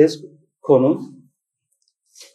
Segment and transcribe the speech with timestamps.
[0.00, 0.24] tez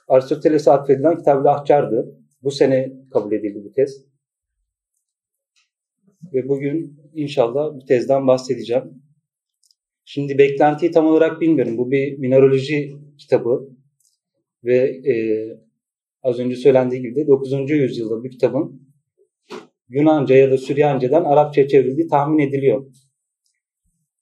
[0.08, 2.20] Aristoteles'e atfedilen Kitab-ı Ahçar'dı.
[2.44, 4.06] Bu sene kabul edildi bu tez.
[6.34, 8.84] Ve bugün inşallah bu tezden bahsedeceğim.
[10.06, 11.78] Şimdi beklentiyi tam olarak bilmiyorum.
[11.78, 13.70] Bu bir mineraloji kitabı
[14.64, 14.78] ve
[15.12, 15.14] e,
[16.24, 17.70] az önce söylendiği gibi de 9.
[17.70, 18.82] yüzyılda bu kitabın
[19.90, 22.86] Yunanca ya da Süryancadan Arapçaya çevrildiği tahmin ediliyor.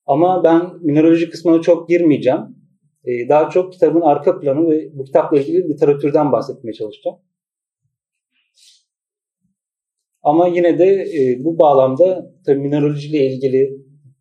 [0.05, 2.62] Ama ben mineraloji kısmına çok girmeyeceğim.
[3.05, 7.17] Ee, daha çok kitabın arka planı ve bu kitapla ilgili literatürden bahsetmeye çalışacağım.
[10.23, 13.77] Ama yine de e, bu bağlamda tabii mineralojiyle ilgili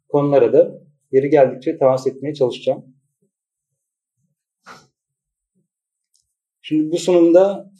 [0.08, 0.82] konulara da
[1.12, 2.96] yeri geldikçe temas etmeye çalışacağım.
[6.62, 7.72] Şimdi bu sunumda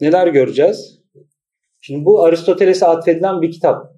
[0.00, 1.02] neler göreceğiz?
[1.80, 3.97] Şimdi bu Aristoteles'e atfedilen bir kitap.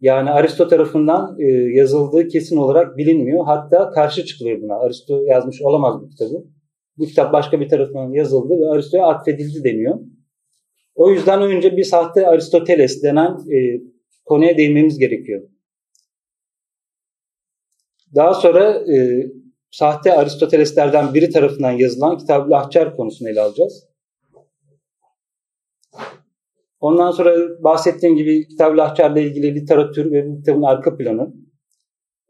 [0.00, 3.44] Yani Aristo tarafından e, yazıldığı kesin olarak bilinmiyor.
[3.44, 4.74] Hatta karşı çıkılıyor buna.
[4.74, 6.44] Aristo yazmış olamaz bu kitabı.
[6.98, 9.98] Bu kitap başka bir tarafından yazıldı ve Aristo'ya atfedildi deniyor.
[10.94, 13.82] O yüzden önce bir sahte Aristoteles denen e,
[14.24, 15.42] konuya değinmemiz gerekiyor.
[18.14, 19.26] Daha sonra e,
[19.70, 23.89] sahte Aristoteleslerden biri tarafından yazılan Kitab-ı Ahçar konusunu ele alacağız.
[26.80, 31.34] Ondan sonra bahsettiğim gibi Kitab-ı Lahçar'la ilgili literatür ve bu kitabın arka planı.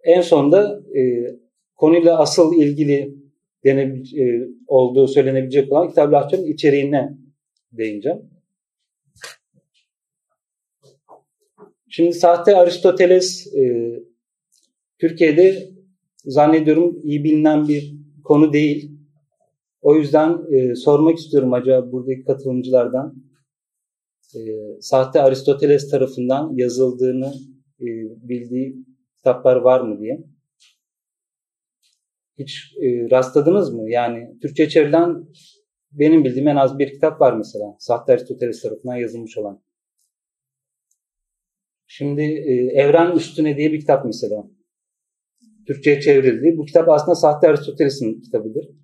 [0.04, 1.00] En sonunda e,
[1.76, 3.14] konuyla asıl ilgili
[3.64, 3.82] dene,
[4.16, 7.18] e, olduğu söylenebilecek olan Kitab-ı Lahçar'ın içeriğine
[7.72, 8.18] değineceğim.
[11.88, 13.92] Şimdi sahte Aristoteles e,
[14.98, 15.68] Türkiye'de
[16.24, 18.90] zannediyorum iyi bilinen bir konu değil.
[19.82, 23.29] O yüzden e, sormak istiyorum acaba buradaki katılımcılardan
[24.36, 24.40] e,
[24.80, 27.32] sahte Aristoteles tarafından yazıldığını
[27.80, 27.86] e,
[28.28, 28.76] bildiği
[29.16, 30.24] kitaplar var mı diye.
[32.38, 33.90] Hiç e, rastladınız mı?
[33.90, 35.24] Yani Türkçe çevrilen
[35.92, 37.76] benim bildiğim en az bir kitap var mesela.
[37.78, 39.62] Sahte Aristoteles tarafından yazılmış olan.
[41.86, 44.50] Şimdi e, Evren Üstüne diye bir kitap mesela.
[45.66, 46.54] Türkçe'ye çevrildi.
[46.56, 48.79] Bu kitap aslında sahte Aristoteles'in kitabıdır.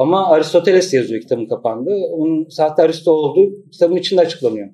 [0.00, 1.90] Ama Aristoteles yazıyor kitabın kapağında.
[1.90, 4.68] Onun sahte Aristo olduğu kitabın içinde açıklanıyor.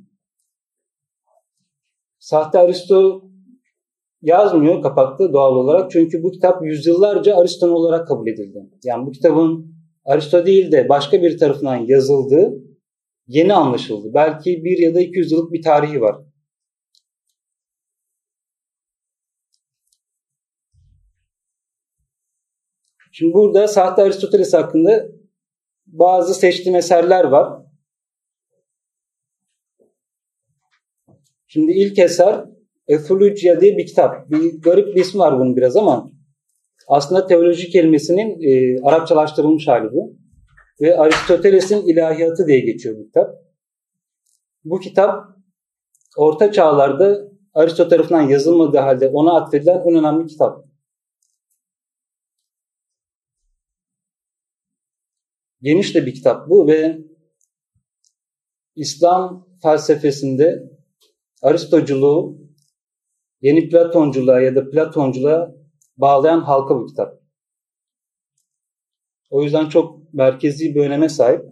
[2.19, 3.23] Sahte Aristo
[4.23, 5.91] yazmıyor kapakta doğal olarak.
[5.91, 8.59] Çünkü bu kitap yüzyıllarca Ariston olarak kabul edildi.
[8.85, 12.53] Yani bu kitabın Aristo değil de başka bir tarafından yazıldığı
[13.27, 14.15] yeni anlaşıldı.
[14.15, 16.17] Belki bir ya da 200 yıllık bir tarihi var.
[23.19, 25.09] Şimdi burada sahte Aristoteles hakkında
[25.87, 27.63] bazı seçtiğim eserler var.
[31.47, 32.45] Şimdi ilk eser
[32.89, 34.31] Efologia diye bir kitap.
[34.31, 36.11] Bir garip bir ismi var bunun biraz ama
[36.89, 40.17] aslında teoloji kelimesinin e, Arapçalaştırılmış hali bu.
[40.81, 43.35] Ve Aristoteles'in ilahiyatı diye geçiyor bu kitap.
[44.65, 45.25] Bu kitap
[46.17, 50.67] orta çağlarda Aristo tarafından yazılmadığı halde ona atfedilen en önemli kitap.
[55.67, 56.99] Geniş de bir kitap bu ve
[58.77, 60.73] İslam felsefesinde
[61.43, 62.39] Aristoculuğu
[63.41, 65.55] yeni Platonculuğa ya da Platonculuğa
[65.97, 67.23] bağlayan halka bu kitap.
[69.31, 71.45] O yüzden çok merkezi bir öneme sahip.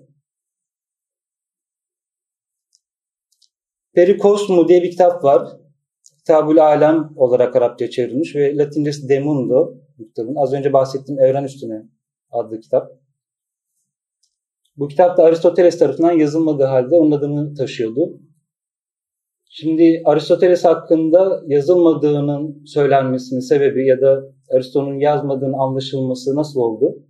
[3.92, 5.48] Perikosmu diye bir kitap var.
[6.18, 10.34] Kitabül Alem olarak Arapça çevrilmiş ve Latincesi De Mundo bu kitabın.
[10.34, 11.82] Az önce bahsettiğim Evren Üstüne
[12.30, 13.03] adlı kitap.
[14.76, 18.20] Bu kitap da Aristoteles tarafından yazılmadığı halde onun adını taşıyordu.
[19.48, 24.22] Şimdi Aristoteles hakkında yazılmadığının söylenmesinin sebebi ya da
[24.54, 27.04] Aristo'nun yazmadığının anlaşılması nasıl oldu?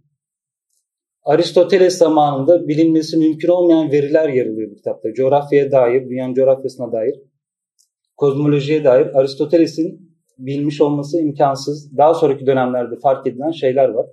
[1.25, 5.13] Aristoteles zamanında bilinmesi mümkün olmayan veriler yer alıyor bu kitapta.
[5.13, 7.15] Coğrafyaya dair, dünyanın coğrafyasına dair,
[8.17, 11.97] kozmolojiye dair Aristoteles'in bilmiş olması imkansız.
[11.97, 14.07] Daha sonraki dönemlerde fark edilen şeyler var.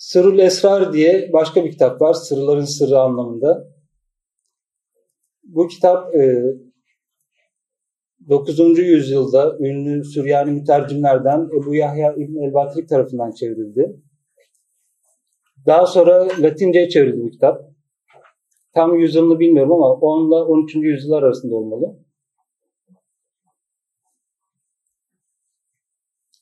[0.00, 2.14] Sırrul Esrar diye başka bir kitap var.
[2.14, 3.68] Sırların sırrı anlamında.
[5.42, 6.14] Bu kitap
[8.28, 8.60] 9.
[8.60, 13.96] E, yüzyılda ünlü Süryani mütercimlerden Ebu Yahya İbn el-Batrik tarafından çevrildi.
[15.66, 17.62] Daha sonra Latince'ye çevrildi bu kitap.
[18.74, 20.74] Tam yüzyılını bilmiyorum ama 10 ile 13.
[20.74, 21.98] yüzyıllar arasında olmalı.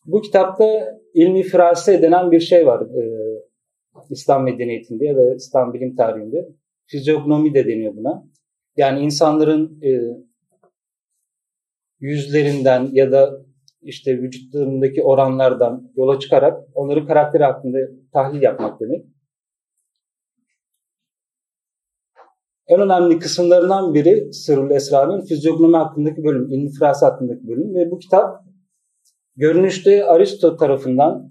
[0.07, 2.81] Bu kitapta ilmi firase denen bir şey var.
[2.81, 3.48] Ee,
[4.11, 6.49] İslam medeniyetinde ya da İslam bilim tarihinde.
[6.87, 8.25] Fizyognomi de deniyor buna.
[8.77, 9.91] Yani insanların e,
[12.01, 13.43] yüzlerinden ya da
[13.83, 17.79] işte vücutlarındaki oranlardan yola çıkarak onların karakteri hakkında
[18.13, 19.05] tahlil yapmak demek.
[22.67, 28.45] En önemli kısımlarından biri Sırrül Esra'nın fizyognomi hakkındaki bölüm, infrası hakkındaki bölüm ve bu kitap
[29.37, 31.31] görünüşte Aristo tarafından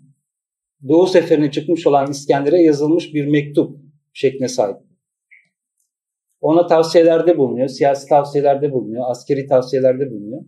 [0.88, 3.79] Doğu seferine çıkmış olan İskender'e yazılmış bir mektup
[4.13, 4.77] şekline sahip.
[6.41, 10.41] Ona tavsiyelerde bulunuyor, siyasi tavsiyelerde bulunuyor, askeri tavsiyelerde bulunuyor.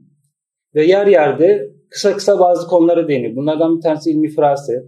[0.75, 3.35] Ve yer yerde kısa kısa bazı konulara değiniyor.
[3.35, 4.83] Bunlardan bir tanesi ilmi firase,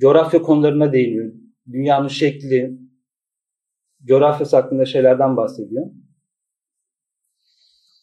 [0.00, 1.32] coğrafya konularına değiniyor.
[1.72, 2.78] Dünyanın şekli,
[4.04, 5.86] coğrafyası hakkında şeylerden bahsediyor.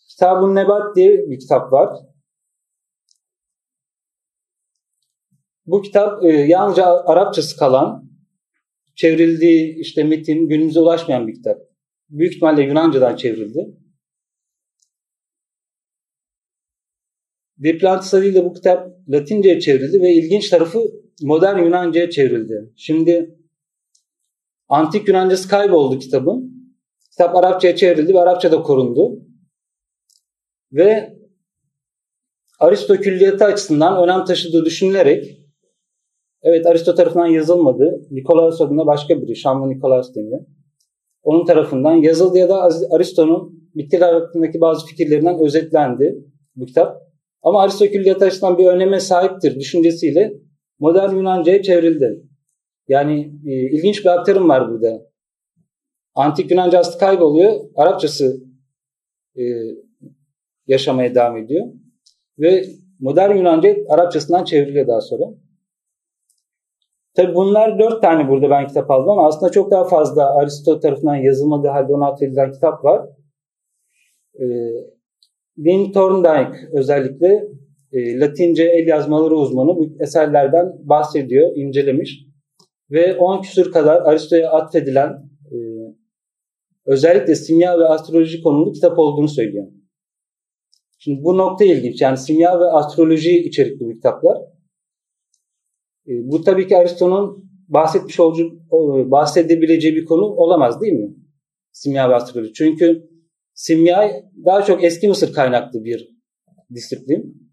[0.09, 1.89] Kitab-ı Nebat diye bir kitap var.
[5.67, 8.09] Bu kitap e, yalnızca Arapçası kalan,
[8.95, 11.57] çevrildiği işte metin günümüze ulaşmayan bir kitap.
[12.09, 13.77] Büyük ihtimalle Yunanca'dan çevrildi.
[17.63, 20.79] Diplomatisa değil de bu kitap Latince'ye çevrildi ve ilginç tarafı
[21.21, 22.73] modern Yunanca'ya çevrildi.
[22.75, 23.37] Şimdi
[24.67, 26.57] antik Yunancası kayboldu kitabın.
[27.11, 29.19] Kitap Arapça'ya çevrildi ve Arapça'da korundu.
[30.71, 31.17] Ve
[32.59, 35.46] Aristo külliyatı açısından önem taşıdığı düşünülerek
[36.43, 38.01] evet Aristo tarafından yazılmadı.
[38.11, 40.41] Nikolaus adında başka biri, Şamlı Nikolaus deniyor.
[41.23, 46.17] Onun tarafından yazıldı ya da Aristo'nun bitkiler hakkındaki bazı fikirlerinden özetlendi
[46.55, 46.97] bu kitap.
[47.43, 50.33] Ama Aristo külliyatı açısından bir öneme sahiptir düşüncesiyle
[50.79, 52.23] modern Yunanca'ya çevrildi.
[52.87, 55.07] Yani e, ilginç bir aktarım var burada.
[56.15, 58.43] Antik Yunancası kayboluyor, Arapçası
[59.35, 59.43] e,
[60.67, 61.65] yaşamaya devam ediyor.
[62.39, 62.65] Ve
[62.99, 65.23] modern Yunanca Arapçasından çevriliyor daha sonra.
[67.17, 71.15] Tabi bunlar dört tane burada ben kitap aldım ama aslında çok daha fazla Aristo tarafından
[71.15, 73.09] yazılmadığı halde ona atfedilen kitap var.
[74.33, 74.45] E,
[75.59, 77.47] Lynn Thorndike özellikle
[77.91, 82.27] e, Latince el yazmaları uzmanı bu eserlerden bahsediyor, incelemiş.
[82.91, 85.09] Ve 10 küsur kadar Aristo'ya atfedilen
[85.51, 85.57] e,
[86.85, 89.67] özellikle simya ve astroloji konulu kitap olduğunu söylüyor.
[90.99, 92.01] Şimdi bu nokta ilginç.
[92.01, 94.37] Yani simya ve astroloji içerikli bu kitaplar.
[96.07, 98.61] E, bu tabii ki Aristo'nun bahsetmiş olduğu,
[99.11, 101.15] bahsedebileceği bir konu olamaz değil mi?
[101.71, 102.53] Simya ve astroloji.
[102.53, 103.09] Çünkü
[103.53, 104.11] simya
[104.45, 106.09] daha çok eski Mısır kaynaklı bir
[106.73, 107.51] disiplin.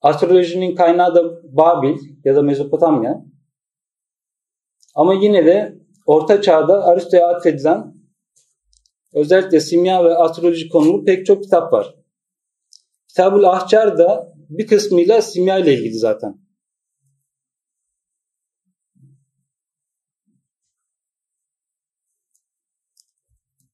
[0.00, 1.22] Astrolojinin kaynağı da
[1.56, 3.24] Babil ya da Mezopotamya.
[4.94, 7.94] Ama yine de Orta Çağ'da Aristo'ya atfedilen
[9.14, 11.94] özellikle simya ve astroloji konulu pek çok kitap var.
[13.08, 16.41] Kitabul Ahcar da bir kısmıyla simya ile ilgili zaten.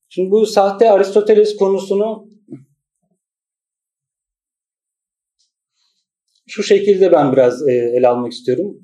[0.09, 2.29] Şimdi bu sahte Aristoteles konusunu
[6.47, 8.79] şu şekilde ben biraz e, ele almak istiyorum.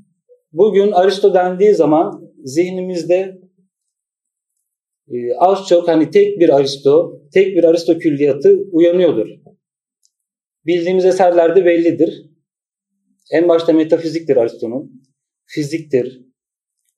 [0.53, 3.41] Bugün Aristo dendiği zaman zihnimizde
[5.09, 9.29] e, az çok hani tek bir Aristo, tek bir Aristo külliyatı uyanıyordur.
[10.67, 12.31] Bildiğimiz eserlerde bellidir.
[13.32, 15.03] En başta metafiziktir Aristo'nun.
[15.47, 16.23] Fiziktir.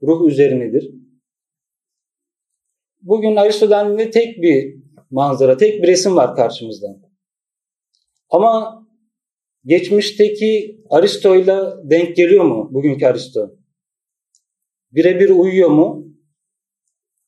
[0.03, 0.91] Ruh üzerinedir.
[3.07, 4.77] Bugün Aristo'dan tek bir
[5.11, 6.87] manzara, tek bir resim var karşımızda.
[8.31, 8.83] Ama
[9.65, 13.51] geçmişteki Aristo'yla denk geliyor mu bugünkü Aristo?
[14.93, 16.07] Birebir uyuyor mu?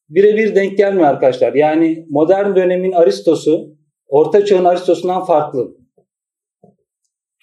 [0.08, 1.54] Birebir denk gelmiyor arkadaşlar.
[1.54, 5.76] Yani modern dönemin Aristo'su Orta Çağ'ın Aristo'sundan farklı.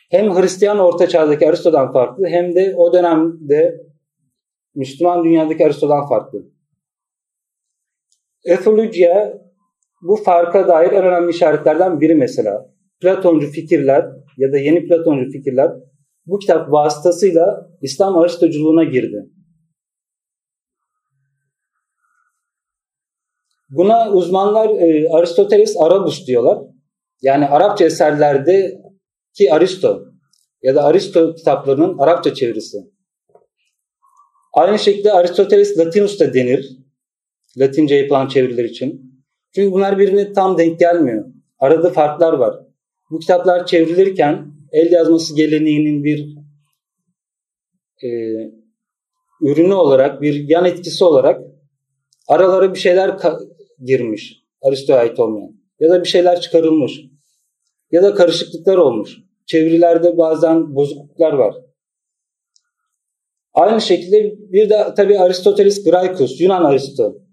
[0.09, 3.81] Hem Hristiyan Orta Çağ'daki Aristo'dan farklı hem de o dönemde
[4.75, 6.54] Müslüman dünyadaki Aristo'dan farklı.
[8.45, 9.33] Etholojya
[10.01, 12.65] bu farka dair en önemli işaretlerden biri mesela.
[13.01, 14.05] Platoncu fikirler
[14.37, 15.71] ya da yeni Platoncu fikirler
[16.25, 19.25] bu kitap vasıtasıyla İslam Aristoculuğuna girdi.
[23.69, 26.57] Buna uzmanlar e, Aristoteles Arabus diyorlar.
[27.21, 28.81] Yani Arapça eserlerde
[29.37, 30.01] ki Aristo
[30.61, 32.77] ya da Aristo kitaplarının Arapça çevirisi.
[34.53, 36.84] Aynı şekilde Aristoteles Latinus da denir.
[37.57, 39.15] Latince yapılan çeviriler için.
[39.55, 41.25] Çünkü bunlar birbirine tam denk gelmiyor.
[41.59, 42.55] Arada farklar var.
[43.11, 46.35] Bu kitaplar çevrilirken el yazması geleneğinin bir
[48.03, 48.09] e,
[49.41, 51.41] ürünü olarak, bir yan etkisi olarak
[52.27, 53.17] aralara bir şeyler
[53.83, 54.43] girmiş.
[54.61, 55.51] Aristo'ya ait olmayan.
[55.79, 57.01] Ya da bir şeyler çıkarılmış.
[57.91, 59.17] Ya da karışıklıklar olmuş.
[59.45, 61.55] Çevirilerde bazen bozukluklar var.
[63.53, 67.24] Aynı şekilde bir de tabi Aristoteles Graikus, Yunan Aristo.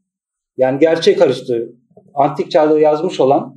[0.56, 1.54] Yani gerçek Aristo.
[2.14, 3.56] Antik çağda yazmış olan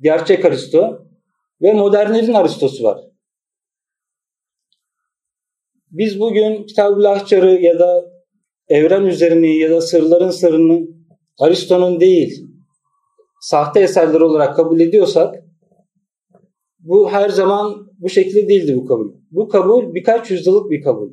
[0.00, 1.06] gerçek Aristo
[1.62, 3.00] ve modernlerin Aristosu var.
[5.90, 8.04] Biz bugün Kitab-ı Lahçar'ı ya da
[8.68, 10.86] evren üzerini ya da sırların sırrını
[11.38, 12.46] Aristo'nun değil,
[13.40, 15.34] sahte eserler olarak kabul ediyorsak
[16.78, 19.12] bu her zaman bu şekilde değildi bu kabul.
[19.30, 21.10] Bu kabul birkaç yüzyıllık bir kabul.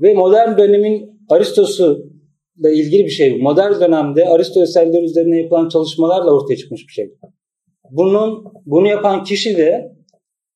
[0.00, 2.11] Ve modern dönemin Aristo'su
[2.60, 3.42] ile ilgili bir şey.
[3.42, 7.14] Modern dönemde Aristo eserleri üzerine yapılan çalışmalarla ortaya çıkmış bir şey.
[7.90, 9.92] Bunun bunu yapan kişi de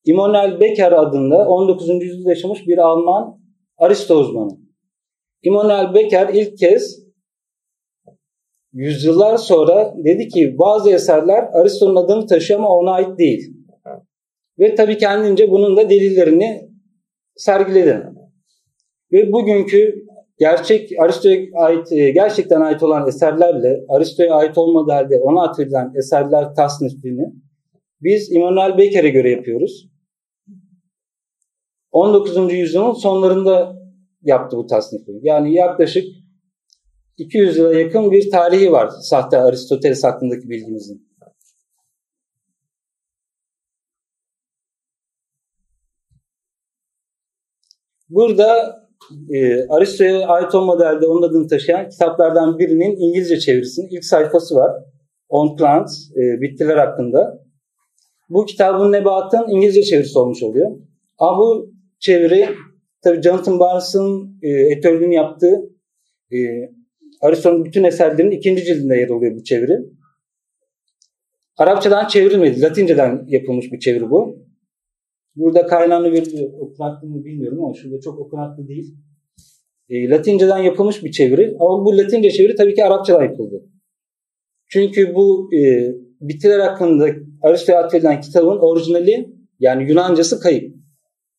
[0.05, 1.89] Immanuel Becker adında 19.
[1.89, 3.39] yüzyılda yaşamış bir Alman
[3.77, 4.57] Aristo uzmanı.
[5.43, 7.07] Immanuel Becker ilk kez
[8.73, 13.53] yüzyıllar sonra dedi ki bazı eserler Aristo'nun adını taşıyor ama ona ait değil.
[14.59, 16.69] Ve tabii kendince bunun da delillerini
[17.35, 18.03] sergiledi.
[19.11, 20.06] Ve bugünkü
[20.39, 26.55] gerçek Aristo'ya ait e, gerçekten ait olan eserlerle Aristo'ya ait olmadığı halde ona atfedilen eserler
[26.55, 27.33] tasnifini
[28.01, 29.89] biz Immanuel Becker'e göre yapıyoruz.
[31.91, 32.53] 19.
[32.53, 33.75] yüzyılın sonlarında
[34.21, 35.11] yaptı bu tasnifi.
[35.21, 36.05] Yani yaklaşık
[37.17, 41.07] 200 yıla yakın bir tarihi var sahte Aristoteles hakkındaki bilgimizin.
[48.09, 48.77] Burada
[49.33, 54.71] e, Aristo'ya ait olmadığı halde onun adını taşıyan kitaplardan birinin İngilizce çevirisinin ilk sayfası var.
[55.29, 57.47] On Plants, e, bitkiler hakkında.
[58.29, 60.71] Bu kitabın Nebat'ın İngilizce çevirisi olmuş oluyor.
[61.17, 62.49] Ama bu çeviri
[63.01, 65.69] tabii Jonathan Barnes'ın e, etörlüğünü yaptığı
[66.31, 66.37] e,
[67.21, 69.77] Aristo'nun bütün eserlerinin ikinci cildinde yer alıyor bu çeviri.
[71.57, 72.61] Arapçadan çevrilmedi.
[72.61, 74.46] Latinceden yapılmış bir çeviri bu.
[75.37, 76.53] Burada kaynağını veriliyor.
[76.59, 78.95] Okunaklı mı bilmiyorum ama şurada çok okunaklı değil.
[79.89, 81.55] E, Latinceden yapılmış bir çeviri.
[81.59, 83.63] Ama bu Latince çeviri tabii ki Arapçadan yapıldı.
[84.67, 85.91] Çünkü bu e,
[86.21, 87.07] bitkiler hakkında
[87.41, 89.29] Aristo'ya atfedilen kitabın orijinali
[89.59, 90.75] yani Yunancası kayıp.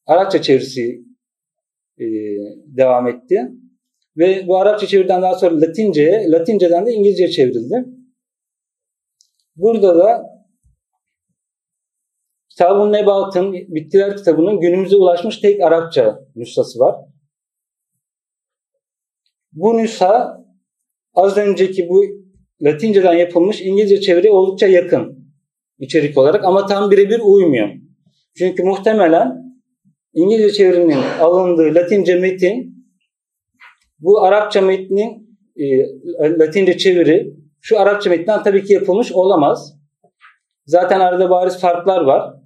[0.06, 1.04] Arapça çevirisi
[1.98, 2.06] e,
[2.66, 3.48] devam etti.
[4.16, 7.84] Ve bu Arapça çeviriden daha sonra Latince'ye, Latinceden de İngilizce'ye çevrildi.
[9.56, 10.37] Burada da
[12.58, 16.96] Kitabın Nebat'ın, Bitkiler kitabının günümüze ulaşmış tek Arapça nüshası var.
[19.52, 20.44] Bu nüsha
[21.14, 22.04] az önceki bu
[22.62, 25.32] Latinceden yapılmış İngilizce çeviri oldukça yakın
[25.78, 27.68] içerik olarak ama tam birebir uymuyor.
[28.38, 29.32] Çünkü muhtemelen
[30.14, 32.86] İngilizce çevirinin alındığı Latince metin
[33.98, 39.78] bu Arapça metnin e, Latince çeviri şu Arapça metninden tabii ki yapılmış olamaz.
[40.66, 42.37] Zaten arada bariz farklar var.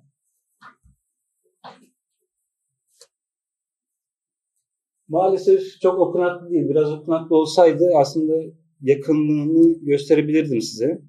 [5.12, 6.69] Maalesef çok okunaklı değil.
[6.69, 8.33] Biraz okunaklı olsaydı aslında
[8.81, 11.02] yakınlığını gösterebilirdim size.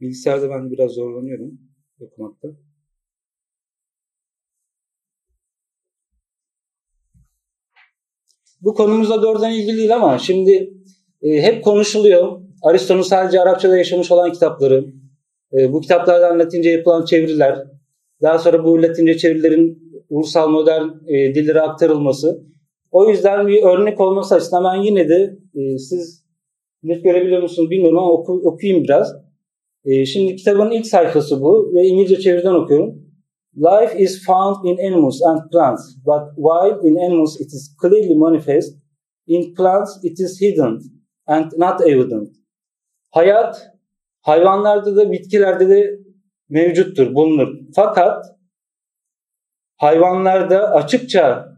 [0.00, 1.58] Bilgisayarda ben biraz zorlanıyorum
[2.00, 2.48] okumakta.
[8.60, 10.74] Bu konumuzla doğrudan ilgili değil ama şimdi
[11.22, 12.40] e, hep konuşuluyor.
[12.62, 14.86] Aristo'nun sadece Arapçada yaşamış olan kitapları,
[15.52, 17.58] e, bu kitaplardan Latince yapılan çeviriler,
[18.22, 22.44] daha sonra bu Latince çevirilerin ulusal modern e, dillere aktarılması.
[22.90, 26.24] O yüzden bir örnek olması açısından ben yine de e, siz
[26.82, 29.12] net görebiliyor musunuz bilmiyorum ama oku, okuyayım biraz.
[29.84, 33.10] E, şimdi kitabın ilk sayfası bu ve İngilizce çeviriden okuyorum.
[33.56, 38.78] Life is found in animals and plants, but while in animals it is clearly manifest,
[39.26, 40.78] in plants it is hidden
[41.26, 42.28] and not evident.
[43.10, 43.70] Hayat
[44.20, 46.00] hayvanlarda da bitkilerde de
[46.48, 47.48] mevcuttur, bulunur.
[47.74, 48.26] Fakat
[49.80, 51.54] hayvanlarda açıkça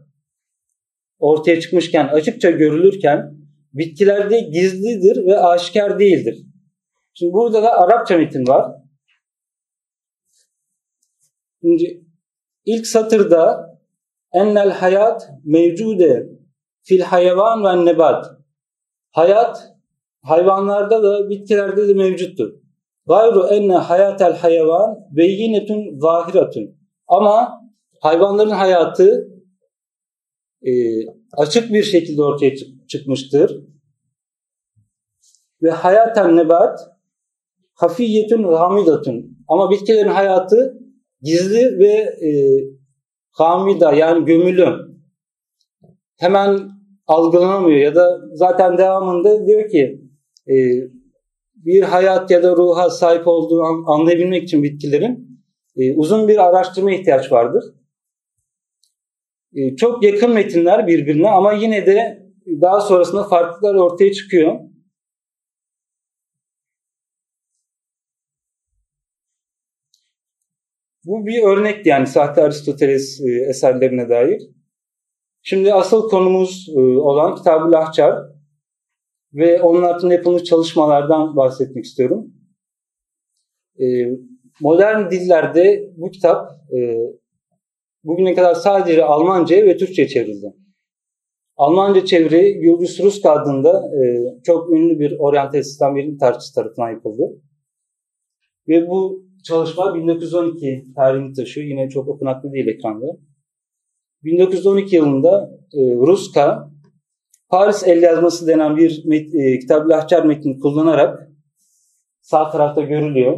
[1.19, 3.37] ortaya çıkmışken, açıkça görülürken
[3.73, 6.45] bitkilerde gizlidir ve aşikar değildir.
[7.13, 8.71] Şimdi burada da Arapça metin var.
[11.61, 12.03] Şimdi
[12.65, 13.69] ilk satırda
[14.33, 16.29] ennel hayat mevcude
[16.83, 18.25] fil hayvan ve nebat.
[19.11, 19.73] Hayat
[20.21, 22.53] hayvanlarda da bitkilerde de mevcuttur.
[23.07, 26.77] Gayru enne hayatel hayvan beyinetun zahiratun.
[27.07, 27.62] Ama
[28.03, 29.27] hayvanların hayatı
[30.61, 30.71] e,
[31.37, 32.55] açık bir şekilde ortaya
[32.87, 33.63] çıkmıştır.
[35.61, 36.79] Ve hayaten nebat
[37.73, 39.37] hafiyetun hamidatun.
[39.47, 40.79] Ama bitkilerin hayatı
[41.21, 41.93] gizli ve
[42.27, 42.29] e,
[43.31, 44.67] hamida yani gömülü.
[46.17, 46.59] Hemen
[47.07, 50.01] algılanamıyor ya da zaten devamında diyor ki
[50.47, 50.55] e,
[51.55, 55.41] bir hayat ya da ruha sahip olduğunu anlayabilmek için bitkilerin
[55.75, 57.63] e, uzun bir araştırma ihtiyaç vardır.
[59.55, 62.23] E, çok yakın metinler birbirine ama yine de
[62.61, 64.59] daha sonrasında farklılıklar ortaya çıkıyor.
[71.05, 74.41] Bu bir örnekti yani sahte Aristoteles e, eserlerine dair.
[75.41, 78.15] Şimdi asıl konumuz e, olan Kitab-ı Lahçar
[79.33, 82.33] ve onun hakkında yapılmış çalışmalardan bahsetmek istiyorum.
[83.79, 83.85] E,
[84.61, 86.51] modern dillerde bu kitap
[88.03, 90.53] bugüne kadar sadece Almanca ve Türkçe çevrildi.
[91.57, 93.83] Almanca çeviri Julius Ruska adında
[94.43, 97.23] çok ünlü bir oryantal sistem bilim tarihçisi tarafından yapıldı.
[98.67, 101.67] Ve bu çalışma 1912 tarihini taşıyor.
[101.67, 103.05] Yine çok okunaklı değil ekranda.
[104.23, 106.69] 1912 yılında e, Ruska
[107.49, 111.29] Paris el yazması denen bir met, e, kitab lahçar metnini kullanarak
[112.21, 113.37] sağ tarafta görülüyor.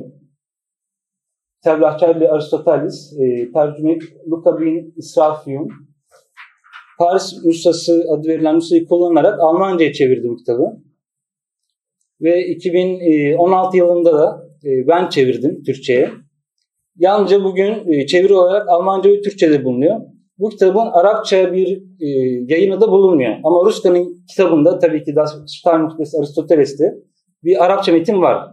[1.66, 4.00] İle Aristoteles e, tercüme
[4.32, 5.68] Luca bin Israfium
[7.00, 10.64] Paris nüshası adı verilen nüshayı kullanarak Almanca'ya çevirdi bu kitabı.
[12.22, 16.12] Ve 2016 yılında da e, ben çevirdim Türkçe'ye.
[16.98, 20.02] Yalnızca bugün e, çeviri olarak Almanca ve Türkçe'de bulunuyor.
[20.38, 22.08] Bu kitabın Arapça bir e,
[22.54, 23.36] yayını da bulunmuyor.
[23.44, 26.96] Ama Ruska'nın kitabında tabii ki Das Steinmuchtes Aristoteles'te
[27.44, 28.52] bir Arapça metin var.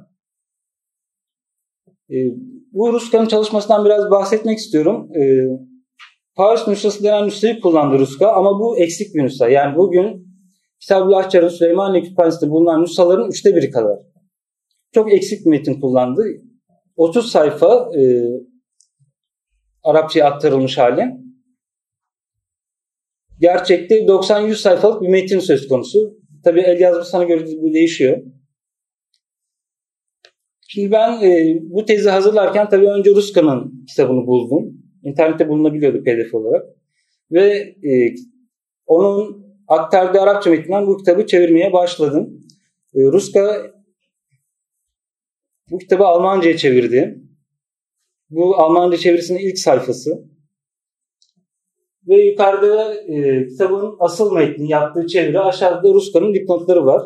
[2.10, 2.16] E,
[2.72, 5.08] bu Ruska'nın çalışmasından biraz bahsetmek istiyorum.
[5.16, 5.22] E,
[6.36, 9.48] Paris nüshası denen nüshayı kullandı Ruska ama bu eksik bir nüsha.
[9.48, 10.26] Yani bugün
[10.80, 13.98] Kitab-ı Ahçar'ın Süleymaniye Kütüphanesi'nde bulunan nüshaların üçte biri kadar.
[14.92, 16.22] Çok eksik bir metin kullandı.
[16.96, 18.02] 30 sayfa e,
[19.82, 21.04] Arapçaya aktarılmış hali.
[23.40, 25.98] Gerçekte 90-100 sayfalık bir metin söz konusu.
[26.44, 28.18] Tabi el yazmasına göre bu değişiyor.
[30.74, 34.72] Şimdi ben e, bu tezi hazırlarken tabii önce Ruska'nın kitabını buldum.
[35.02, 36.66] İnternette bulunabiliyordu pdf olarak.
[37.30, 37.48] Ve
[37.88, 38.14] e,
[38.86, 42.40] onun aktardığı Arapça metinden bu kitabı çevirmeye başladım.
[42.94, 43.72] E, Ruska
[45.70, 47.18] bu kitabı Almanca'ya çevirdi.
[48.30, 50.24] Bu Almanca çevirisinin ilk sayfası.
[52.08, 57.02] Ve yukarıda e, kitabın asıl metni yaptığı çeviri aşağıda Ruska'nın dipnotları var.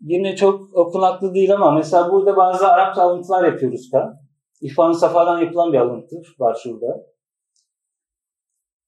[0.00, 4.20] Yine çok okunaklı değil ama mesela burada bazı Arapça alıntılar yapıyor Ruska.
[4.60, 7.06] İrfan Safa'dan yapılan bir alıntı var şurada.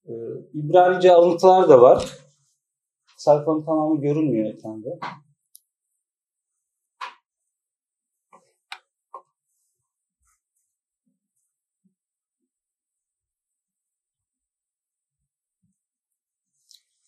[0.07, 0.13] Ee,
[0.55, 2.05] İbranice alıntılar da var.
[3.17, 4.89] Sayfanın tamamı görünmüyor ekranda.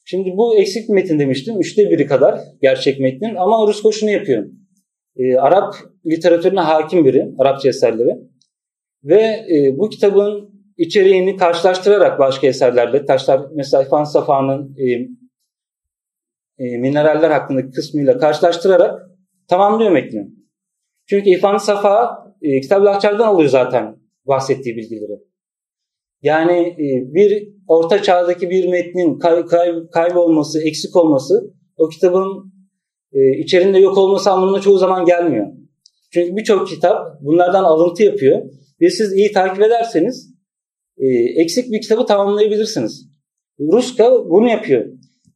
[0.05, 1.61] Şimdi bu eksik metin demiştim.
[1.61, 3.35] Üçte biri kadar gerçek metnin.
[3.35, 4.47] Ama Rusko şunu yapıyor.
[5.17, 5.75] Ee, Arap
[6.07, 7.29] literatürüne hakim biri.
[7.39, 8.19] Arapça eserleri.
[9.05, 9.23] Ve
[9.55, 14.85] e, bu kitabın içeriğini karşılaştırarak başka eserlerle, taşlar mesela İfan Safa'nın e,
[16.59, 19.11] e, mineraller hakkındaki kısmıyla karşılaştırarak
[19.49, 20.29] tamamlıyor metni.
[21.07, 22.91] Çünkü İfan Safa e, Kitab-ı
[23.27, 25.24] alıyor zaten bahsettiği bilgileri.
[26.25, 32.53] Yani e, bir orta çağdaki bir metnin kay, kay, kaybolması, eksik olması o kitabın
[33.13, 35.47] e, içerisinde yok olması anlamına çoğu zaman gelmiyor.
[36.13, 38.43] Çünkü birçok kitap bunlardan alıntı yapıyor
[38.81, 40.35] ve siz iyi takip ederseniz
[40.99, 41.07] e,
[41.43, 43.09] eksik bir kitabı tamamlayabilirsiniz.
[43.61, 44.85] Ruska bunu yapıyor.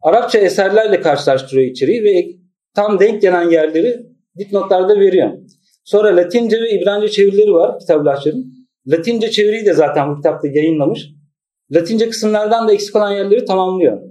[0.03, 2.27] Arapça eserlerle karşılaştırıyor içeriği ve
[2.75, 4.07] tam denk gelen yerleri
[4.39, 5.39] dipnotlarda veriyor.
[5.85, 8.58] Sonra Latince ve İbranice çevirileri var kitaplaşların.
[8.89, 11.09] Latince çeviriyi de zaten bu kitapta yayınlamış.
[11.73, 14.03] Latince kısımlardan da eksik olan yerleri tamamlıyor.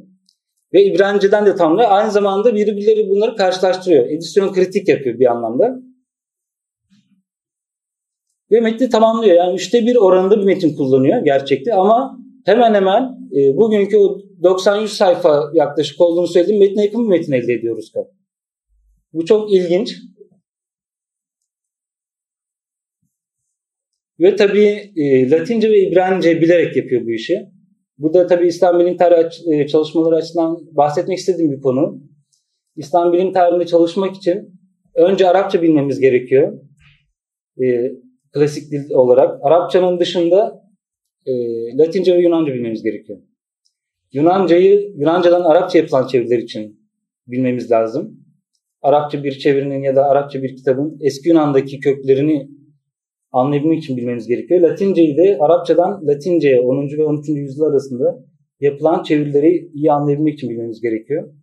[0.74, 1.92] Ve İbranice'den de tamamlıyor.
[1.92, 4.06] Aynı zamanda birbirleri bunları karşılaştırıyor.
[4.06, 5.80] Edisyon kritik yapıyor bir anlamda.
[8.52, 9.36] Ve metni tamamlıyor.
[9.36, 13.04] Yani üçte bir oranında bir metin kullanıyor gerçekte ama hemen hemen
[13.36, 17.92] e, bugünkü o 90-100 sayfa yaklaşık olduğunu söylediğim metne yakın bir metin elde ediyoruz.
[19.14, 19.96] Bu çok ilginç.
[24.20, 27.46] Ve tabii e, Latince ve İbranice bilerek yapıyor bu işi.
[27.98, 32.02] Bu da tabii İslam bilim tarihi e, çalışmaları açısından bahsetmek istediğim bir konu.
[32.76, 34.60] İslam bilim tarihinde çalışmak için
[34.96, 36.60] önce Arapça bilmemiz gerekiyor.
[37.64, 37.92] E,
[38.34, 39.40] klasik dil olarak.
[39.44, 40.62] Arapçanın dışında
[41.26, 41.34] e,
[41.78, 43.20] Latince ve Yunanca bilmemiz gerekiyor.
[44.12, 46.80] Yunancayı, Yunancadan Arapça yapılan çeviriler için
[47.28, 48.20] bilmemiz lazım.
[48.82, 52.57] Arapça bir çevirinin ya da Arapça bir kitabın eski Yunan'daki köklerini
[53.32, 54.62] anlayabilmek için bilmemiz gerekiyor.
[54.62, 56.98] Latinceyi de Arapçadan Latince'ye 10.
[56.98, 57.30] ve 13.
[57.30, 58.26] yüzyıl arasında
[58.60, 61.34] yapılan çevirileri iyi anlayabilmek için bilmemiz gerekiyor.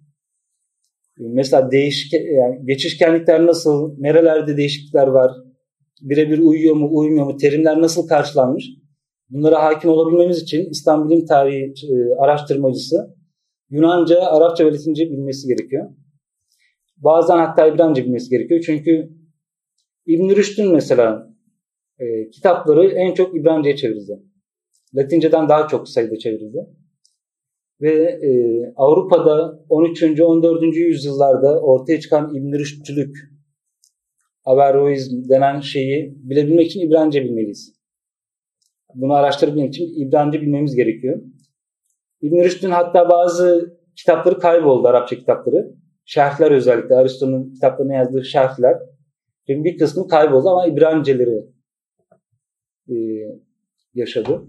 [1.19, 5.33] Mesela değişik, yani geçişkenlikler nasıl, nerelerde değişiklikler var,
[6.01, 8.65] birebir uyuyor mu, uymuyor mu, terimler nasıl karşılanmış?
[9.31, 13.15] Bunlara hakim olabilmemiz için İslam bilim tarihi e, araştırmacısı
[13.71, 15.91] Yunanca, Arapça ve Latince bilmesi gerekiyor.
[16.97, 18.63] Bazen hatta İbranice bilmesi gerekiyor.
[18.67, 19.09] Çünkü
[20.07, 21.34] İbn Rüşd'ün mesela
[22.05, 24.23] e, kitapları en çok İbranice'ye çevrildi.
[24.95, 26.67] Latinceden daha çok sayıda çevrildi.
[27.81, 28.31] Ve e,
[28.77, 30.21] Avrupa'da 13.
[30.21, 30.77] 14.
[30.77, 33.17] yüzyıllarda ortaya çıkan İbn Rüşdçülük,
[34.45, 37.75] Averroizm denen şeyi bilebilmek için İbranice bilmeliyiz.
[38.95, 41.23] Bunu araştırabilmek için İbranice bilmemiz gerekiyor.
[42.21, 45.75] İbn Rüşd'ün hatta bazı kitapları kayboldu, Arapça kitapları.
[46.05, 48.79] Şerhler özellikle, Aristo'nun kitaplarına yazdığı şerhler.
[49.47, 51.54] Şimdi bir kısmı kayboldu ama İbraniceleri
[52.89, 52.95] e,
[53.95, 54.43] yaşadı.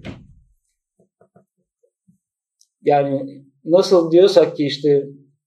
[2.84, 4.89] Yani nasıl diyorsak ki işte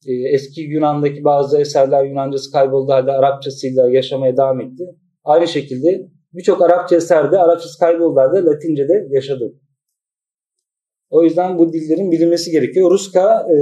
[0.06, 4.84] e, eski Yunan'daki bazı eserler Yunancası kayboldu halde Arapçasıyla yaşamaya devam etti.
[5.24, 9.54] Aynı şekilde birçok Arapça eserde Arapçası kayboldu halde Latince'de yaşadı.
[11.10, 12.90] O yüzden bu dillerin bilinmesi gerekiyor.
[12.90, 13.56] Ruska e,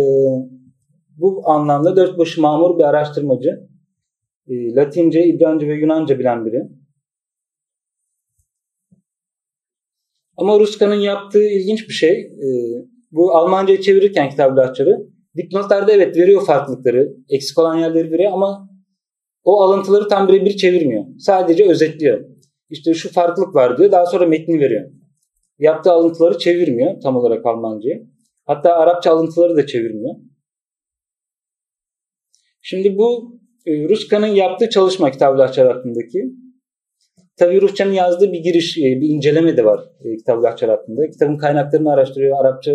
[1.16, 3.68] bu anlamda dört başı mamur bir araştırmacı.
[4.48, 6.62] E, Latince, İbranice ve Yunanca bilen biri.
[10.36, 12.20] Ama Ruska'nın yaptığı ilginç bir şey.
[12.20, 12.46] E,
[13.10, 18.68] bu Almanca'ya çevirirken kitaplaşçıları dipnotlarda evet veriyor farklılıkları, eksik olan yerleri veriyor ama
[19.44, 21.04] o alıntıları tam birebir çevirmiyor.
[21.18, 22.24] Sadece özetliyor.
[22.70, 23.92] İşte şu farklılık var diyor.
[23.92, 24.90] Daha sonra metni veriyor.
[25.58, 27.98] Yaptığı alıntıları çevirmiyor tam olarak Almanca'ya.
[28.44, 30.14] Hatta Arapça alıntıları da çevirmiyor.
[32.62, 36.24] Şimdi bu e, Ruska'nın yaptığı çalışma kitaplaşçılar hakkındaki.
[37.36, 41.10] Tabii Rusça'nın yazdığı bir giriş, e, bir inceleme de var e, kitaplaşçılar hakkında.
[41.10, 42.40] Kitabın kaynaklarını araştırıyor.
[42.40, 42.72] Arapça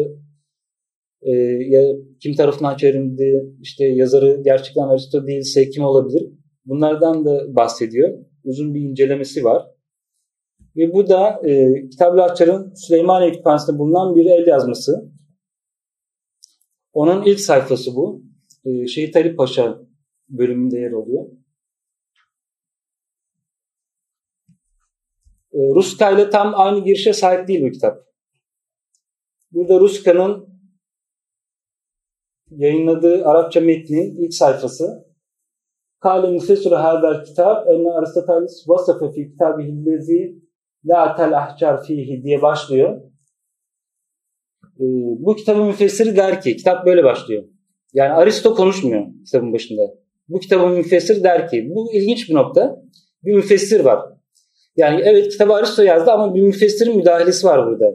[1.21, 1.32] e,
[1.69, 6.32] ya kim tarafından çevrildi, işte yazarı gerçekten Aristo değilse kim olabilir?
[6.65, 8.17] Bunlardan da bahsediyor.
[8.43, 9.67] Uzun bir incelemesi var.
[10.76, 15.12] Ve bu da e, Kitab-ı Ahçar'ın Süleymaniye Kütüphanesi'nde bulunan bir el yazması.
[16.93, 18.24] Onun ilk sayfası bu.
[18.65, 19.80] E, Şehit Ali Paşa
[20.30, 21.26] bölümünde yer alıyor.
[25.53, 27.97] Ruska ile tam aynı girişe sahip değil bu kitap.
[29.51, 30.51] Burada Ruska'nın
[32.51, 35.11] yayınladığı Arapça metnin ilk sayfası
[35.99, 40.41] Kale müfessir hadal kitap enne Aristoteles vasafe fi kitabihillezi
[40.85, 43.01] la tel ahcar fihi diye başlıyor.
[44.79, 44.83] Ee,
[45.19, 47.43] bu kitabın müfessiri der ki, kitap böyle başlıyor.
[47.93, 49.81] Yani Aristo konuşmuyor kitabın başında.
[50.29, 52.81] Bu kitabın müfessiri der ki, bu ilginç bir nokta.
[53.23, 53.99] Bir müfessir var.
[54.75, 57.86] Yani evet kitabı Aristo yazdı ama bir müfessirin müdahalesi var burada.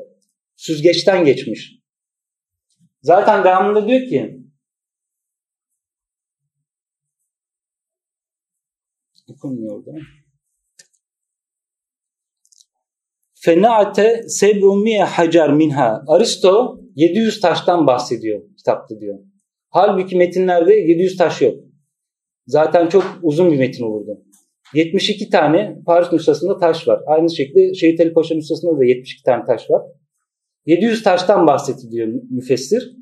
[0.57, 1.77] Süzgeçten geçmiş.
[3.03, 4.47] Zaten devamında diyor ki
[9.31, 9.99] okunmuyor orada.
[13.35, 16.05] Fenaate seb'umiye hacer minha.
[16.07, 19.19] Aristo 700 taştan bahsediyor kitapta diyor.
[19.71, 21.55] Halbuki metinlerde 700 taş yok.
[22.47, 24.25] Zaten çok uzun bir metin olurdu.
[24.75, 27.01] 72 tane Paris nüshasında taş var.
[27.07, 29.83] Aynı şekilde Şehit Ali Paşa nüshasında da 72 tane taş var.
[30.67, 32.97] 700 taştan bahsediliyor müfessir.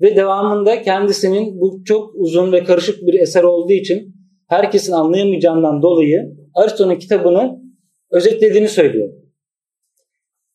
[0.00, 4.14] Ve devamında kendisinin bu çok uzun ve karışık bir eser olduğu için
[4.48, 7.62] herkesin anlayamayacağından dolayı Aristo'nun kitabını
[8.10, 9.08] özetlediğini söylüyor.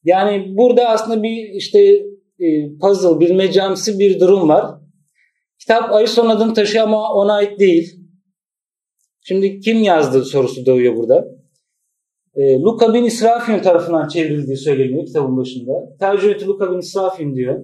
[0.03, 1.79] Yani burada aslında bir işte
[2.39, 4.65] e, puzzle, bilmecemsi bir durum var.
[5.59, 8.02] Kitap Aristo'nun adını taşıyor ama ona ait değil.
[9.23, 11.27] Şimdi kim yazdı sorusu doğuyor burada.
[12.35, 15.71] E, Luka bin İsrafin tarafından çevrildiği söyleniyor kitabın başında.
[15.99, 17.59] Tercümetü Luka bin İsrafin diyor.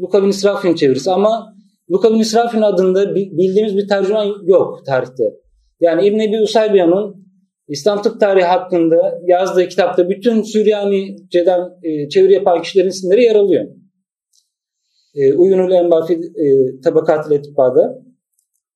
[0.00, 1.54] Luka bin İsrafin çevirisi ama
[1.90, 5.24] Luka bin İsrafin adında bildiğimiz bir tercüman yok tarihte.
[5.80, 7.20] Yani İbn Ebi Usaybiyan'ın
[7.68, 13.64] İslam tıp tarihi hakkında yazdığı kitapta bütün Süryanice'den e, çeviri yapan kişilerin isimleri yer alıyor.
[15.14, 18.09] E, Uyunul Enbafi e, Tabakat-ı Letiba'da.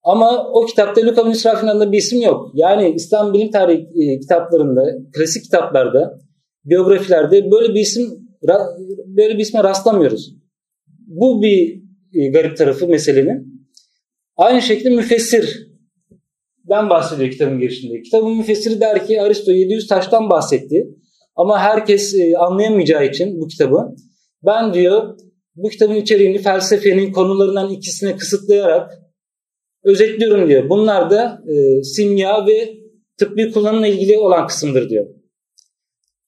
[0.05, 2.51] Ama o kitapta Luka İsrafil'in adında bir isim yok.
[2.53, 6.19] Yani İslam bilim tarihi e, kitaplarında, klasik kitaplarda,
[6.65, 8.05] biyografilerde böyle bir isim
[9.07, 10.35] böyle bir isme rastlamıyoruz.
[11.07, 11.81] Bu bir
[12.13, 13.67] e, garip tarafı meselenin.
[14.37, 15.67] Aynı şekilde müfessir
[16.69, 18.01] den bahsediyor kitabın girişinde.
[18.01, 20.87] Kitabın müfessiri der ki Aristo 700 taştan bahsetti.
[21.35, 23.95] Ama herkes e, anlayamayacağı için bu kitabı
[24.45, 25.17] ben diyor
[25.55, 29.04] bu kitabın içeriğini felsefenin konularından ikisine kısıtlayarak
[29.85, 30.69] özetliyorum diyor.
[30.69, 32.77] Bunlar da e, simya ve
[33.17, 35.07] tıbbi kullanımla ilgili olan kısımdır diyor.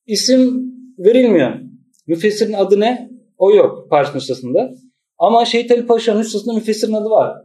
[0.05, 1.59] İsim verilmiyor.
[2.07, 3.11] Müfessirin adı ne?
[3.37, 4.73] O yok Paris nüshasında.
[5.17, 7.43] Ama Şehit Ali Paşa nüshasında müfessirin adı var.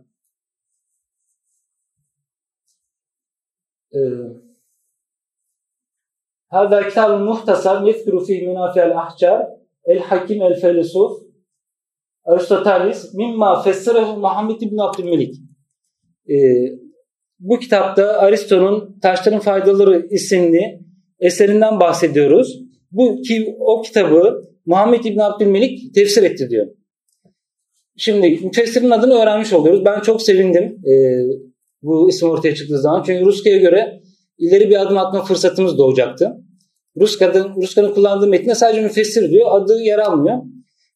[3.95, 3.99] Ee,
[6.49, 9.49] Hâzâ kitab-ı muhtasar yezkuru fîh münâfi'el ahçar
[9.85, 11.23] el hakim el felesuf
[12.25, 15.52] Aristoteles mimma fessirehu Muhammed ibn Abdülmelik.
[16.31, 16.35] Ee,
[17.39, 20.81] bu kitapta Aristo'nun Taşların Faydaları isimli
[21.21, 22.63] eserinden bahsediyoruz.
[22.91, 26.67] Bu ki o kitabı Muhammed İbn Abdülmelik tefsir etti diyor.
[27.97, 29.85] Şimdi müfessirin adını öğrenmiş oluyoruz.
[29.85, 30.95] Ben çok sevindim e,
[31.83, 33.03] bu isim ortaya çıktığı zaman.
[33.03, 34.01] Çünkü Ruska'ya göre
[34.39, 36.33] ileri bir adım atma fırsatımız doğacaktı.
[37.01, 39.47] Ruska'nın, Ruska'nın kullandığı metne sadece müfessir diyor.
[39.51, 40.39] Adı yer almıyor.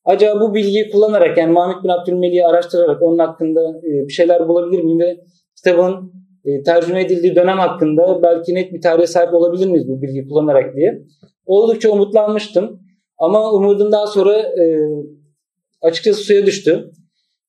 [0.07, 4.85] Acaba bu bilgiyi kullanarak yani Mahmut bin Abdülmelik'i araştırarak onun hakkında e, bir şeyler bulabilir
[4.85, 5.21] miyim ve
[5.57, 6.13] kitabın
[6.45, 10.77] e, tercüme edildiği dönem hakkında belki net bir tarihe sahip olabilir miyiz bu bilgiyi kullanarak
[10.77, 11.03] diye.
[11.47, 12.81] Oldukça umutlanmıştım.
[13.19, 14.65] Ama umudum daha sonra e,
[15.83, 16.91] açıkçası suya düştü.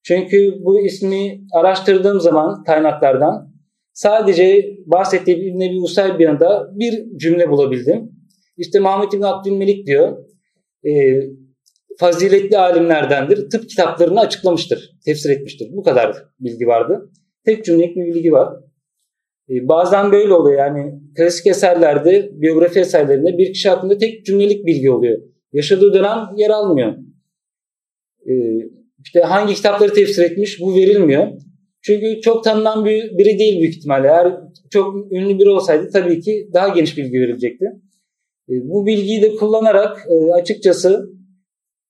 [0.03, 3.53] Çünkü bu ismi araştırdığım zaman kaynaklardan
[3.93, 8.11] sadece bahsettiğim İbn Ebi Usayd bir yanında bir cümle bulabildim.
[8.57, 10.17] İşte Mahmut İbn Abdülmelik diyor,
[11.97, 15.67] faziletli alimlerdendir, tıp kitaplarını açıklamıştır, tefsir etmiştir.
[15.71, 17.11] Bu kadar bilgi vardı.
[17.45, 18.53] Tek cümlelik bir bilgi var.
[19.49, 24.91] E, bazen böyle oluyor yani klasik eserlerde, biyografi eserlerinde bir kişi hakkında tek cümlelik bilgi
[24.91, 25.21] oluyor.
[25.53, 26.93] Yaşadığı dönem yer almıyor.
[28.29, 28.33] E,
[29.03, 31.27] işte hangi kitapları tefsir etmiş bu verilmiyor.
[31.81, 34.07] Çünkü çok tanınan bir, biri değil büyük ihtimalle.
[34.07, 34.33] Eğer
[34.69, 37.65] çok ünlü biri olsaydı tabii ki daha geniş bilgi verilecekti.
[38.49, 41.16] E, bu bilgiyi de kullanarak açıkçası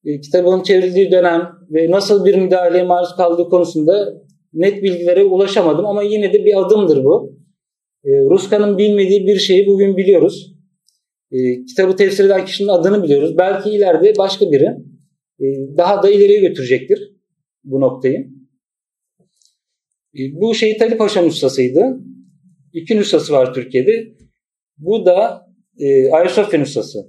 [0.08, 4.13] e, kitabın çevrildiği dönem ve nasıl bir müdahaleye maruz kaldığı konusunda
[4.54, 7.38] net bilgilere ulaşamadım ama yine de bir adımdır bu.
[8.06, 10.54] Ruska'nın bilmediği bir şeyi bugün biliyoruz.
[11.67, 13.38] Kitabı tefsir eden kişinin adını biliyoruz.
[13.38, 14.67] Belki ileride başka biri
[15.78, 17.13] daha da ileriye götürecektir
[17.63, 18.28] bu noktayı.
[20.13, 21.98] Bu Şehit Ali Paşa nüshasıydı.
[22.74, 24.13] İki nüshası var Türkiye'de.
[24.78, 25.48] Bu da
[25.80, 27.00] e, Ayasofya nüshası.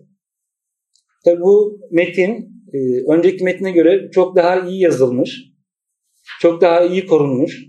[1.24, 2.78] Tabi bu metin e,
[3.12, 5.44] önceki metine göre çok daha iyi yazılmış.
[6.40, 7.64] Çok daha iyi korunmuş.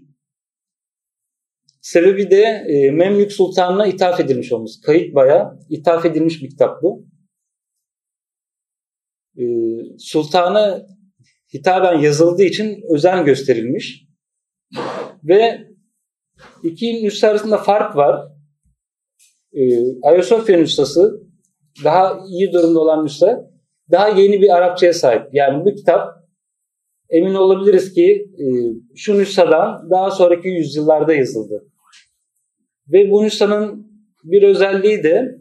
[1.82, 4.82] Sebebi de e, Memlük Sultanı'na ithaf edilmiş olması.
[4.82, 7.06] Kayıt baya ithaf edilmiş bir kitap bu.
[9.38, 9.44] E,
[10.00, 10.86] Sultan'a
[11.54, 14.10] hitaben yazıldığı için özen gösterilmiş.
[15.24, 15.68] Ve
[16.64, 18.40] iki nüsha arasında fark var.
[19.54, 21.24] Ee, Ayasofya nüshası
[21.84, 23.49] daha iyi durumda olan nüsha
[23.92, 25.24] daha yeni bir Arapçaya sahip.
[25.32, 26.20] Yani bu kitap
[27.10, 28.46] emin olabiliriz ki e,
[28.96, 31.66] şu nüshadan daha sonraki yüzyıllarda yazıldı.
[32.88, 33.90] Ve bu nüshanın
[34.24, 35.40] bir özelliği de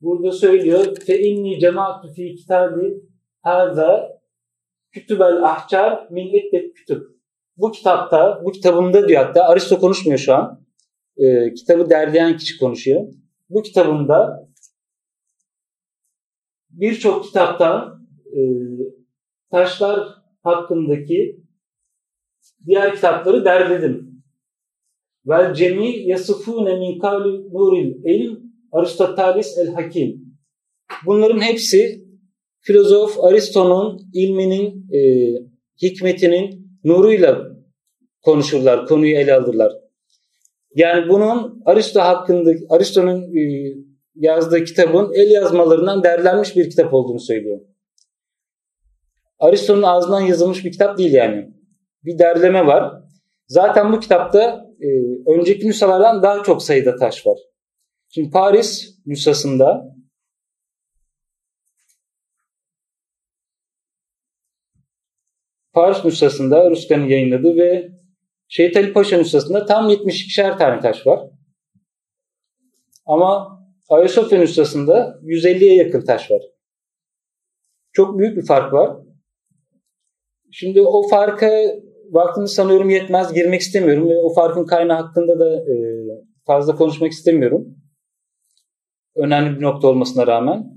[0.00, 2.94] burada söylüyor fe inni cemaatu fi kitabi
[3.42, 4.16] haza
[4.92, 7.02] kütübel ahcar min kütüb.
[7.56, 10.66] Bu kitapta, bu kitabımda diyor hatta Aristo konuşmuyor şu an
[11.16, 13.00] e, kitabı derleyen kişi konuşuyor.
[13.48, 14.45] Bu kitabında
[16.80, 18.40] birçok kitaptan e,
[19.50, 20.08] taşlar
[20.42, 21.40] hakkındaki
[22.66, 24.22] diğer kitapları derledim.
[25.26, 30.36] Vel cemi yasıfune min kavli nuril elim Aristoteles el Hakim.
[31.06, 32.06] Bunların hepsi
[32.60, 35.00] filozof Aristo'nun ilminin, e,
[35.82, 37.56] hikmetinin nuruyla
[38.22, 39.72] konuşurlar, konuyu ele alırlar.
[40.74, 43.42] Yani bunun Aristo hakkında Aristo'nun e,
[44.16, 47.60] yazdığı kitabın el yazmalarından derlenmiş bir kitap olduğunu söylüyor.
[49.38, 51.50] Aristo'nun ağzından yazılmış bir kitap değil yani.
[52.04, 53.02] Bir derleme var.
[53.46, 54.88] Zaten bu kitapta e,
[55.30, 57.38] önceki nüshalardan daha çok sayıda taş var.
[58.08, 59.96] Şimdi Paris nüshasında
[65.72, 67.88] Paris nüshasında Ruska'nın yayınladığı ve
[68.48, 71.20] Şehit Ali Paşa nüshasında tam 72'şer tane taş var.
[73.06, 73.55] Ama
[73.88, 76.42] Ayasofya nüshasında 150'ye yakın taş var.
[77.92, 78.96] Çok büyük bir fark var.
[80.52, 81.50] Şimdi o farka
[82.10, 83.32] vaktimiz sanıyorum yetmez.
[83.32, 85.74] Girmek istemiyorum ve o farkın kaynağı hakkında da e,
[86.46, 87.76] fazla konuşmak istemiyorum.
[89.16, 90.76] Önemli bir nokta olmasına rağmen.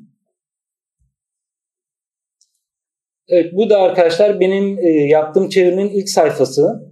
[3.28, 6.92] Evet bu da arkadaşlar benim e, yaptığım çevirinin ilk sayfası.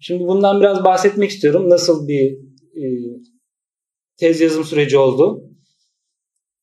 [0.00, 1.70] Şimdi bundan biraz bahsetmek istiyorum.
[1.70, 2.32] Nasıl bir
[2.76, 2.82] e,
[4.16, 5.50] tez yazım süreci oldu?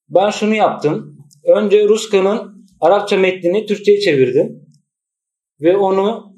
[0.10, 1.18] Ben şunu yaptım.
[1.56, 4.70] Önce Ruska'nın Arapça metnini Türkçe'ye çevirdim.
[5.62, 6.36] Ve onu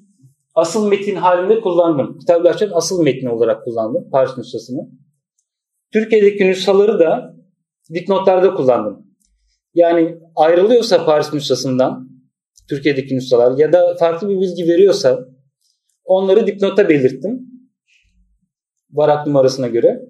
[0.55, 2.19] asıl metin halinde kullandım.
[2.19, 4.09] Kitaplaşan asıl metni olarak kullandım.
[4.11, 4.89] Paris nüshasını.
[5.93, 7.35] Türkiye'deki nüshaları da
[7.93, 9.07] dipnotlarda kullandım.
[9.73, 12.09] Yani ayrılıyorsa Paris nüshasından
[12.69, 15.31] Türkiye'deki nüshalar ya da farklı bir bilgi veriyorsa
[16.11, 17.47] Onları dipnota belirttim.
[18.91, 20.01] Varak numarasına göre.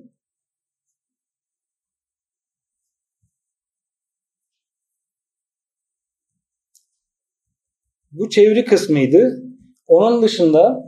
[8.11, 9.43] Bu çeviri kısmıydı.
[9.87, 10.83] Onun dışında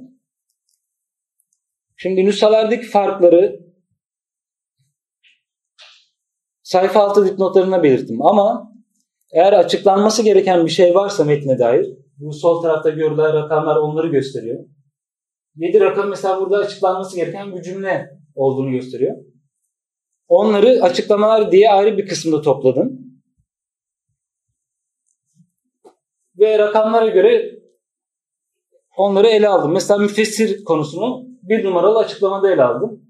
[1.97, 3.59] şimdi nüshalardaki farkları
[6.63, 8.73] sayfa altı dipnotlarına belirttim ama
[9.33, 14.65] Eğer açıklanması gereken bir şey varsa metne dair, bu sol tarafta görülen rakamlar onları gösteriyor.
[15.55, 19.17] 7 rakam mesela burada açıklanması gereken bir cümle olduğunu gösteriyor.
[20.27, 22.99] Onları açıklamalar diye ayrı bir kısımda topladım.
[26.39, 27.59] Ve rakamlara göre
[28.97, 29.71] onları ele aldım.
[29.71, 33.03] Mesela müfessir konusunu bir numaralı açıklamada ele aldım.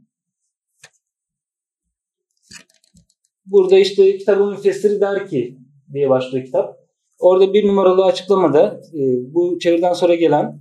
[3.45, 5.57] Burada işte kitabın müfessiri der ki
[5.93, 6.77] diye başlıyor kitap.
[7.19, 9.01] Orada bir numaralı açıklamada e,
[9.33, 10.59] bu çeviriden sonra gelen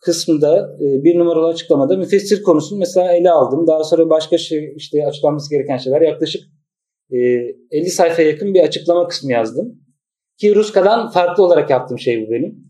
[0.00, 3.66] kısmında e, bir numaralı açıklamada müfessir konusunu mesela ele aldım.
[3.66, 6.42] Daha sonra başka şey işte açıklanması gereken şeyler yaklaşık
[7.10, 9.85] 50 e, sayfaya yakın bir açıklama kısmı yazdım.
[10.40, 12.66] Ki Ruska'dan farklı olarak yaptığım şey bu benim.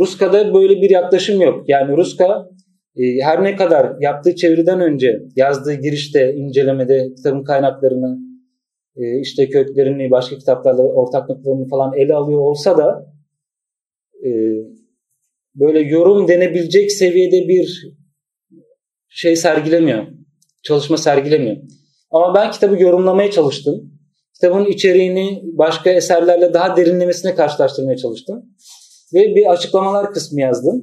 [0.00, 1.68] Ruska'da böyle bir yaklaşım yok.
[1.68, 2.48] Yani Ruska
[3.20, 8.18] her ne kadar yaptığı çeviriden önce yazdığı girişte, incelemede kitabın kaynaklarını,
[9.22, 13.12] işte köklerini, başka kitaplarla ortaklıklarını falan ele alıyor olsa da
[15.54, 17.94] böyle yorum denebilecek seviyede bir
[19.08, 20.06] şey sergilemiyor.
[20.62, 21.56] Çalışma sergilemiyor.
[22.10, 23.92] Ama ben kitabı yorumlamaya çalıştım.
[24.34, 28.44] Kitabın içeriğini başka eserlerle daha derinlemesine karşılaştırmaya çalıştım.
[29.14, 30.82] Ve bir açıklamalar kısmı yazdım.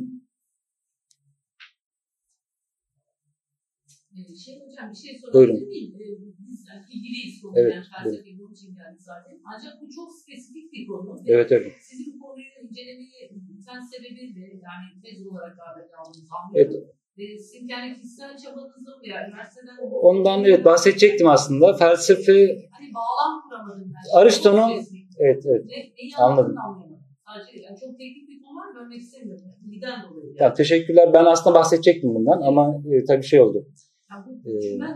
[4.45, 5.69] Şey hocam bir şey sorabilir miyim?
[5.71, 7.45] Ee, ilgiliyiz.
[7.55, 9.35] Evet, felsefe için geldik zaten.
[9.51, 11.09] Ancak bu çok spesifik bir konu.
[11.25, 11.69] Ve Evet öyle.
[11.91, 13.29] Sizin konuyu incelemeye
[13.67, 16.67] sen sebebi de yani tez olarak aldığınızı Evet.
[16.67, 16.87] anlıyorum.
[16.87, 19.77] Ve sizin kendi kişisel çabanızla mı yani üniversiteden...
[20.09, 21.73] Ondan evet bahsedecektim aslında.
[21.73, 24.19] Felsefe Hani bağlam kuramadım ben.
[24.19, 25.01] Aristo'nun- spesifik.
[25.19, 25.65] evet evet.
[25.65, 26.55] Ne, neyi Anladım.
[26.57, 26.97] anlayamadım.
[27.27, 29.45] Sadece yani çok teknik bir konu var bölmek istemiyorum.
[29.63, 30.27] Bilgiden dolayı.
[30.29, 30.39] Yani.
[30.39, 31.13] Ya, teşekkürler.
[31.13, 33.57] Ben aslında bahsedecektim bundan ama e, tabii şey oldu.
[34.11, 34.87] Yani bu, Ee, de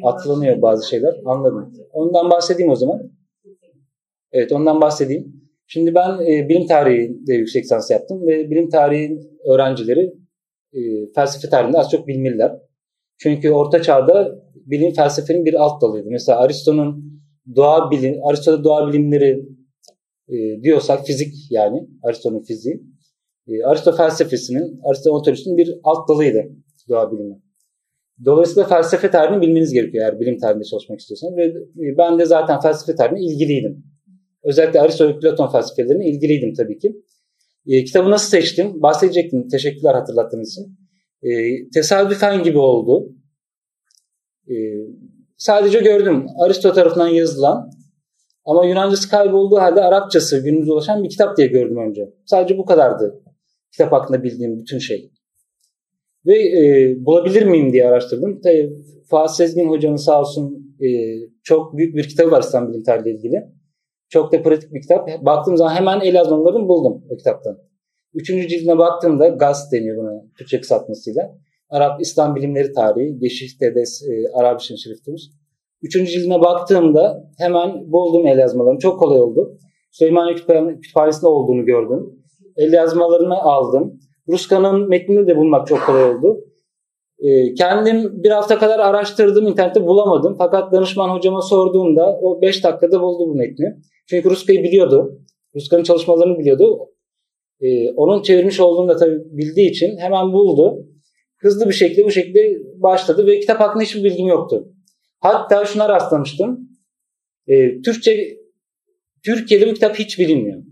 [0.00, 1.14] atlanıyor bazı şeyler.
[1.24, 1.72] Anladım.
[1.92, 3.00] Ondan bahsedeyim o zaman.
[4.32, 5.32] Evet ondan bahsedeyim.
[5.66, 10.12] Şimdi ben e, bilim tarihinde yüksek lisans yaptım ve bilim tarihi öğrencileri
[10.78, 12.52] e, felsefe tarihinde az çok bilmeliler.
[13.18, 16.08] Çünkü orta çağda bilim felsefenin bir alt dalıydı.
[16.10, 17.20] Mesela Aristo'nun
[17.56, 19.48] doğa bilim, Aristo'da doğa bilimleri
[20.28, 22.82] e, diyorsak fizik yani Aristo'nun fiziği.
[23.48, 26.44] E, Aristo felsefesinin, Aristo ontolojisinin bir alt dalıydı
[26.88, 27.42] doğa bilimi.
[28.24, 31.36] Dolayısıyla felsefe tarihini bilmeniz gerekiyor eğer bilim tarihinde çalışmak istiyorsanız.
[31.36, 33.84] Ve e, ben de zaten felsefe tarihine ilgiliydim.
[34.44, 36.96] Özellikle Aristo ve Platon felsefelerine ilgiliydim tabii ki.
[37.68, 38.82] E, kitabı nasıl seçtim?
[38.82, 39.48] Bahsedecektim.
[39.48, 40.78] Teşekkürler hatırlattığınız için.
[41.22, 41.30] E,
[41.74, 43.08] tesadüfen gibi oldu.
[44.48, 44.54] E,
[45.36, 46.26] sadece gördüm.
[46.38, 47.70] Aristo tarafından yazılan
[48.44, 52.02] ama Yunancası kaybolduğu halde Arapçası günümüze ulaşan bir kitap diye gördüm önce.
[52.26, 53.22] Sadece bu kadardı
[53.72, 55.10] kitap hakkında bildiğim bütün şey.
[56.26, 58.40] Ve e, bulabilir miyim diye araştırdım.
[58.40, 58.72] Tabii
[59.10, 60.88] Fuat Sezgin hocanın sağ olsun e,
[61.42, 63.57] çok büyük bir kitabı var tarihi ile ilgili.
[64.08, 65.08] Çok da pratik bir kitap.
[65.26, 67.58] Baktığım zaman hemen el yazmalarını buldum o kitaptan.
[68.14, 71.34] Üçüncü cildine baktığımda GAS deniyor buna Türkçe kısaltmasıyla.
[71.70, 75.30] Arap İslam Bilimleri Tarihi, Geçiş Dedes, e, Arap İşin Şeriftimiz.
[75.82, 78.78] Üçüncü cildine baktığımda hemen buldum el yazmalarını.
[78.78, 79.58] Çok kolay oldu.
[79.90, 82.22] Süleymaniye Kütüphane- Kütüphanesi'nde olduğunu gördüm.
[82.56, 84.00] El yazmalarını aldım.
[84.28, 86.44] Ruska'nın metnini de bulmak çok kolay oldu.
[87.18, 90.34] E, kendim bir hafta kadar araştırdım, internette bulamadım.
[90.38, 93.76] Fakat danışman hocama sorduğumda o 5 dakikada buldu bu metni.
[94.06, 95.20] Çünkü Ruska'yı biliyordu.
[95.54, 96.78] Ruska'nın çalışmalarını biliyordu.
[97.60, 100.86] E, onun çevirmiş olduğunu da tabii bildiği için hemen buldu.
[101.38, 104.68] Hızlı bir şekilde bu şekilde başladı ve kitap hakkında hiçbir bilgim yoktu.
[105.20, 106.68] Hatta şuna rastlamıştım.
[107.46, 108.38] E, Türkçe,
[109.24, 110.62] Türkiye'de bu kitap hiç bilinmiyor.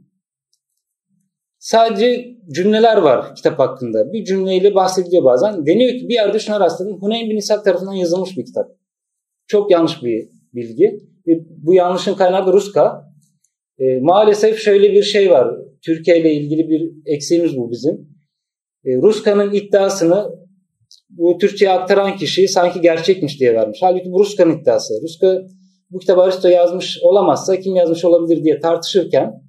[1.59, 4.13] Sadece cümleler var kitap hakkında.
[4.13, 5.67] Bir cümleyle bahsediliyor bazen.
[5.67, 7.01] Deniyor ki bir yerde şuna rastladım.
[7.01, 8.67] Huneyn bin İshak tarafından yazılmış bir kitap.
[9.47, 10.99] Çok yanlış bir bilgi.
[11.27, 13.03] Ve bu yanlışın kaynağı Ruska.
[13.79, 15.55] E, maalesef şöyle bir şey var.
[15.85, 17.95] Türkiye ile ilgili bir eksiğimiz bu bizim.
[18.85, 20.27] E, Ruska'nın iddiasını
[21.09, 23.79] bu Türkçe'ye aktaran kişi sanki gerçekmiş diye vermiş.
[23.83, 24.95] Halbuki bu Ruska'nın iddiası.
[25.03, 25.43] Ruska
[25.91, 29.46] bu kitabı Aristo yazmış olamazsa kim yazmış olabilir diye tartışırken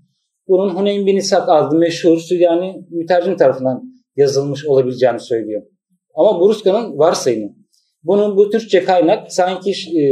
[0.47, 3.83] bunun Huneyn bin İshak adlı meşhur Süryani mütercim tarafından
[4.15, 5.61] yazılmış olabileceğini söylüyor.
[6.15, 7.55] Ama bu Ruska'nın varsayımı.
[8.03, 10.03] Bunun bu Türkçe kaynak sanki e,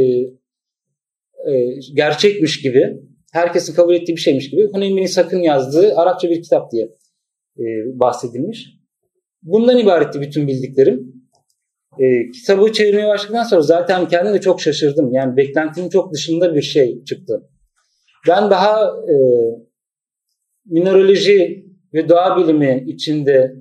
[1.52, 3.02] e, gerçekmiş gibi,
[3.34, 6.86] herkesin kabul ettiği bir şeymiş gibi Huneyn bin İshak'ın yazdığı Arapça bir kitap diye
[7.60, 7.64] e,
[8.00, 8.68] bahsedilmiş.
[9.44, 11.14] Bundan ibaretti bütün bildiklerim.
[12.00, 15.14] E, kitabı çevirmeye başladıktan sonra zaten kendim de çok şaşırdım.
[15.14, 17.50] Yani beklentimin çok dışında bir şey çıktı.
[18.28, 19.16] Ben daha e,
[20.66, 23.56] mineraloji ve doğa bilimi içinde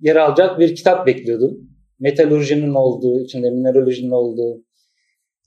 [0.00, 1.70] yer alacak bir kitap bekliyordum.
[2.00, 4.64] Metalurjinin olduğu, içinde mineralojinin olduğu,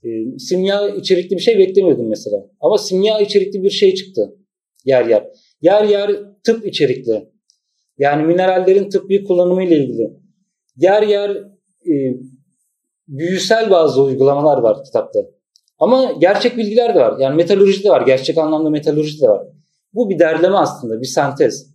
[0.04, 2.36] e, simya içerikli bir şey beklemiyordum mesela.
[2.60, 4.36] Ama simya içerikli bir şey çıktı.
[4.84, 5.26] yer yer.
[5.62, 6.10] Yer yer
[6.44, 7.28] tıp içerikli.
[7.98, 10.10] Yani minerallerin tıbbi kullanımı ile ilgili.
[10.76, 11.30] Yer yer
[11.86, 11.94] e,
[13.08, 15.20] büyüsel bazı uygulamalar var kitapta.
[15.78, 17.18] Ama gerçek bilgiler de var.
[17.20, 18.06] Yani metalurji de var.
[18.06, 19.46] Gerçek anlamda metalurji de var.
[19.94, 21.74] Bu bir derleme aslında, bir sentez.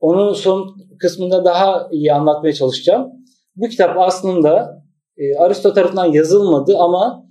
[0.00, 3.12] Onu son kısmında daha iyi anlatmaya çalışacağım.
[3.56, 4.82] Bu kitap aslında
[5.16, 7.26] e, Aristo tarafından yazılmadı ama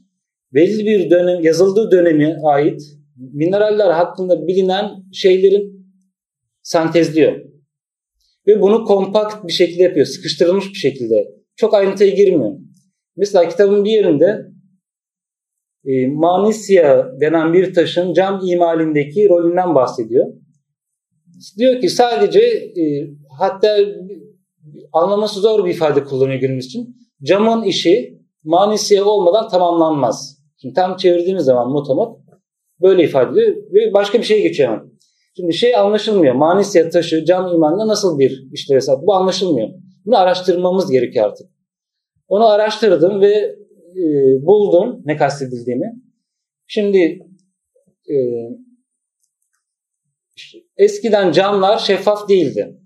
[0.54, 2.82] belli bir dönem yazıldığı dönemi ait
[3.34, 5.80] mineraller hakkında bilinen şeylerin
[6.62, 7.40] sentezliyor.
[8.48, 10.06] Ve bunu kompakt bir şekilde yapıyor.
[10.06, 11.28] Sıkıştırılmış bir şekilde.
[11.56, 12.52] Çok ayrıntıya girmiyor.
[13.16, 14.46] Mesela kitabın bir yerinde
[15.86, 20.26] e, Manisya denen bir taşın cam imalindeki rolünden bahsediyor.
[21.58, 23.10] Diyor ki sadece e,
[23.40, 23.78] hatta
[24.94, 26.96] anlaması zor bir ifade kullanıyor günümüz için.
[27.24, 30.40] Camın işi Manisya olmadan tamamlanmaz.
[30.62, 32.20] Şimdi tam çevirdiğimiz zaman motomot
[32.82, 34.90] böyle ifade ediyor ve başka bir şeye geçiyor hemen.
[35.36, 36.36] Şimdi şey anlaşılmıyor.
[36.36, 39.02] Manisya taşı cam imanında nasıl bir işlev sahip?
[39.08, 39.70] Bu anlaşılmıyor.
[40.06, 41.48] Bunu araştırmamız gerekiyor artık.
[42.28, 43.56] Onu araştırdım ve
[43.96, 44.06] e,
[44.46, 45.86] buldum ne kastedildiğini.
[46.68, 47.20] Şimdi
[48.10, 48.16] e,
[50.78, 52.80] eskiden camlar şeffaf değildi.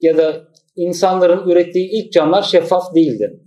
[0.00, 3.40] Ya da insanların ürettiği ilk camlar şeffaf değildi.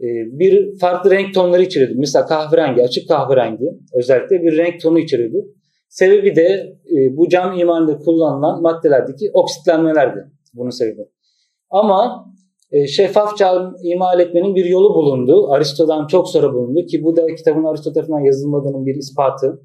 [0.00, 0.06] E,
[0.38, 1.94] bir farklı renk tonları içeriyordu.
[1.98, 3.64] Mesela kahverengi, açık kahverengi
[3.94, 5.54] özellikle bir renk tonu içeriyordu.
[5.88, 11.02] Sebebi de e, bu cam imarında kullanılan maddelerdeki oksitlenmelerdi bunun sebebi.
[11.70, 12.26] Ama
[12.70, 15.52] e, şeffaf cam imal etmenin bir yolu bulundu.
[15.52, 19.62] Aristo'dan çok sonra bulundu ki bu da kitabın Aristo tarafından yazılmadığının bir ispatı.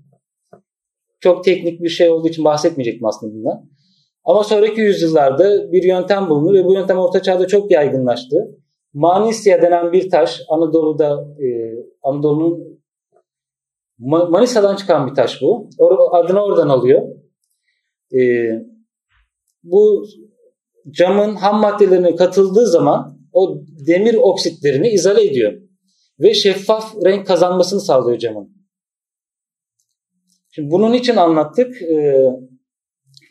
[1.20, 3.70] Çok teknik bir şey olduğu için bahsetmeyecektim aslında bundan.
[4.24, 8.38] Ama sonraki yüzyıllarda bir yöntem bulundu ve bu yöntem Orta Çağ'da çok yaygınlaştı.
[8.94, 11.48] Manisya denen bir taş Anadolu'da e,
[12.04, 12.82] Anadolu'nun
[14.00, 15.70] Manisa'dan çıkan bir taş bu.
[16.12, 17.02] Adını oradan alıyor.
[18.14, 18.20] E,
[19.64, 20.06] bu
[20.90, 23.58] camın ham maddelerine katıldığı zaman o
[23.88, 25.54] demir oksitlerini izole ediyor.
[26.20, 28.50] Ve şeffaf renk kazanmasını sağlıyor camın.
[30.52, 31.82] Şimdi bunun için anlattık.
[31.82, 32.26] E,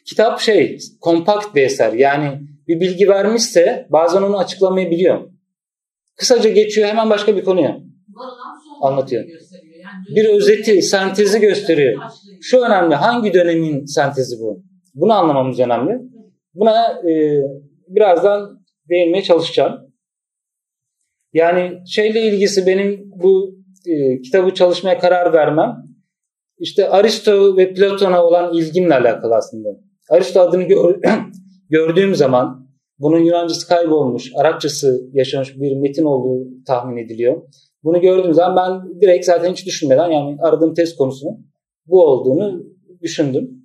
[0.08, 1.92] kitap şey, kompakt bir eser.
[1.92, 5.30] Yani bir bilgi vermişse bazen onu açıklamayabiliyor.
[6.16, 7.80] Kısaca geçiyor hemen başka bir konuya
[8.82, 9.24] anlatıyor.
[10.16, 12.02] Bir özeti, sentezi gösteriyor.
[12.42, 12.94] Şu önemli.
[12.94, 14.62] Hangi dönemin sentezi bu?
[14.94, 16.00] Bunu anlamamız önemli.
[16.54, 17.42] Buna e,
[17.88, 19.94] birazdan değinmeye çalışacağım.
[21.32, 23.54] Yani şeyle ilgisi benim bu
[23.86, 25.76] e, kitabı çalışmaya karar vermem
[26.58, 29.68] işte Aristo ve Platon'a olan ilgimle alakalı aslında.
[30.10, 31.00] Aristo adını gör,
[31.70, 37.42] gördüğüm zaman bunun Yunancası kaybolmuş, Arapçası yaşamış bir metin olduğu tahmin ediliyor.
[37.82, 41.46] Bunu gördüğüm zaman ben direkt zaten hiç düşünmeden yani aradığım test konusunun
[41.86, 42.62] bu olduğunu
[43.02, 43.59] düşündüm.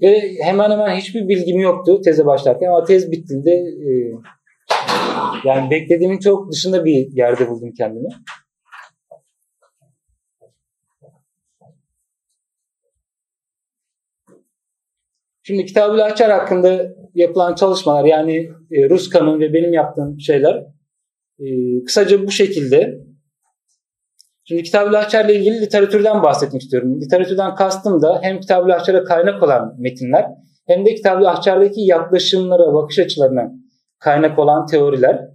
[0.00, 3.90] Ve hemen hemen hiçbir bilgim yoktu teze başlarken ama tez bittiğinde e,
[5.44, 8.08] yani beklediğimin çok dışında bir yerde buldum kendimi.
[15.42, 18.36] Şimdi Kitab-ı Lahçar hakkında yapılan çalışmalar yani
[18.70, 20.66] e, Ruska'nın ve benim yaptığım şeyler
[21.38, 21.46] e,
[21.84, 23.01] kısaca bu şekilde.
[24.44, 27.00] Şimdi Kitab-ı Lahçar ile ilgili literatürden bahsetmek istiyorum.
[27.00, 30.26] Literatürden kastım da hem Kitab-ı Lahçar'a kaynak olan metinler
[30.66, 33.52] hem de Kitab-ı Lahçar'daki yaklaşımlara, bakış açılarına
[33.98, 35.28] kaynak olan teoriler.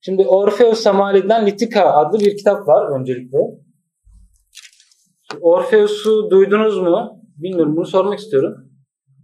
[0.00, 3.38] Şimdi Orfeus Samali'den Litika adlı bir kitap var öncelikle.
[5.40, 7.22] Orfeus'u duydunuz mu?
[7.36, 8.54] Bilmiyorum bunu sormak istiyorum.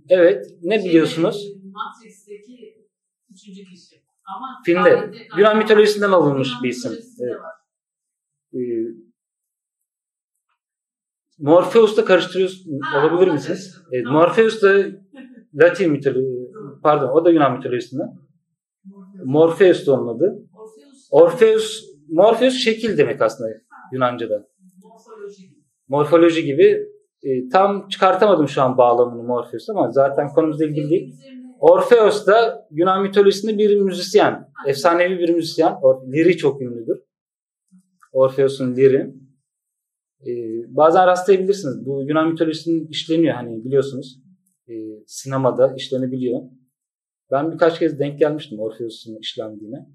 [0.09, 0.47] Evet.
[0.63, 1.47] Ne biliyorsunuz?
[1.73, 2.87] Matrix'teki
[3.31, 4.05] üçüncü kişi.
[4.37, 5.11] Ama Filmde.
[5.39, 6.93] Yunan mitolojisinden alınmış bir isim.
[7.21, 7.37] Evet.
[8.55, 8.59] Ee,
[11.39, 13.75] Morpheus'la karıştırıyorsun olabilir misiniz?
[13.93, 14.07] Evet.
[14.07, 14.83] Morpheus da
[15.55, 16.51] Latin mitoloji,
[16.83, 18.09] pardon o da Yunan mitolojisinden.
[19.25, 20.39] Morpheus da onun adı.
[21.11, 23.51] Orpheus, Morpheus şekil demek aslında
[23.93, 24.47] Yunanca'da.
[24.83, 25.55] Morfoloji gibi.
[25.89, 26.87] Morfoloji gibi
[27.23, 31.15] e, tam çıkartamadım şu an bağlamını Morpheus ama zaten konumuzla ilgili değil.
[31.61, 34.49] Orpheus da Yunan mitolojisinde bir müzisyen.
[34.67, 35.75] Efsanevi bir müzisyen.
[36.13, 36.99] Liri çok ünlüdür.
[38.13, 39.15] Orpheus'un liri.
[40.27, 41.87] Ee, bazen rastlayabilirsiniz.
[41.87, 44.21] Bu Yunan mitolojisinin işleniyor hani biliyorsunuz.
[44.69, 44.73] Ee,
[45.07, 46.41] sinemada işlenebiliyor.
[47.31, 49.87] Ben birkaç kez denk gelmiştim Orpheus'un işlendiğine.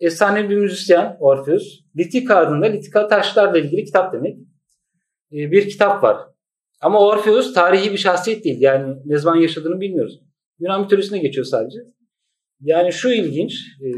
[0.00, 1.80] Efsanevi bir müzisyen Orpheus.
[1.96, 4.38] Litika adında Litika taşlarla ilgili kitap demek.
[5.32, 6.16] Ee, bir kitap var.
[6.80, 8.60] Ama Orpheus tarihi bir şahsiyet değil.
[8.60, 10.20] Yani ne zaman yaşadığını bilmiyoruz.
[10.58, 11.78] Yunan mitolojisine geçiyor sadece.
[12.60, 13.52] Yani şu ilginç.
[13.82, 13.88] E,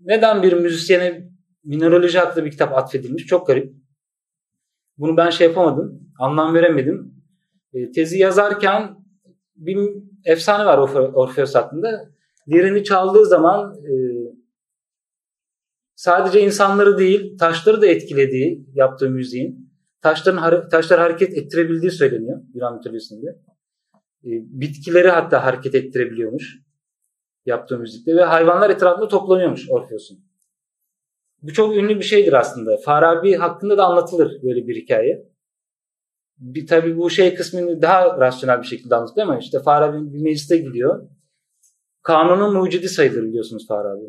[0.00, 1.28] neden bir müzisyene
[1.64, 3.26] mineraloji adlı bir kitap atfedilmiş?
[3.26, 3.81] Çok garip.
[4.98, 6.00] Bunu ben şey yapamadım.
[6.18, 7.14] Anlam veremedim.
[7.72, 8.96] E, tezi yazarken
[9.56, 9.78] bir
[10.24, 10.78] efsane var
[11.14, 12.10] Orfeus hakkında.
[12.48, 13.92] Lirini çaldığı zaman e,
[15.94, 23.26] sadece insanları değil taşları da etkilediği yaptığı müziğin taşların taşlar hareket ettirebildiği söyleniyor Yunan mitolojisinde.
[24.24, 24.30] E,
[24.60, 26.58] bitkileri hatta hareket ettirebiliyormuş
[27.46, 30.31] yaptığı müzikte ve hayvanlar etrafında toplanıyormuş Orfeus'un.
[31.42, 32.76] Bu çok ünlü bir şeydir aslında.
[32.76, 35.26] Farabi hakkında da anlatılır böyle bir hikaye.
[36.38, 40.56] Bir, tabii bu şey kısmını daha rasyonel bir şekilde anlatıyor ama işte Farabi bir mecliste
[40.56, 41.08] gidiyor.
[42.02, 44.04] Kanunun mucidi sayılır biliyorsunuz Farabi.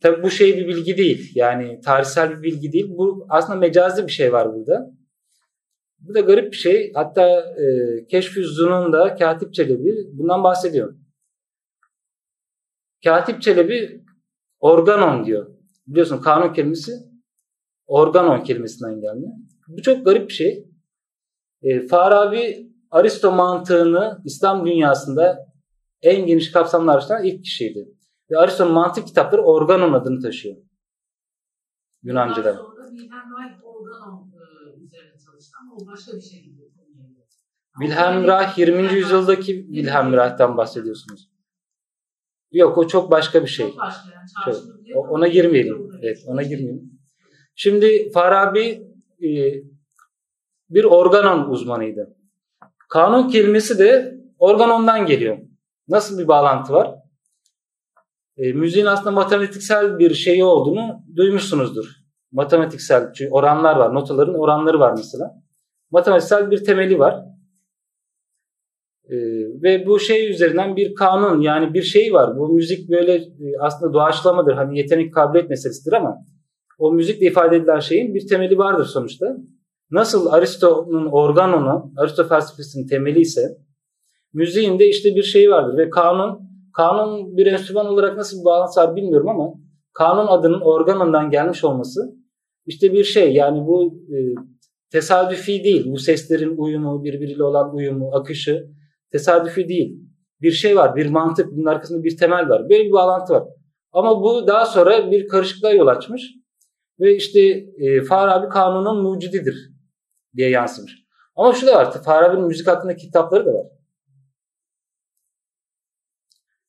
[0.00, 1.32] Tabii bu şey bir bilgi değil.
[1.34, 2.86] Yani tarihsel bir bilgi değil.
[2.88, 4.90] Bu aslında mecazi bir şey var burada.
[5.98, 6.92] Bu da garip bir şey.
[6.94, 10.94] Hatta e, Keşf-i Zunun'da Katip Çelebi bundan bahsediyor.
[13.04, 14.04] Katip Çelebi
[14.60, 15.51] organon diyor.
[15.86, 16.92] Biliyorsun kanun kelimesi
[17.86, 19.26] organon kelimesinden gelme.
[19.68, 20.66] Bu çok garip bir şey.
[21.62, 25.52] E, Farabi Aristo mantığını İslam dünyasında
[26.02, 27.88] en geniş kapsamlı araştıran ilk kişiydi.
[28.30, 30.56] Ve Aristo'nun mantık kitapları organon adını taşıyor.
[32.02, 32.60] Yunanca'da.
[37.80, 38.92] Wilhelm Reich 20.
[38.94, 41.31] yüzyıldaki Wilhelm Reich'tan bahsediyorsunuz.
[42.52, 43.66] Yok o çok başka bir şey.
[43.66, 44.54] Çok başka yani.
[44.54, 45.90] Şey, ona girmeyelim.
[46.02, 46.90] Evet ona girmeyelim.
[47.54, 48.86] Şimdi Farabi
[49.22, 49.30] e,
[50.70, 52.16] bir organon uzmanıydı.
[52.88, 55.38] Kanun kelimesi de organondan geliyor.
[55.88, 56.94] Nasıl bir bağlantı var?
[58.36, 61.86] E, müziğin aslında matematiksel bir şeyi olduğunu duymuşsunuzdur.
[62.32, 63.94] Matematiksel çünkü oranlar var.
[63.94, 65.30] Notaların oranları var mesela.
[65.90, 67.24] Matematiksel bir temeli var.
[69.12, 69.16] E,
[69.62, 72.38] ve bu şey üzerinden bir kanun yani bir şey var.
[72.38, 74.52] Bu müzik böyle e, aslında doğaçlamadır.
[74.52, 76.16] Hani yetenek kabiliyet meselesidir ama
[76.78, 79.36] o müzikle ifade edilen şeyin bir temeli vardır sonuçta.
[79.90, 83.42] Nasıl Aristo'nun organonu, Aristo felsefesinin temeli ise
[84.32, 86.38] müziğin de işte bir şeyi vardır ve kanun
[86.76, 89.54] kanun bir enstrüman olarak nasıl bir bağlantısı bilmiyorum ama
[89.92, 92.00] kanun adının organından gelmiş olması
[92.66, 94.16] işte bir şey yani bu e,
[94.92, 95.84] tesadüfi değil.
[95.86, 98.66] Bu seslerin uyumu, birbiriyle olan uyumu, akışı
[99.12, 99.98] tesadüfi değil.
[100.40, 102.68] Bir şey var, bir mantık, bunun arkasında bir temel var.
[102.70, 103.44] Böyle bir bağlantı var.
[103.92, 106.22] Ama bu daha sonra bir karışıklığa yol açmış.
[107.00, 107.40] Ve işte
[107.78, 109.70] e, Farabi kanunun mucididir
[110.36, 111.02] diye yansımış.
[111.36, 113.66] Ama şu da var, Farabi'nin müzik hakkında kitapları da var.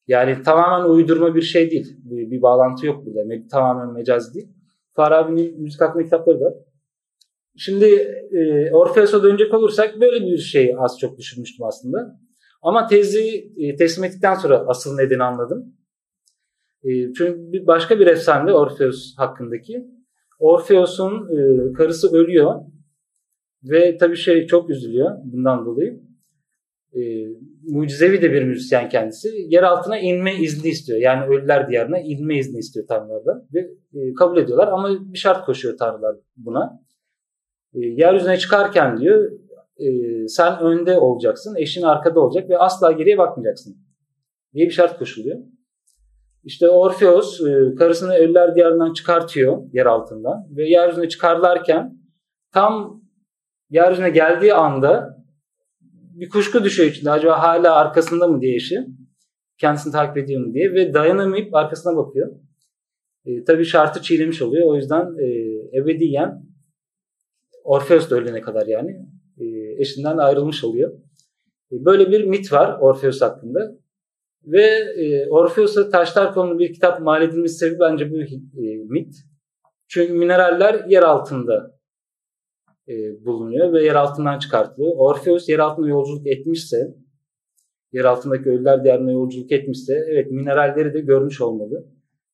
[0.08, 1.98] Yani tamamen uydurma bir şey değil.
[2.04, 3.20] Bir, bir bağlantı yok burada.
[3.20, 4.48] Me- tamamen mecaz değil.
[4.94, 6.54] Farabi'nin müzik hakkında kitapları da.
[7.58, 7.86] Şimdi
[8.32, 12.20] e, Orfeus'a dönecek olursak böyle bir şey az çok düşünmüştüm aslında.
[12.64, 15.76] Ama tezi e, teslim ettikten sonra asıl nedeni anladım.
[16.84, 19.88] E, çünkü başka bir efsane Orfeus hakkındaki.
[20.39, 22.61] Orfeus'un e, karısı ölüyor
[23.64, 26.03] ve tabii şey çok üzülüyor bundan dolayı
[27.68, 29.28] mucizevi de bir müzisyen kendisi.
[29.49, 30.99] Yer altına inme izni istiyor.
[30.99, 33.47] Yani ölüler diyarına inme izni istiyor tanrılardan.
[33.53, 33.70] Ve
[34.14, 36.84] kabul ediyorlar ama bir şart koşuyor tanrılar buna.
[37.74, 39.32] Yeryüzüne çıkarken diyor
[39.78, 39.88] e,
[40.28, 43.78] sen önde olacaksın, eşin arkada olacak ve asla geriye bakmayacaksın
[44.53, 45.39] diye bir şart koşuluyor.
[46.43, 51.97] İşte Orfeus e, karısını ölüler diyarından çıkartıyor yer altından ve yeryüzüne çıkarlarken
[52.51, 53.01] tam
[53.69, 55.24] yeryüzüne geldiği anda
[56.13, 57.11] bir kuşku düşüyor içinde.
[57.11, 58.86] Acaba hala arkasında mı diye eşi.
[59.57, 60.74] Kendisini takip ediyor mu diye.
[60.74, 62.32] Ve dayanamayıp arkasına bakıyor.
[63.26, 64.67] E, tabii şartı çiğnemiş oluyor.
[64.67, 65.28] O yüzden e,
[65.78, 66.43] ebediyen
[67.63, 69.05] Orfeus da ölene kadar yani
[69.80, 70.93] eşinden ayrılmış oluyor.
[71.71, 73.59] E, böyle bir mit var Orfeus hakkında.
[74.45, 74.65] Ve
[74.97, 79.15] e, Orfeus'a taşlar konulu bir kitap mal edilmesi sebebi bence bu e, mit.
[79.88, 81.80] Çünkü mineraller yer altında
[82.88, 84.91] e, bulunuyor ve yer altından çıkartılıyor.
[84.95, 86.95] Orpheus yer altına yolculuk etmişse,
[87.91, 91.88] yer altındaki ölüler diyarına yolculuk etmişse, evet mineralleri de görmüş olmalı.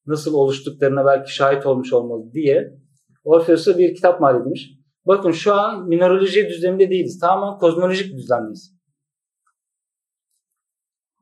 [0.06, 2.80] Nasıl oluştuklarına belki şahit olmuş olmalı diye
[3.24, 4.79] Orpheus'a bir kitap mal edilmiş.
[5.06, 7.20] Bakın şu an mineraloji düzleminde değiliz.
[7.20, 8.80] Tamamen kozmolojik düzlemdeyiz.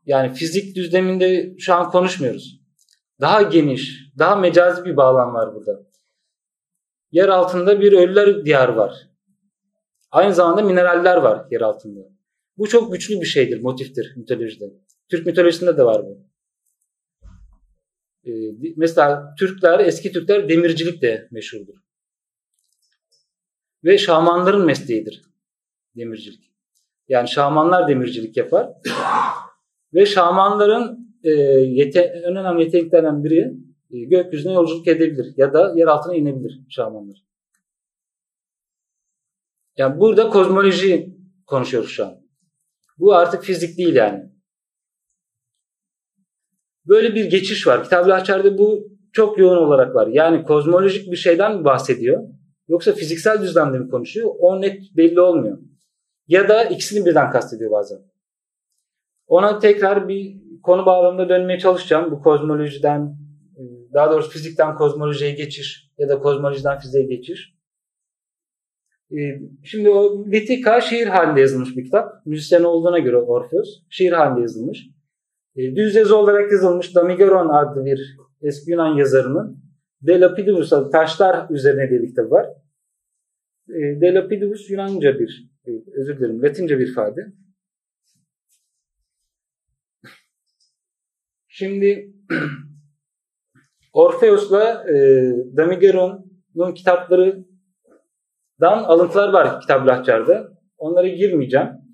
[0.06, 2.62] Yani fizik düzleminde şu an konuşmuyoruz.
[3.22, 5.88] Daha geniş, daha mecazi bir bağlam var burada.
[7.12, 9.10] Yer altında bir ölüler diyar var.
[10.12, 12.00] Aynı zamanda mineraller var yer altında.
[12.58, 14.66] Bu çok güçlü bir şeydir, motiftir mitolojide.
[15.10, 16.28] Türk mitolojisinde de var bu.
[18.26, 18.32] Ee,
[18.78, 21.87] mesela Türkler, eski Türkler demircilik de meşhurdur.
[23.88, 25.22] Ve şamanların mesleğidir
[25.96, 26.52] demircilik.
[27.08, 28.70] Yani şamanlar demircilik yapar.
[29.94, 33.54] Ve şamanların e, yete, en önemli yeteneklerinden biri
[33.92, 37.24] e, gökyüzüne yolculuk edebilir ya da yer altına inebilir şamanlar.
[39.78, 42.22] Yani burada kozmoloji konuşuyoruz şu an.
[42.98, 44.32] Bu artık fizik değil yani.
[46.86, 47.84] Böyle bir geçiş var.
[47.84, 50.08] Kitab-ı bu çok yoğun olarak var.
[50.08, 52.37] Yani kozmolojik bir şeyden bahsediyor?
[52.68, 54.32] Yoksa fiziksel düzlemde mi konuşuyor?
[54.40, 55.58] O net belli olmuyor.
[56.28, 58.00] Ya da ikisini birden kastediyor bazen.
[59.28, 62.12] Ona tekrar bir konu bağlamında dönmeye çalışacağım.
[62.12, 63.18] Bu kozmolojiden,
[63.94, 67.58] daha doğrusu fizikten kozmolojiye geçiş ya da kozmolojiden fiziğe geçiş.
[69.12, 69.18] E,
[69.64, 72.26] şimdi o Litika şiir halinde yazılmış bir kitap.
[72.26, 74.88] Müzisyen olduğuna göre Orpheus şiir halinde yazılmış.
[75.56, 79.67] E, düz yazı olarak yazılmış Damigeron adlı bir eski Yunan yazarının
[80.02, 82.48] De Lapidus adlı taşlar üzerine diye bir kitabı var.
[83.68, 85.50] De Lapidus Yunanca bir,
[85.94, 87.22] özür dilerim Latince bir ifade.
[91.48, 92.14] Şimdi
[93.94, 94.96] Orpheus'la e,
[95.58, 97.46] Damigeron'un kitaplarından
[98.62, 100.58] alıntılar var Kitab-ı Lahçar'da.
[100.78, 101.87] Onlara girmeyeceğim.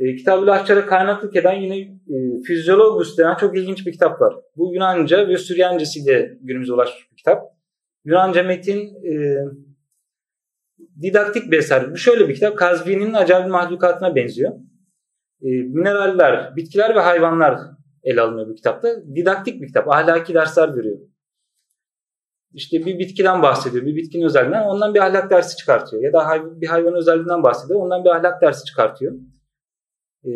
[0.00, 4.34] E, Kitab-ı Lahçar'a kaynaklık eden yine e, Physiologus denen çok ilginç bir kitap var.
[4.56, 7.42] Bu Yunanca ve Süryancesiyle günümüze ulaşmış bir kitap.
[8.04, 9.36] Yunanca metin e,
[11.02, 11.92] didaktik bir eser.
[11.92, 12.56] Bu şöyle bir kitap.
[12.56, 14.52] Kazvi'nin acayip mahlukatına benziyor.
[15.42, 17.58] E, mineraller, bitkiler ve hayvanlar
[18.02, 18.88] ele alınıyor bu kitapta.
[19.14, 19.88] Didaktik bir kitap.
[19.88, 20.98] Ahlaki dersler veriyor.
[22.52, 23.86] İşte bir bitkiden bahsediyor.
[23.86, 26.02] Bir bitkinin özelliğinden ondan bir ahlak dersi çıkartıyor.
[26.02, 27.80] Ya da hay- bir hayvanın özelliğinden bahsediyor.
[27.80, 29.14] Ondan bir ahlak dersi çıkartıyor.
[30.24, 30.30] Ee,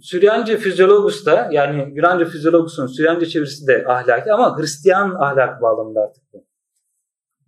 [0.00, 6.22] Süryance Fizyologus da yani Yunanca Fizyologus'un Süryance çevirisi de ahlaki ama Hristiyan ahlak bağlamında artık
[6.32, 6.44] bu.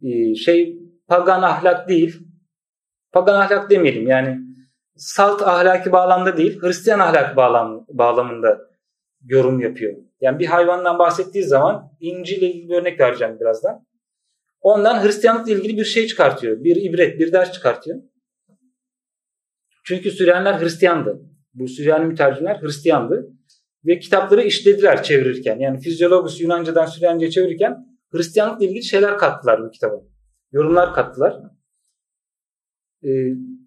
[0.02, 2.20] Ee, şey pagan ahlak değil.
[3.12, 4.40] Pagan ahlak demeyelim yani
[4.96, 8.58] salt ahlaki bağlamda değil Hristiyan ahlak bağlam, bağlamında
[9.24, 9.96] yorum yapıyor.
[10.20, 13.86] Yani bir hayvandan bahsettiği zaman İncil ile ilgili bir örnek vereceğim birazdan.
[14.60, 16.64] Ondan Hristiyanlıkla ilgili bir şey çıkartıyor.
[16.64, 17.98] Bir ibret, bir ders çıkartıyor.
[19.84, 21.22] Çünkü Süryaniler Hristiyandı.
[21.58, 23.28] Bu Süryani mütercimler Hristiyandı.
[23.84, 25.58] Ve kitapları işlediler çevirirken.
[25.58, 30.02] Yani Fizyologus Yunanca'dan Süryanica'ya çevirirken Hristiyanlıkla ilgili şeyler kattılar bu kitaba.
[30.52, 31.36] Yorumlar kattılar.
[33.04, 33.08] E,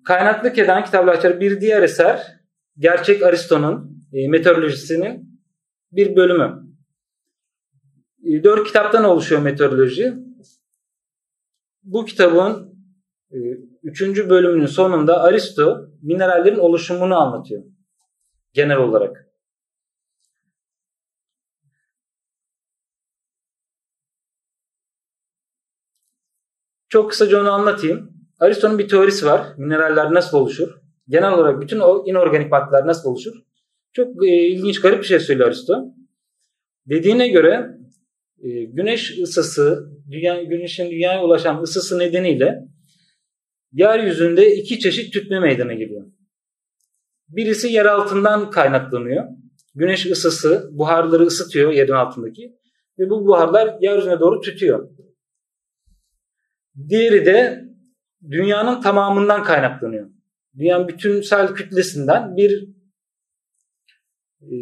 [0.06, 2.42] kaynaklık eden kitaplar bir diğer eser
[2.78, 5.42] Gerçek Aristo'nun e, meteorolojisinin
[5.92, 6.64] bir bölümü.
[8.24, 10.14] E, dört kitaptan oluşuyor meteoroloji.
[11.84, 12.76] Bu kitabın
[13.32, 13.38] e,
[13.84, 17.64] üçüncü bölümünün sonunda Aristo minerallerin oluşumunu anlatıyor.
[18.54, 19.32] Genel olarak.
[26.90, 28.14] Çok kısaca onu anlatayım.
[28.40, 29.48] Aristo'nun bir teorisi var.
[29.58, 30.82] Mineraller nasıl oluşur?
[31.08, 33.34] Genel olarak bütün o inorganik maddeler nasıl oluşur?
[33.94, 35.86] Çok e, ilginç, garip bir şey söylüyor Aristo.
[36.86, 37.78] Dediğine göre
[38.44, 42.68] e, güneş ısısı, dünya, güneşin dünyaya ulaşan ısısı nedeniyle
[43.74, 46.06] yeryüzünde iki çeşit tütme meydana geliyor.
[47.32, 49.26] Birisi yer altından kaynaklanıyor.
[49.76, 52.58] Güneş ısısı buharları ısıtıyor yerin altındaki
[53.00, 54.90] ve bu buharlar yeryüzüne doğru tütüyor.
[56.90, 57.66] Diğeri de
[58.30, 60.10] dünyanın tamamından kaynaklanıyor.
[60.58, 62.68] Dünyanın bütünsel kütlesinden bir
[64.42, 64.56] e,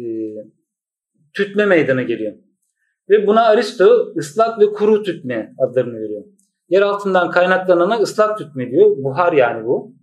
[1.34, 2.36] tütme meydana geliyor.
[3.08, 6.24] Ve buna Aristo ıslak ve kuru tütme adlarını veriyor.
[6.68, 8.96] Yer altından kaynaklanana ıslak tütme diyor.
[8.96, 9.99] Buhar yani bu.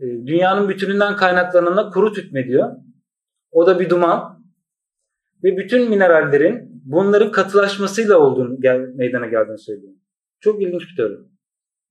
[0.00, 2.70] E, dünyanın bütününden kaynaklanana kuru tütme diyor.
[3.50, 4.40] O da bir duman.
[5.44, 9.92] Ve bütün minerallerin bunların katılaşmasıyla olduğunu gel, meydana geldiğini söylüyor.
[10.40, 11.14] Çok ilginç bir teori.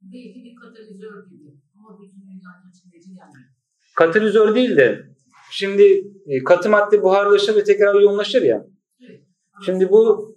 [0.01, 1.49] Belki bir katalizör gibi.
[1.75, 3.33] Ama bütün dünyanın içindeki yani.
[3.95, 5.05] Katalizör değil de
[5.51, 8.65] şimdi e, katı madde buharlaşır ve tekrar yoğunlaşır ya.
[9.65, 10.29] Şimdi bu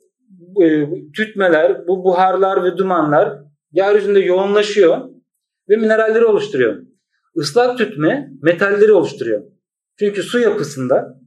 [0.63, 3.39] e, tütmeler, bu buharlar ve dumanlar
[3.73, 5.09] yeryüzünde yoğunlaşıyor
[5.69, 6.83] ve mineralleri oluşturuyor.
[7.35, 9.43] Islak tütme metalleri oluşturuyor.
[9.99, 11.21] Çünkü su yapısında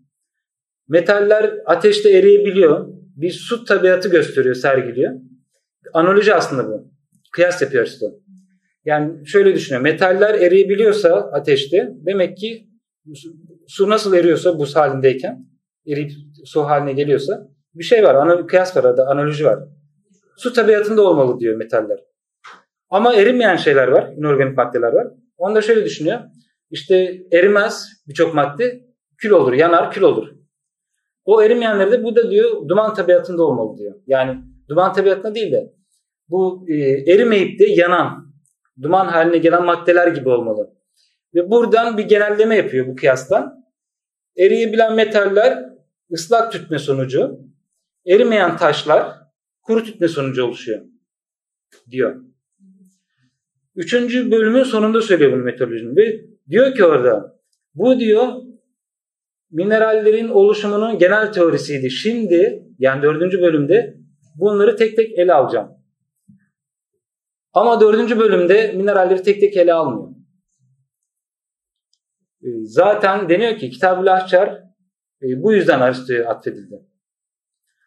[0.90, 2.88] metaller ateşte eriyebiliyor.
[3.16, 5.14] Bir su tabiatı gösteriyor, sergiliyor.
[5.94, 6.92] Analoji aslında bu.
[7.32, 8.06] Kıyas yapıyor işte.
[8.86, 9.82] Yani şöyle düşünüyor.
[9.82, 12.68] Metaller eriyebiliyorsa ateşte demek ki
[13.68, 15.46] su nasıl eriyorsa buz halindeyken
[15.88, 16.12] eriyip
[16.46, 18.16] su haline geliyorsa bir şey var.
[18.16, 19.08] Ana, kıyas var arada.
[19.08, 19.60] Analoji var.
[20.38, 22.00] Su tabiatında olmalı diyor metaller.
[22.90, 24.14] Ama erimeyen şeyler var.
[24.18, 25.08] inorganik maddeler var.
[25.38, 26.20] Onu da şöyle düşünüyor.
[26.72, 28.86] İşte erimez birçok madde.
[29.18, 29.54] Kül olur.
[29.54, 30.28] Yanar kül olur.
[31.26, 33.96] O erimeyenleri de bu da diyor duman tabiatında olmalı diyor.
[34.08, 35.74] Yani duman tabiatında değil de
[36.30, 36.74] bu e,
[37.12, 38.34] erimeyip de yanan
[38.82, 40.76] duman haline gelen maddeler gibi olmalı.
[41.36, 43.66] Ve buradan bir genelleme yapıyor bu kıyastan.
[44.38, 45.66] Eriyebilen metaller
[46.12, 47.40] ıslak tütme sonucu,
[48.08, 49.14] erimeyen taşlar
[49.62, 50.82] kuru tütme sonucu oluşuyor
[51.92, 52.22] diyor.
[53.76, 55.96] Üçüncü bölümün sonunda söylüyor bunu meteorolojinin.
[55.96, 57.40] Ve diyor ki orada
[57.76, 58.28] bu diyor
[59.52, 61.92] minerallerin oluşumunun genel teorisiydi.
[61.92, 63.98] Şimdi yani dördüncü bölümde
[64.36, 65.72] bunları tek tek ele alacağım.
[67.54, 70.10] Ama dördüncü bölümde mineralleri tek tek ele almıyor.
[72.44, 74.50] Ee, zaten deniyor ki Kitab-ı Lahçar
[75.22, 76.86] e, bu yüzden Aristo'ya atfedildi.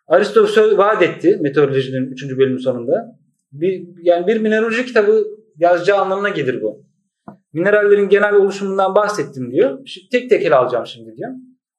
[0.07, 0.47] Aristo
[0.79, 2.39] vaat etti meteorolojinin 3.
[2.39, 3.19] bölümün sonunda.
[3.53, 6.85] Bir, yani bir mineraloji kitabı yazacağı anlamına gelir bu.
[7.53, 9.79] Minerallerin genel oluşumundan bahsettim diyor.
[10.13, 11.31] Tek tek ele alacağım şimdi diyor.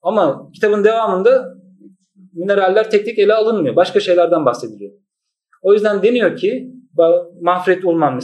[0.01, 1.55] Ama kitabın devamında
[2.33, 3.75] mineraller tek tek ele alınmıyor.
[3.75, 4.91] Başka şeylerden bahsediliyor.
[5.61, 6.73] O yüzden deniyor ki
[7.41, 8.19] Manfred Ullmann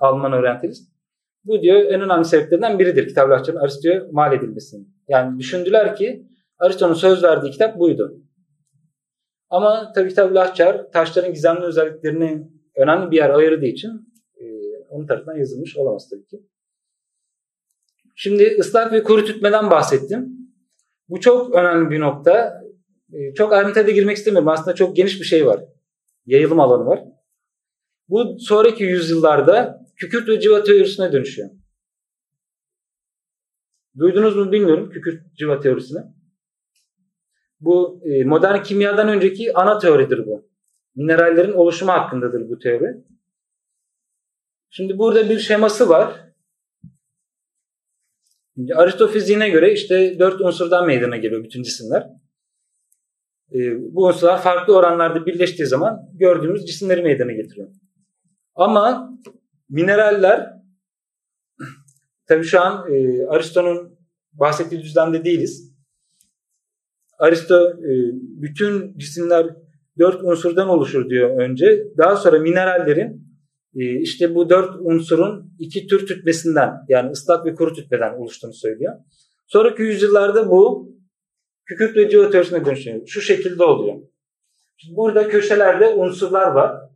[0.00, 0.92] Alman oryantalist
[1.44, 4.94] bu diyor en önemli sebeplerinden biridir kitaplaşmanın Aristo'ya mal edilmesinin.
[5.08, 6.26] Yani düşündüler ki
[6.58, 8.16] Aristo'nun söz verdiği kitap buydu.
[9.50, 10.56] Ama tabii kitap
[10.92, 14.08] taşların gizemli özelliklerini önemli bir yer ayırdığı için
[14.88, 16.42] onun tarafından yazılmış olamaz tabii ki.
[18.16, 20.38] Şimdi ıslak ve kuru tütmeden bahsettim.
[21.08, 22.62] Bu çok önemli bir nokta.
[23.12, 24.48] E, çok ayrıntıya girmek istemiyorum.
[24.48, 25.60] Aslında çok geniş bir şey var.
[26.26, 27.04] Yayılım alanı var.
[28.08, 31.50] Bu sonraki yüzyıllarda kükürt ve civa teorisine dönüşüyor.
[33.98, 36.00] Duydunuz mu bilmiyorum kükürt civa teorisini.
[37.60, 40.48] Bu e, modern kimyadan önceki ana teoridir bu.
[40.94, 43.04] Minerallerin oluşumu hakkındadır bu teori.
[44.70, 46.28] Şimdi burada bir şeması var.
[48.74, 52.06] Aristo fiziğine göre işte dört unsurdan meydana geliyor bütün cisimler.
[53.52, 53.58] E,
[53.94, 57.68] bu unsurlar farklı oranlarda birleştiği zaman gördüğümüz cisimleri meydana getiriyor.
[58.54, 59.10] Ama
[59.68, 60.52] mineraller
[62.26, 63.98] tabii şu an e, Aristo'nun
[64.32, 65.74] bahsettiği düzlemde değiliz.
[67.18, 69.46] Aristo e, bütün cisimler
[69.98, 71.84] dört unsurdan oluşur diyor önce.
[71.98, 73.27] Daha sonra minerallerin
[73.74, 78.94] işte bu dört unsurun iki tür tütmesinden yani ıslak ve kuru tütmeden oluştuğunu söylüyor.
[79.46, 80.92] Sonraki yüzyıllarda bu
[81.64, 83.06] kükürt ve civa teorisine dönüşüyor.
[83.06, 83.96] Şu şekilde oluyor.
[84.76, 86.88] Şimdi burada köşelerde unsurlar var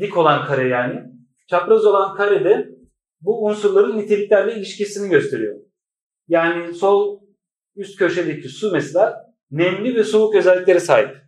[0.00, 1.02] dik olan kare yani.
[1.46, 2.68] Çapraz olan karede
[3.20, 5.60] bu unsurların niteliklerle ilişkisini gösteriyor.
[6.28, 7.20] Yani sol
[7.76, 11.21] üst köşedeki su mesela nemli ve soğuk özelliklere sahip.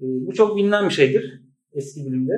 [0.00, 1.42] Ee, bu çok bilinen bir şeydir
[1.72, 2.32] eski bilimde.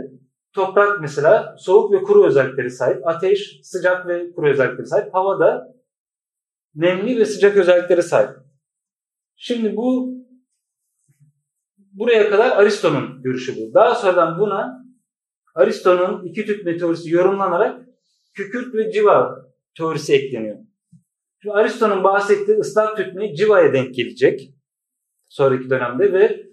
[0.52, 3.08] Toprak mesela soğuk ve kuru özellikleri sahip.
[3.08, 5.14] Ateş sıcak ve kuru özellikleri sahip.
[5.14, 5.74] Hava da
[6.74, 8.30] nemli ve sıcak özelliklere sahip.
[9.36, 10.20] Şimdi bu
[11.92, 13.74] Buraya kadar Aristo'nun görüşü bu.
[13.74, 14.84] Daha sonradan buna
[15.54, 17.86] Aristo'nun iki tüp teorisi yorumlanarak
[18.34, 19.46] kükürt ve civa
[19.76, 20.58] teorisi ekleniyor.
[21.42, 24.54] Şimdi Aristo'nun bahsettiği ıslak tütme civaya denk gelecek
[25.28, 26.49] sonraki dönemde ve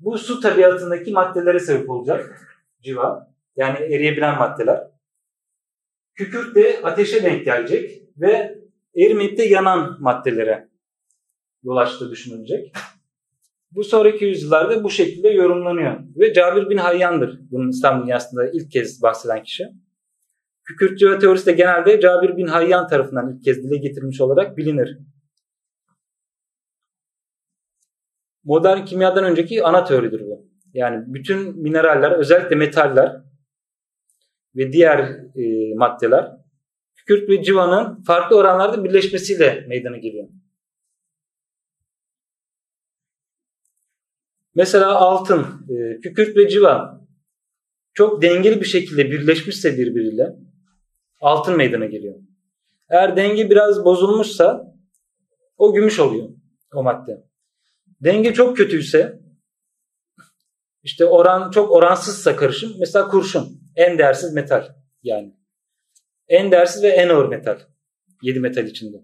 [0.00, 2.48] bu su tabiatındaki maddelere sebep olacak
[2.82, 3.30] civa.
[3.56, 4.80] Yani eriyebilen maddeler.
[6.14, 8.58] Kükürt de ateşe denk gelecek ve
[8.96, 10.68] erimeyip de yanan maddelere
[11.62, 12.72] yol açtığı düşünülecek.
[13.70, 15.96] Bu sonraki yüzyıllarda bu şekilde yorumlanıyor.
[16.16, 19.64] Ve Cabir bin Hayyan'dır bunun İslam dünyasında ilk kez bahseden kişi.
[20.64, 24.98] Kükürt civa teorisi de genelde Cabir bin Hayyan tarafından ilk kez dile getirilmiş olarak bilinir.
[28.44, 30.46] Modern kimyadan önceki ana teoridir bu.
[30.74, 33.22] Yani bütün mineraller, özellikle metaller
[34.56, 34.98] ve diğer
[35.36, 36.30] e, maddeler
[36.94, 40.28] kükürt ve civanın farklı oranlarda birleşmesiyle meydana geliyor.
[44.54, 47.00] Mesela altın, e, kükürt ve civa
[47.94, 50.36] çok dengeli bir şekilde birleşmişse birbiriyle
[51.20, 52.14] altın meydana geliyor.
[52.90, 54.74] Eğer denge biraz bozulmuşsa
[55.58, 56.28] o gümüş oluyor
[56.74, 57.29] o madde.
[58.00, 59.20] Denge çok kötüyse
[60.82, 64.68] işte oran çok oransızsa karışım mesela kurşun en değersiz metal
[65.02, 65.36] yani.
[66.28, 67.58] En değersiz ve en ağır metal.
[68.22, 68.96] 7 metal içinde.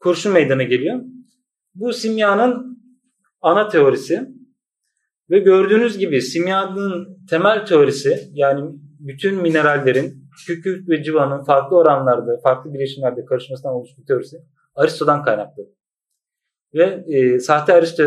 [0.00, 1.00] Kurşun meydana geliyor.
[1.74, 2.82] Bu simyanın
[3.40, 4.28] ana teorisi.
[5.30, 12.74] Ve gördüğünüz gibi simyanın temel teorisi yani bütün minerallerin kükürt ve civanın farklı oranlarda, farklı
[12.74, 14.36] bileşimlerde karışmasından oluştuğu teorisi
[14.74, 15.62] Aristo'dan kaynaklı.
[16.74, 18.04] Ve e, sahte Aristo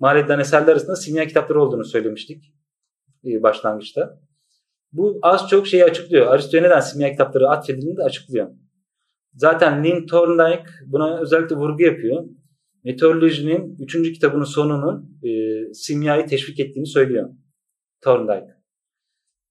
[0.00, 2.52] mal edilen eserler arasında simya kitapları olduğunu söylemiştik
[3.24, 4.20] e, başlangıçta.
[4.92, 6.26] Bu az çok şeyi açıklıyor.
[6.26, 8.48] Aristo'ya neden simya kitapları atfedildiğini de açıklıyor.
[9.34, 12.24] Zaten Lynn Thorndike buna özellikle vurgu yapıyor
[12.84, 14.12] meteorolojinin 3.
[14.12, 15.30] kitabının sonunun e,
[15.74, 17.30] simyayı teşvik ettiğini söylüyor
[18.00, 18.54] Thorndike.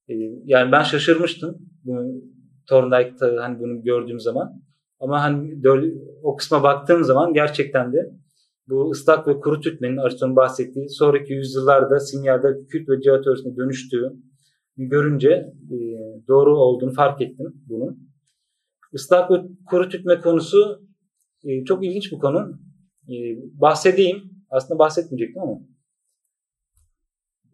[0.08, 0.14] E,
[0.46, 2.22] yani ben şaşırmıştım bunu,
[2.70, 4.62] Thorndike'da hani bunu gördüğüm zaman.
[5.00, 5.62] Ama hani
[6.24, 8.12] o kısma baktığım zaman gerçekten de
[8.70, 14.12] bu ıslak ve kuru tütmenin Aristo'nun bahsettiği sonraki yüzyıllarda simyada kült ve civa teorisine dönüştüğü
[14.78, 15.30] görünce
[15.72, 15.78] e,
[16.28, 18.12] doğru olduğunu fark ettim bunun.
[18.93, 19.36] Islak ve
[19.66, 20.82] kuru tütme konusu
[21.43, 22.59] e, çok ilginç bir konu.
[23.09, 23.16] E,
[23.62, 24.32] bahsedeyim.
[24.49, 25.59] Aslında bahsetmeyecektim ama.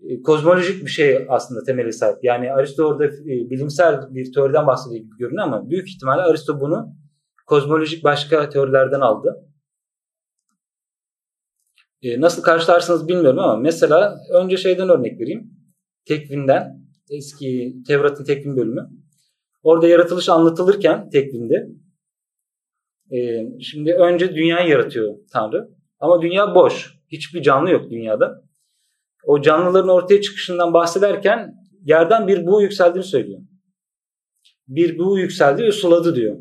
[0.01, 2.17] E, kozmolojik bir şey aslında temeli sahip.
[2.23, 6.95] Yani Aristo orada bilimsel bir teoriden bahsediyor gibi görünüyor ama büyük ihtimalle Aristo bunu
[7.45, 9.47] kozmolojik başka teorilerden aldı.
[12.07, 15.51] E, nasıl karşılarsınız bilmiyorum ama mesela önce şeyden örnek vereyim.
[16.05, 18.89] Tekvinden, eski Tevrat'ın tekvin bölümü.
[19.63, 21.67] Orada yaratılış anlatılırken tekvinde
[23.11, 23.17] e,
[23.61, 25.69] şimdi önce dünyayı yaratıyor Tanrı.
[25.99, 26.97] Ama dünya boş.
[27.11, 28.43] Hiçbir canlı yok dünyada.
[29.25, 33.39] O canlıların ortaya çıkışından bahsederken yerden bir buğu yükseldiğini söylüyor.
[34.67, 36.37] Bir buğu yükseldi ve suladı diyor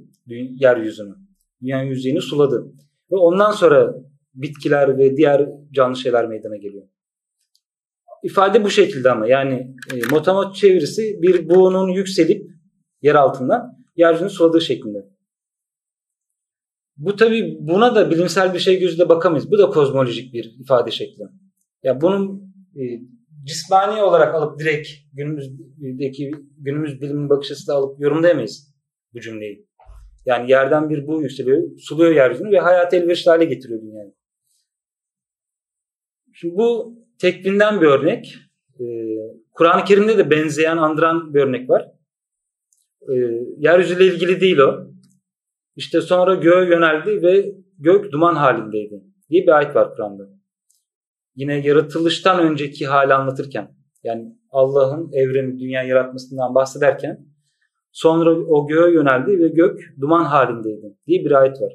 [0.60, 1.14] yeryüzünü.
[1.62, 2.66] Dünyanın yüzeyini suladı.
[3.12, 3.94] Ve ondan sonra
[4.36, 6.86] bitkiler ve diğer canlı şeyler meydana geliyor.
[8.22, 12.50] İfade bu şekilde ama yani e, motamot çevirisi bir buğunun yükselip
[13.02, 14.98] yer altından yeryüzünü suladığı şeklinde.
[16.96, 19.50] Bu tabi buna da bilimsel bir şey gözüyle bakamayız.
[19.50, 21.22] Bu da kozmolojik bir ifade şekli.
[21.22, 21.28] Ya
[21.82, 22.82] yani bunun e,
[23.44, 28.74] cismani olarak alıp direkt günümüzdeki günümüz bilimin bakış açısıyla alıp yorumlayamayız
[29.14, 29.66] bu cümleyi.
[30.26, 34.15] Yani yerden bir bu yükseliyor, suluyor yeryüzünü ve hayat elverişli hale getiriyor dünyayı.
[36.40, 38.34] Şimdi bu tekvinden bir örnek.
[38.80, 38.84] Ee,
[39.52, 41.92] Kur'an-ı Kerim'de de benzeyen, andıran bir örnek var.
[43.08, 43.14] Ee,
[43.56, 44.90] yeryüzüyle ilgili değil o.
[45.76, 50.28] İşte sonra göğe yöneldi ve gök duman halindeydi diye bir ayet var Kur'an'da.
[51.34, 57.26] Yine yaratılıştan önceki hali anlatırken yani Allah'ın evreni, dünya yaratmasından bahsederken
[57.92, 61.72] sonra o göğe yöneldi ve gök duman halindeydi diye bir ayet var.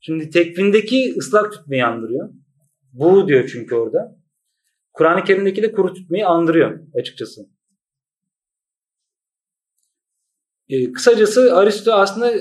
[0.00, 2.41] Şimdi tekvindeki ıslak tutmayı andırıyor.
[2.92, 4.16] Bu diyor çünkü orada.
[4.92, 7.48] Kur'an-ı Kerim'deki de kuru tutmayı andırıyor açıkçası.
[10.68, 12.32] E, kısacası Aristo aslında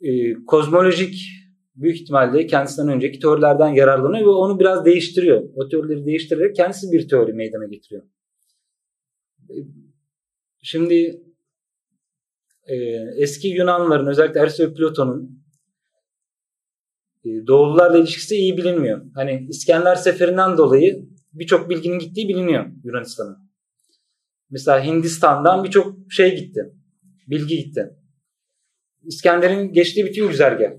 [0.00, 1.38] e, kozmolojik
[1.74, 5.42] büyük ihtimalle kendisinden önceki teorilerden yararlanıyor ve onu biraz değiştiriyor.
[5.54, 8.02] O teorileri değiştirerek kendisi bir teori meydana getiriyor.
[9.50, 9.54] E,
[10.62, 11.22] şimdi
[12.66, 12.74] e,
[13.16, 15.47] eski Yunanlıların özellikle Aristo ve Platon'un
[17.46, 19.02] Doğulularla ilişkisi iyi bilinmiyor.
[19.14, 23.48] Hani İskender Seferi'nden dolayı birçok bilginin gittiği biliniyor Yunanistan'a.
[24.50, 26.72] Mesela Hindistan'dan birçok şey gitti.
[27.26, 27.90] Bilgi gitti.
[29.02, 30.70] İskender'in geçtiği bütün güzergah.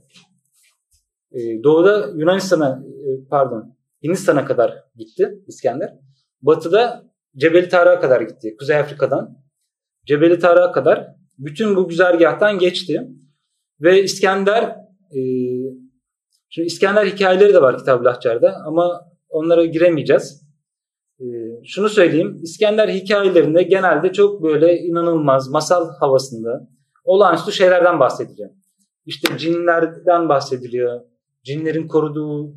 [1.32, 5.93] Ee, doğuda Yunanistan'a e, pardon Hindistan'a kadar gitti İskender.
[6.41, 8.56] Batıda Cebeli Tarık'a kadar gitti.
[8.60, 9.38] Kuzey Afrika'dan.
[10.06, 13.08] Cebeli Tarık'a kadar bütün bu güzergahtan geçti.
[13.82, 14.64] Ve İskender
[15.12, 15.20] e,
[16.50, 20.50] şimdi İskender hikayeleri de var Kitab-ı ama onlara giremeyeceğiz.
[21.20, 21.26] E,
[21.66, 22.39] şunu söyleyeyim.
[22.43, 26.68] İskender hikayelerinde genelde çok böyle inanılmaz masal havasında
[27.04, 28.50] olağanüstü şeylerden bahsediliyor.
[29.06, 31.02] İşte cinlerden bahsediliyor.
[31.43, 32.54] Cinlerin koruduğu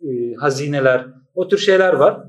[0.00, 1.06] e, hazineler.
[1.34, 2.24] O tür şeyler var.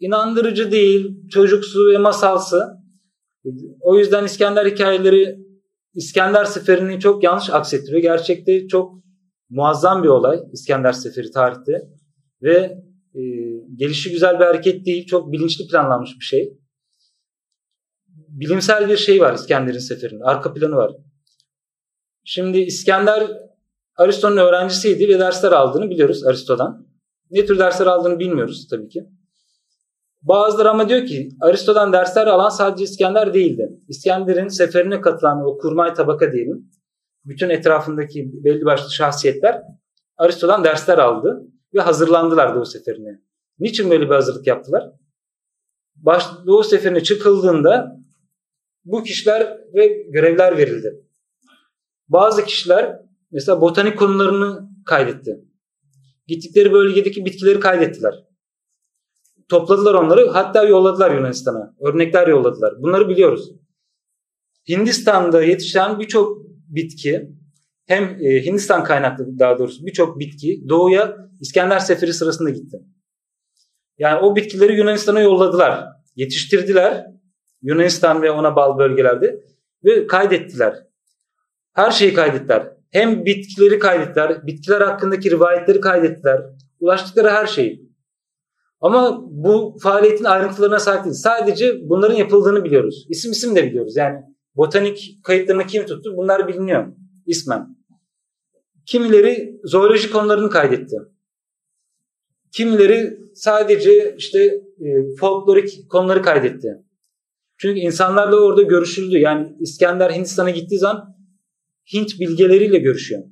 [0.00, 2.78] İnandırıcı değil, çocuksu ve masalsı.
[3.80, 5.38] O yüzden İskender hikayeleri
[5.94, 8.02] İskender seferini çok yanlış aksettiriyor.
[8.02, 8.98] Gerçekte çok
[9.50, 11.72] muazzam bir olay İskender seferi tarihte.
[12.42, 12.82] Ve
[13.14, 13.22] e,
[13.74, 16.58] gelişi güzel bir hareket değil, çok bilinçli planlanmış bir şey
[18.28, 20.24] bilimsel bir şey var İskender'in seferinde.
[20.24, 20.92] Arka planı var.
[22.24, 23.30] Şimdi İskender
[23.96, 26.86] Aristo'nun öğrencisiydi ve dersler aldığını biliyoruz Aristo'dan.
[27.30, 29.04] Ne tür dersler aldığını bilmiyoruz tabii ki.
[30.22, 33.68] Bazıları ama diyor ki Aristo'dan dersler alan sadece İskender değildi.
[33.88, 36.70] İskender'in seferine katılan o kurmay tabaka diyelim.
[37.24, 39.62] Bütün etrafındaki belli başlı şahsiyetler
[40.16, 43.22] Aristo'dan dersler aldı ve hazırlandılar Doğu seferine.
[43.58, 44.92] Niçin böyle bir hazırlık yaptılar?
[45.96, 47.98] Baş, Doğu seferine çıkıldığında
[48.84, 51.04] bu kişiler ve görevler verildi.
[52.08, 55.44] Bazı kişiler mesela botanik konularını kaydetti.
[56.26, 58.14] Gittikleri bölgedeki bitkileri kaydettiler.
[59.48, 61.74] Topladılar onları hatta yolladılar Yunanistan'a.
[61.80, 62.82] Örnekler yolladılar.
[62.82, 63.52] Bunları biliyoruz.
[64.68, 67.28] Hindistan'da yetişen birçok bitki
[67.86, 72.80] hem e, Hindistan kaynaklı daha doğrusu birçok bitki doğuya İskender Seferi sırasında gitti.
[73.98, 75.84] Yani o bitkileri Yunanistan'a yolladılar.
[76.16, 77.06] Yetiştirdiler
[77.62, 79.40] Yunanistan ve ona bağlı bölgelerde
[79.84, 80.74] ve kaydettiler.
[81.72, 82.68] Her şeyi kaydettiler.
[82.90, 86.40] Hem bitkileri kaydettiler, bitkiler hakkındaki rivayetleri kaydettiler.
[86.80, 87.88] Ulaştıkları her şeyi.
[88.80, 91.14] Ama bu faaliyetin ayrıntılarına sahip değil.
[91.14, 93.06] Sadece bunların yapıldığını biliyoruz.
[93.08, 93.96] İsim isim de biliyoruz.
[93.96, 94.18] Yani
[94.58, 96.16] botanik kayıtlarını kim tuttu?
[96.16, 96.86] Bunlar biliniyor
[97.26, 97.78] ismen.
[98.86, 100.96] Kimileri zooloji konularını kaydetti.
[102.52, 104.38] Kimileri sadece işte
[104.80, 106.68] e, folklorik konuları kaydetti.
[107.56, 109.18] Çünkü insanlarla orada görüşüldü.
[109.18, 111.18] Yani İskender Hindistan'a gittiği zaman
[111.92, 113.22] Hint bilgeleriyle görüşüyor.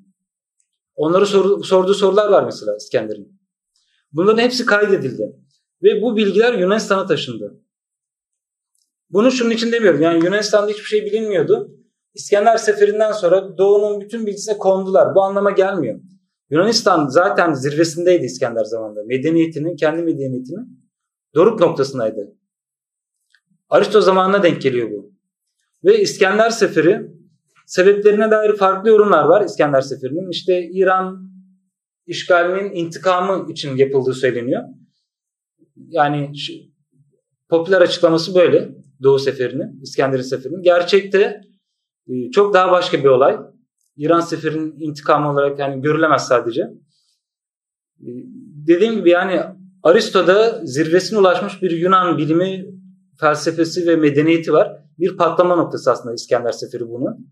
[0.94, 3.40] Onlara sor, sorduğu sorular var mesela İskender'in.
[4.12, 5.36] Bunların hepsi kaydedildi.
[5.82, 7.60] Ve bu bilgiler Yunanistan'a taşındı.
[9.10, 10.02] Bunu şunun için demiyorum.
[10.02, 11.70] Yani Yunanistan'da hiçbir şey bilinmiyordu.
[12.14, 15.14] İskender Seferi'nden sonra Doğu'nun bütün bilgisine kondular.
[15.14, 16.00] Bu anlama gelmiyor.
[16.50, 19.02] Yunanistan zaten zirvesindeydi İskender zamanında.
[19.06, 20.86] Medeniyetinin, kendi medeniyetinin
[21.34, 22.36] doruk noktasındaydı.
[23.68, 25.12] Aristo zamanına denk geliyor bu.
[25.84, 27.10] Ve İskender Seferi
[27.66, 30.30] sebeplerine dair farklı yorumlar var İskender Seferi'nin.
[30.30, 31.30] İşte İran
[32.06, 34.62] işgalinin intikamı için yapıldığı söyleniyor.
[35.76, 36.32] Yani
[37.48, 40.62] popüler açıklaması böyle Doğu Seferi'nin, İskender'in Seferi'nin.
[40.62, 41.40] Gerçekte
[42.08, 43.36] e, çok daha başka bir olay.
[43.96, 46.62] İran Seferi'nin intikamı olarak yani görülemez sadece.
[48.00, 48.08] E,
[48.68, 49.40] dediğim gibi yani
[49.82, 52.66] Aristo'da zirvesine ulaşmış bir Yunan bilimi,
[53.20, 54.82] felsefesi ve medeniyeti var.
[54.98, 57.28] Bir patlama noktası aslında İskender Seferi bunun.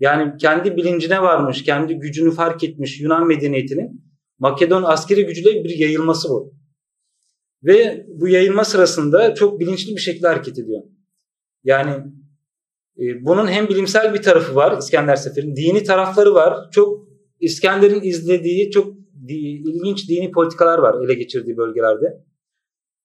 [0.00, 4.08] Yani kendi bilincine varmış, kendi gücünü fark etmiş Yunan medeniyetinin
[4.38, 6.54] Makedon askeri gücüyle bir yayılması bu.
[7.62, 10.82] Ve bu yayılma sırasında çok bilinçli bir şekilde hareket ediyor.
[11.64, 11.90] Yani
[12.98, 16.70] e, bunun hem bilimsel bir tarafı var İskender Seferi'nin, dini tarafları var.
[16.72, 17.08] Çok
[17.40, 18.94] İskender'in izlediği çok
[19.28, 22.24] di, ilginç dini politikalar var ele geçirdiği bölgelerde.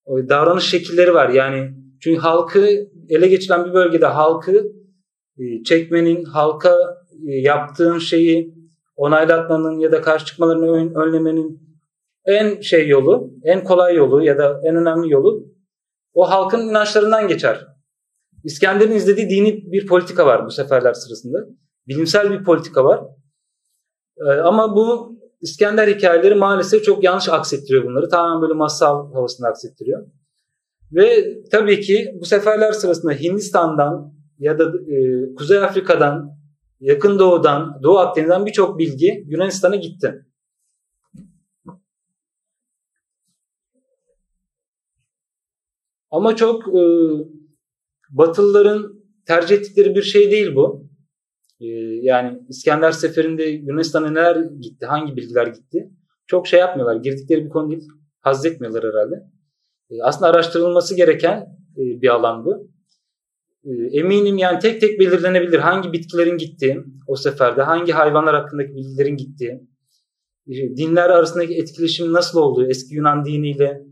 [0.06, 1.30] O davranış şekilleri var.
[1.30, 2.68] Yani çünkü halkı
[3.10, 4.64] ele geçiren bir bölgede halkı
[5.38, 6.76] e, çekmenin, halka
[7.28, 8.54] e, yaptığın şeyi
[8.96, 11.64] onaylatmanın ya da karşı çıkmalarını önlemenin
[12.26, 15.46] en şey yolu, en kolay yolu ya da en önemli yolu
[16.14, 17.68] o halkın inançlarından geçer.
[18.44, 21.38] İskender'in izlediği dini bir politika var bu seferler sırasında.
[21.88, 23.02] Bilimsel bir politika var.
[24.18, 25.14] Ee, ama bu
[25.44, 28.10] İskender hikayeleri maalesef çok yanlış aksettiriyor bunları.
[28.10, 30.08] Tamamen böyle masal havasında aksettiriyor.
[30.92, 36.38] Ve tabii ki bu seferler sırasında Hindistan'dan ya da e, Kuzey Afrika'dan,
[36.80, 40.26] Yakın Doğu'dan, Doğu Akdeniz'den birçok bilgi Yunanistan'a gitti.
[46.12, 46.82] Ama çok e,
[48.14, 50.88] Batılıların tercih ettikleri bir şey değil bu.
[51.60, 51.66] E,
[52.02, 55.90] yani İskender Seferi'nde Yunanistan'a neler gitti, hangi bilgiler gitti
[56.28, 56.96] çok şey yapmıyorlar.
[56.96, 57.88] Girdikleri bir konu değil,
[58.22, 59.16] hazzetmiyorlar herhalde.
[59.90, 61.38] E, aslında araştırılması gereken
[61.78, 62.70] e, bir alan bu.
[63.64, 69.18] E, eminim yani tek tek belirlenebilir hangi bitkilerin gittiği o seferde, hangi hayvanlar hakkındaki bilgilerin
[69.18, 69.62] gittiği,
[70.48, 73.84] e, dinler arasındaki etkileşim nasıl olduğu, eski Yunan diniyle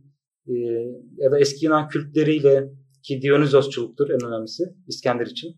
[0.47, 0.53] e,
[1.17, 2.69] ya da eski Yunan kültleriyle
[3.03, 5.49] ki Dionizosçuluktur en önemlisi İskender için.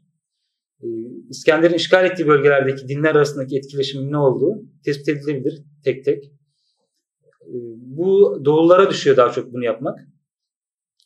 [0.82, 0.88] E,
[1.30, 6.24] İskender'in işgal ettiği bölgelerdeki dinler arasındaki etkileşimin ne olduğu tespit edilebilir tek tek.
[7.42, 10.00] E, bu doğullara düşüyor daha çok bunu yapmak.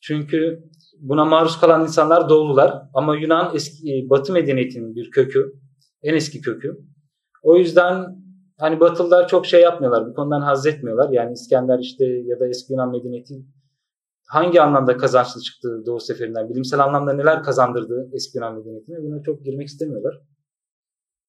[0.02, 0.64] Çünkü
[1.00, 5.54] buna maruz kalan insanlar doğulular ama Yunan eski Batı medeniyetinin bir kökü,
[6.04, 6.78] en eski kökü.
[7.44, 8.06] O yüzden
[8.58, 11.10] hani Batılılar çok şey yapmıyorlar, bu konudan haz etmiyorlar.
[11.12, 13.34] Yani İskender işte ya da eski Yunan medeniyeti
[14.28, 19.46] hangi anlamda kazançlı çıktı Doğu Seferi'nden, bilimsel anlamda neler kazandırdı eski Yunan medeniyetine buna çok
[19.46, 20.16] girmek istemiyorlar.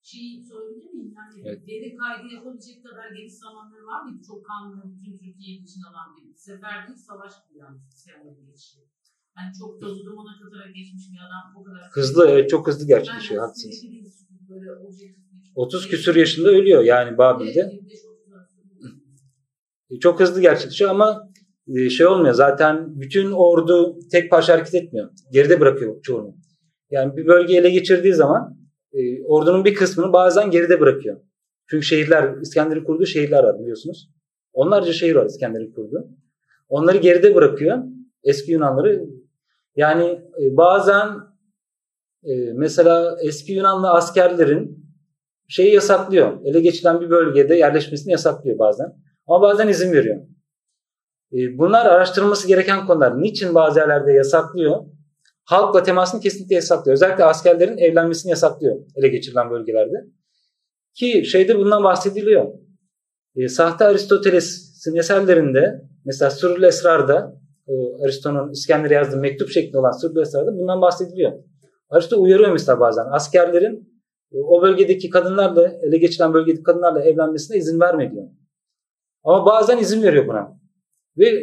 [0.03, 1.15] Şeyi sorabilir miyim?
[1.19, 1.61] Yani evet.
[1.69, 4.23] deri kaydı yapabilecek kadar geniş zamanları var mıydı?
[4.27, 8.79] Çok kanlı, bütün Türkiye'nin için alan bir sefer değil, savaş yani İskender'in geçişi.
[9.37, 11.83] Yani çok tozu dumana katarak geçmiş bir adam o kadar.
[11.93, 13.85] Hızlı, evet çok hızlı gerçekleşiyor, haklısınız.
[15.55, 17.81] 30 küsur yaşında ölüyor yani Babil'de.
[20.01, 21.38] Çok hızlı gerçekleşiyor ama e,
[21.91, 22.35] şey olmuyor.
[22.35, 25.11] Zaten bütün ordu tek parça hareket etmiyor.
[25.33, 26.35] Geride bırakıyor çoğunu.
[26.91, 28.57] Yani bir bölge ele geçirdiği zaman
[28.93, 31.21] e, ordunun bir kısmını bazen geride bırakıyor.
[31.71, 34.11] Çünkü şehirler, İskender'in kurduğu şehirler var biliyorsunuz.
[34.53, 36.09] Onlarca şehir var İskender'in kurduğu.
[36.69, 37.79] Onları geride bırakıyor.
[38.25, 39.05] Eski Yunanları.
[39.77, 40.05] Yani
[40.43, 41.09] e, bazen
[42.55, 44.89] mesela eski Yunanlı askerlerin
[45.49, 46.45] şeyi yasaklıyor.
[46.45, 48.87] Ele geçilen bir bölgede yerleşmesini yasaklıyor bazen.
[49.27, 50.21] Ama bazen izin veriyor.
[51.33, 53.23] E, bunlar araştırılması gereken konular.
[53.23, 54.85] Niçin bazı yerlerde yasaklıyor?
[55.45, 56.95] Halkla temasını kesinlikle yasaklıyor.
[56.95, 59.97] Özellikle askerlerin evlenmesini yasaklıyor ele geçirilen bölgelerde.
[60.95, 62.47] Ki şeyde bundan bahsediliyor.
[63.37, 67.35] E, sahte Aristoteles'in eserlerinde mesela Sürül Esrar'da
[67.69, 67.73] e,
[68.05, 71.33] Aristo'nun İskender'e yazdığı mektup şeklinde olan Sürül Esrar'da bundan bahsediliyor.
[71.91, 74.01] Aristo uyarıyor mesela bazen askerlerin
[74.33, 78.25] e, o bölgedeki kadınlarla ele geçiren bölgedeki kadınlarla evlenmesine izin verme diyor.
[79.25, 80.58] Ama bazen izin veriyor buna
[81.19, 81.43] ve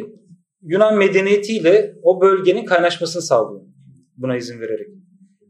[0.62, 3.66] Yunan medeniyetiyle o bölgenin kaynaşmasını sağlıyor
[4.16, 4.86] buna izin vererek.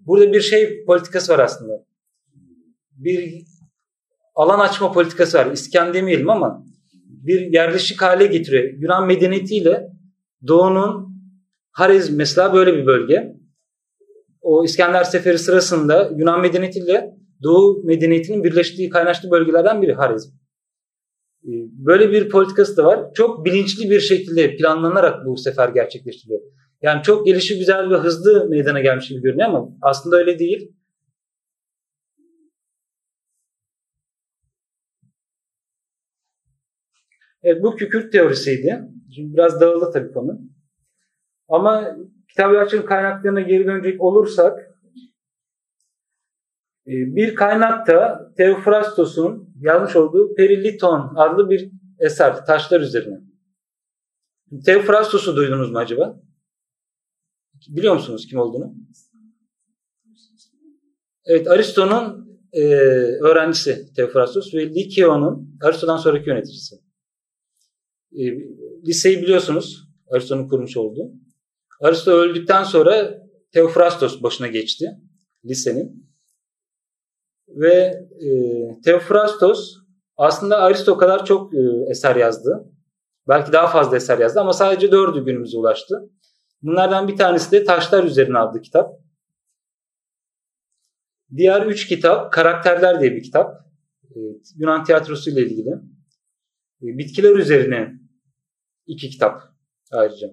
[0.07, 1.87] Burada bir şey politikası var aslında.
[2.91, 3.45] Bir
[4.35, 5.53] alan açma politikası var.
[5.53, 6.65] İskan demeyelim ama
[7.07, 8.65] bir yerleşik hale getiriyor.
[8.79, 9.87] Yunan medeniyetiyle
[10.47, 11.07] Doğu'nun
[11.71, 13.37] Harez mesela böyle bir bölge.
[14.41, 20.31] O İskender Seferi sırasında Yunan medeniyetiyle Doğu medeniyetinin birleştiği, kaynaştığı bölgelerden biri Harizm.
[21.47, 23.13] Ee, böyle bir politikası da var.
[23.15, 26.41] Çok bilinçli bir şekilde planlanarak bu sefer gerçekleştiriliyor.
[26.83, 30.73] Yani çok gelişi güzel ve hızlı meydana gelmiş gibi görünüyor ama aslında öyle değil.
[37.43, 38.81] Evet, bu kükürt teorisiydi.
[39.15, 40.41] Şimdi biraz dağıldı tabii konu.
[41.49, 41.97] Ama
[42.29, 44.66] kitap kaynaklarına geri dönecek olursak
[46.87, 53.21] bir kaynakta Theophrastos'un yazmış olduğu Periliton adlı bir eser taşlar üzerine.
[54.65, 56.21] Theophrastos'u duydunuz mu acaba?
[57.69, 58.75] Biliyor musunuz kim olduğunu?
[61.25, 62.65] Evet Aristo'nun e,
[63.23, 66.77] öğrencisi Theophrastos ve Likion'un Aristo'dan sonraki yöneticisi.
[68.13, 68.23] E,
[68.87, 71.13] liseyi biliyorsunuz Aristo'nun kurmuş olduğu.
[71.81, 73.23] Aristo öldükten sonra
[73.53, 74.87] Theophrastos başına geçti
[75.45, 76.06] lisenin.
[77.57, 78.31] Ve e,
[78.85, 79.77] Theophrastos
[80.17, 81.59] aslında Aristo kadar çok e,
[81.91, 82.73] eser yazdı.
[83.29, 86.11] Belki daha fazla eser yazdı ama sadece dördü günümüze ulaştı.
[86.63, 88.91] Bunlardan bir tanesi de Taşlar Üzerine adlı kitap.
[91.37, 93.67] Diğer üç kitap Karakterler diye bir kitap.
[94.05, 94.19] E,
[94.57, 95.71] Yunan tiyatrosu ile ilgili.
[96.83, 97.93] E, bitkiler üzerine
[98.87, 99.41] iki kitap
[99.93, 100.29] ayrıca.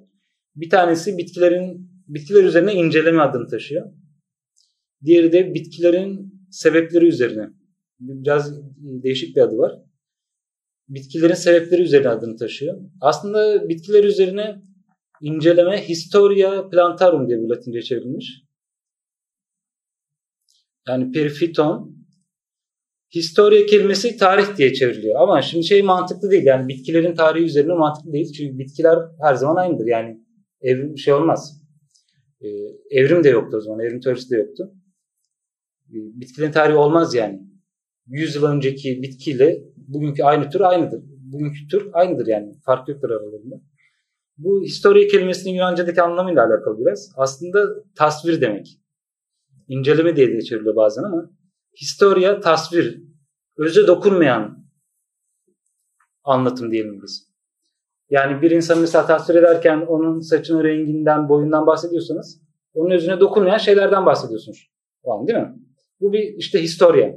[0.55, 3.85] Bir tanesi bitkilerin bitkiler üzerine inceleme adını taşıyor.
[5.05, 7.49] Diğeri de bitkilerin sebepleri üzerine.
[7.99, 9.79] Biraz değişik bir adı var.
[10.89, 12.81] Bitkilerin sebepleri üzerine adını taşıyor.
[13.01, 14.61] Aslında bitkiler üzerine
[15.21, 18.43] inceleme Historia Plantarum diye bu Latince çevrilmiş.
[20.87, 22.03] Yani perifiton.
[23.15, 25.21] Historia kelimesi tarih diye çevriliyor.
[25.21, 26.43] Ama şimdi şey mantıklı değil.
[26.43, 28.33] Yani bitkilerin tarihi üzerine mantıklı değil.
[28.33, 29.85] Çünkü bitkiler her zaman aynıdır.
[29.85, 30.19] Yani
[30.61, 31.61] evrim şey olmaz.
[32.41, 32.47] Ee,
[32.91, 33.79] evrim de yoktu o zaman.
[33.79, 34.73] Evrim teorisi de yoktu.
[35.93, 37.41] Bitkilerin tarihi olmaz yani.
[38.07, 41.01] 100 yıl önceki bitkiyle bugünkü aynı tür aynıdır.
[41.05, 42.53] Bugünkü tür aynıdır yani.
[42.65, 43.55] Fark yoktur aralarında.
[44.37, 47.11] Bu historia kelimesinin Yunanca'daki anlamıyla alakalı biraz.
[47.15, 48.79] Aslında tasvir demek.
[49.67, 51.29] İnceleme diye de çevriliyor bazen ama
[51.81, 53.03] historia tasvir.
[53.57, 54.67] Öze dokunmayan
[56.23, 57.33] anlatım diyelim biz.
[58.09, 62.41] Yani bir insanı mesela tasvir ederken onun saçının renginden, boyundan bahsediyorsanız
[62.73, 64.71] onun özüne dokunmayan şeylerden bahsediyorsunuz.
[65.03, 65.55] O an değil mi?
[66.03, 67.15] Bu bir işte historia.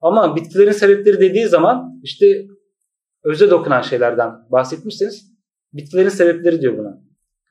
[0.00, 2.46] Ama bitkilerin sebepleri dediği zaman işte
[3.24, 5.32] öze dokunan şeylerden bahsetmişseniz
[5.72, 7.00] bitkilerin sebepleri diyor buna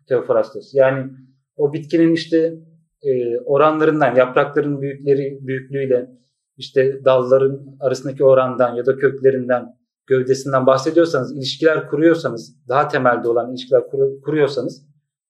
[0.09, 0.73] Teofrastos.
[0.73, 1.11] Yani
[1.55, 2.53] o bitkinin işte
[3.01, 6.09] e, oranlarından, yaprakların büyükleri büyüklüğüyle
[6.57, 9.65] işte dalların arasındaki orandan ya da köklerinden,
[10.07, 14.87] gövdesinden bahsediyorsanız, ilişkiler kuruyorsanız, daha temelde olan ilişkiler kur, kuruyorsanız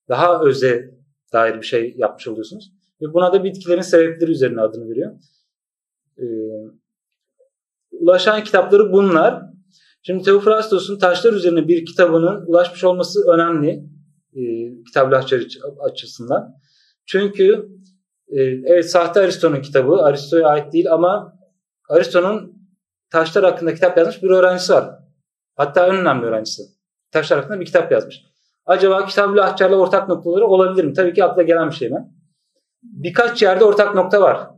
[0.10, 0.92] daha öze
[1.34, 2.77] dair bir şey yapmış oluyorsunuz.
[3.02, 5.12] Ve buna da bitkilerin sebepleri üzerine adını veriyor.
[6.18, 6.26] Ee,
[7.92, 9.44] ulaşan kitapları bunlar.
[10.02, 13.84] Şimdi Teofrastos'un Taşlar Üzerine bir kitabının ulaşmış olması önemli
[14.36, 14.42] e,
[15.80, 16.56] açısından.
[17.06, 17.70] Çünkü
[18.28, 21.34] e, evet sahte Aristo'nun kitabı, Aristo'ya ait değil ama
[21.90, 22.54] Aristo'nun
[23.10, 24.90] taşlar hakkında kitap yazmış bir öğrencisi var.
[25.56, 26.64] Hatta en önemli öğrencisi.
[27.12, 28.22] Taşlar hakkında bir kitap yazmış.
[28.66, 30.94] Acaba kitabı ahçarla ortak noktaları olabilir mi?
[30.94, 32.17] Tabii ki akla gelen bir şey mi?
[32.92, 34.50] Birkaç yerde ortak nokta var.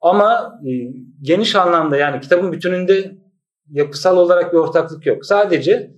[0.00, 0.70] Ama e,
[1.22, 3.16] geniş anlamda yani kitabın bütününde
[3.70, 5.26] yapısal olarak bir ortaklık yok.
[5.26, 5.90] Sadece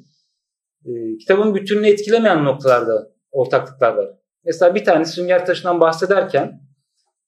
[0.85, 4.09] e, kitabın bütününü etkilemeyen noktalarda ortaklıklar var.
[4.45, 6.63] Mesela bir tane sünger taşından bahsederken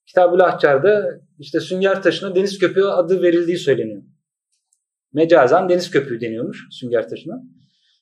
[0.05, 4.03] Kitab-ı Lahcar'da işte sünger taşına deniz köpüğü adı verildiği söyleniyor.
[5.13, 7.43] Mecazen deniz köpüğü deniyormuş sünger taşına.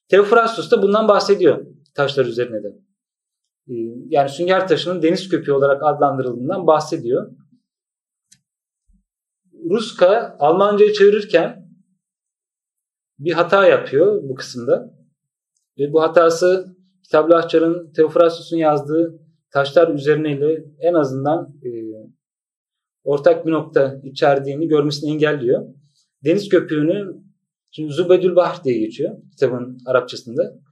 [0.07, 2.67] Teofrastos da bundan bahsediyor taşlar üzerine de.
[3.67, 3.73] E,
[4.09, 7.31] yani sünger taşının deniz köpüğü olarak adlandırıldığından bahsediyor.
[9.69, 11.69] Ruska Almanca'yı çevirirken
[13.19, 14.93] bir hata yapıyor bu kısımda.
[15.79, 19.19] Ve bu hatası Kitab-ı Ahçar'ın Teofrastos'un yazdığı
[19.51, 21.69] taşlar üzerineyle en azından e,
[23.03, 25.65] ortak bir nokta içerdiğini görmesini engelliyor.
[26.25, 27.23] Deniz köpüğünü
[27.71, 30.62] şimdi Zubedül Bahr diye geçiyor kitabın Arapçasında.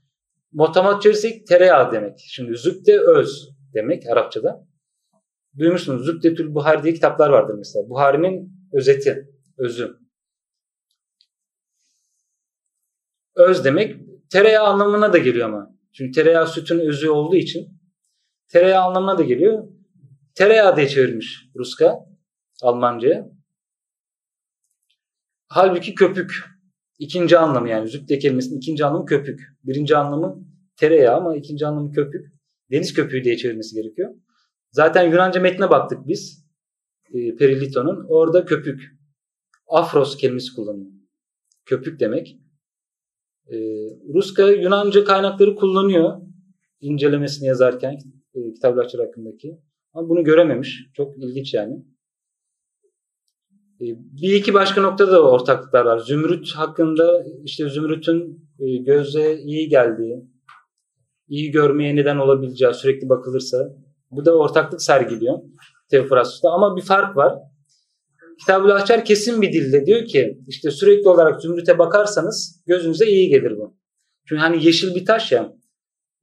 [0.51, 2.19] Motamat çevirsek tereyağı demek.
[2.19, 4.67] Şimdi zübde öz demek Arapçada.
[5.57, 7.89] Duymuşsunuz Zübdetül Buhar diye kitaplar vardır mesela.
[7.89, 9.97] Buhari'nin özeti, özü.
[13.35, 13.95] Öz demek
[14.29, 15.75] tereyağı anlamına da geliyor ama.
[15.93, 17.81] Çünkü tereyağı sütün özü olduğu için
[18.47, 19.67] tereyağı anlamına da geliyor.
[20.35, 21.99] Tereyağı diye çevirmiş Ruska
[22.61, 23.29] Almanca'ya.
[25.47, 26.45] Halbuki köpük
[27.01, 29.39] ikinci anlamı yani zübde kelimesinin ikinci anlamı köpük.
[29.63, 30.45] Birinci anlamı
[30.75, 32.25] tereyağı ama ikinci anlamı köpük.
[32.71, 34.15] Deniz köpüğü diye çevirmesi gerekiyor.
[34.71, 36.45] Zaten Yunanca metne baktık biz.
[37.13, 38.05] E, Perilito'nun.
[38.09, 38.81] Orada köpük.
[39.67, 40.91] Afros kelimesi kullanıyor.
[41.65, 42.37] Köpük demek.
[43.47, 43.57] E,
[44.13, 46.21] Ruska Yunanca kaynakları kullanıyor.
[46.79, 47.97] incelemesini yazarken
[48.33, 49.57] e, kitaplaşçılar hakkındaki.
[49.93, 50.89] Ama bunu görememiş.
[50.93, 51.85] Çok ilginç yani.
[53.81, 53.85] E,
[54.21, 55.97] bir iki başka noktada da ortaklıklar var.
[55.97, 60.25] Zümrüt hakkında işte Zümrüt'ün e, göze iyi geldiği,
[61.27, 63.57] iyi görmeye neden olabileceği sürekli bakılırsa
[64.11, 65.39] bu da ortaklık sergiliyor
[65.91, 66.49] Teofrastus'ta.
[66.49, 67.35] Ama bir fark var.
[68.39, 73.77] Kitab-ı kesin bir dilde diyor ki işte sürekli olarak zümrüte bakarsanız gözünüze iyi gelir bu.
[74.27, 75.53] Çünkü hani yeşil bir taş ya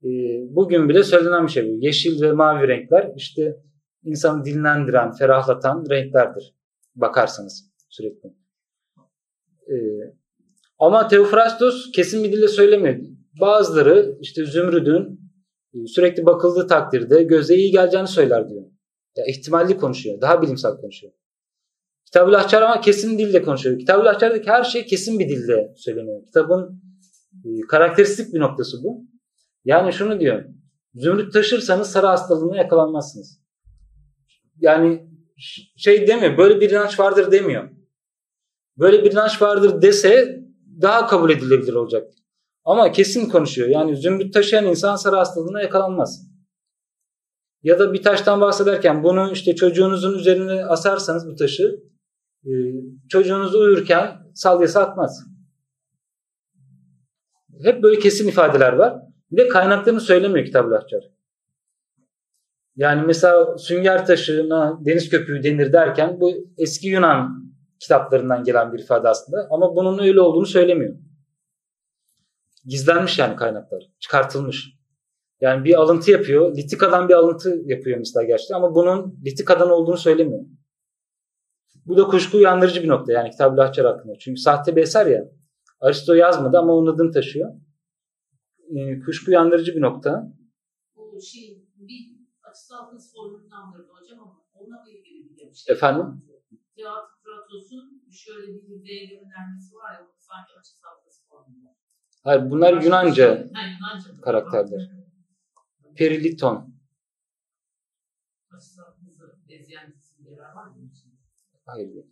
[0.03, 0.09] e,
[0.49, 1.77] bugün bile söylenen bir şey bu.
[1.79, 3.55] Yeşil ve mavi renkler işte
[4.03, 6.58] insanı dinlendiren, ferahlatan renklerdir.
[7.01, 8.29] Bakarsanız sürekli.
[9.67, 9.75] E,
[10.79, 12.95] ama Teofrastus kesin bir dille söylemiyor.
[13.41, 15.19] Bazıları işte zümrüdün
[15.73, 18.63] e, sürekli bakıldığı takdirde göze iyi geleceğini söyler diyor.
[19.15, 20.21] Ya ihtimalli konuşuyor.
[20.21, 21.13] Daha bilimsel konuşuyor.
[22.05, 23.79] Kitab-ı Lahçar ama kesin dilde konuşuyor.
[23.79, 26.25] Kitab-ı Lahçar'daki her şey kesin bir dilde söyleniyor.
[26.25, 26.81] Kitabın
[27.45, 29.05] e, karakteristik bir noktası bu.
[29.65, 30.45] Yani şunu diyor.
[30.95, 33.39] Zümrüt taşırsanız sarı hastalığına yakalanmazsınız.
[34.59, 35.08] Yani
[35.77, 36.37] şey demiyor.
[36.37, 37.69] Böyle bir inanç vardır demiyor.
[38.77, 40.39] Böyle bir inanç vardır dese
[40.81, 42.13] daha kabul edilebilir olacak.
[42.65, 43.69] Ama kesin konuşuyor.
[43.69, 46.29] Yani zümrüt taşıyan insan sarı hastalığına yakalanmaz.
[47.63, 51.83] Ya da bir taştan bahsederken bunu işte çocuğunuzun üzerine asarsanız bu taşı
[52.45, 52.51] e,
[53.09, 55.25] çocuğunuz uyurken salyası atmaz.
[57.63, 58.95] Hep böyle kesin ifadeler var.
[59.31, 61.03] Bir de kaynaklarını söylemiyor kitab Lahçar.
[62.75, 69.09] Yani mesela sünger taşına deniz köpüğü denir derken bu eski Yunan kitaplarından gelen bir ifade
[69.09, 69.47] aslında.
[69.51, 70.95] Ama bunun öyle olduğunu söylemiyor.
[72.65, 73.83] Gizlenmiş yani kaynaklar.
[73.99, 74.79] Çıkartılmış.
[75.41, 76.55] Yani bir alıntı yapıyor.
[76.57, 80.45] Litikadan bir alıntı yapıyor mesela gerçekten ama bunun Litika'dan olduğunu söylemiyor.
[81.85, 84.13] Bu da kuşku uyandırıcı bir nokta yani Kitab-ı hakkında.
[84.19, 85.25] Çünkü sahte bir eser ya.
[85.81, 87.53] Aristo yazmadı ama onun adını taşıyor.
[88.75, 90.33] E, kuşku uyandırıcı bir nokta.
[90.95, 92.19] Bu şey bir
[92.49, 94.83] açısal hız formülünü anladım hocam ama onunla
[95.67, 96.05] Efendim?
[96.75, 101.67] Teatratos'un şöyle bir değeri önermesi var ya sanki açısal hız formülü.
[102.23, 104.91] Hayır bunlar Yunanca, ha, Yunanca karakterler.
[105.95, 106.79] Periliton.
[110.55, 110.91] Var mı?
[111.65, 112.05] Hayır.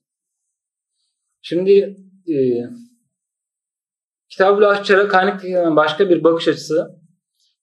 [1.41, 1.97] Şimdi
[2.27, 2.35] e,
[4.29, 7.01] Kitab-ı Ahçar'a kaynak gelen başka bir bakış açısı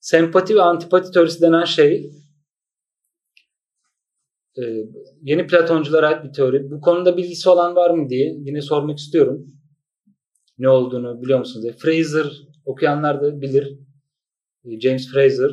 [0.01, 2.11] sempati ve antipati teorisi denen şey
[4.57, 4.63] e,
[5.25, 6.71] yeni Platonculara ait bir teori.
[6.71, 9.47] Bu konuda bilgisi olan var mı diye yine sormak istiyorum.
[10.59, 11.77] Ne olduğunu biliyor musunuz.
[11.79, 12.27] Fraser
[12.65, 13.79] okuyanlar da bilir.
[14.65, 15.51] E, James Fraser.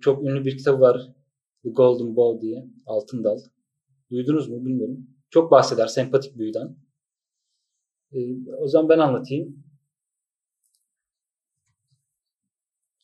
[0.00, 1.00] Çok ünlü bir kitabı var.
[1.62, 2.64] The Golden Bow diye.
[2.86, 3.38] Altın Dal.
[4.10, 5.06] Duydunuz mu bilmiyorum.
[5.30, 6.76] Çok bahseder sempatik büyüden.
[8.12, 8.18] Ee,
[8.58, 9.64] o zaman ben anlatayım.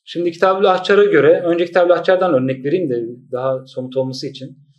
[0.05, 4.70] Şimdi Kitab-ı Ahçar'a göre, önce Kitab-ı Ahçar'dan örnek vereyim de daha somut olması için.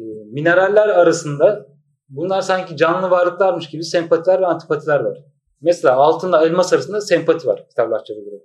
[0.00, 1.66] E, mineraller arasında
[2.08, 5.18] bunlar sanki canlı varlıklarmış gibi sempatiler ve antipatiler var.
[5.60, 8.42] Mesela altınla elmas arasında sempati var Kitab-ı Ahçar'a göre.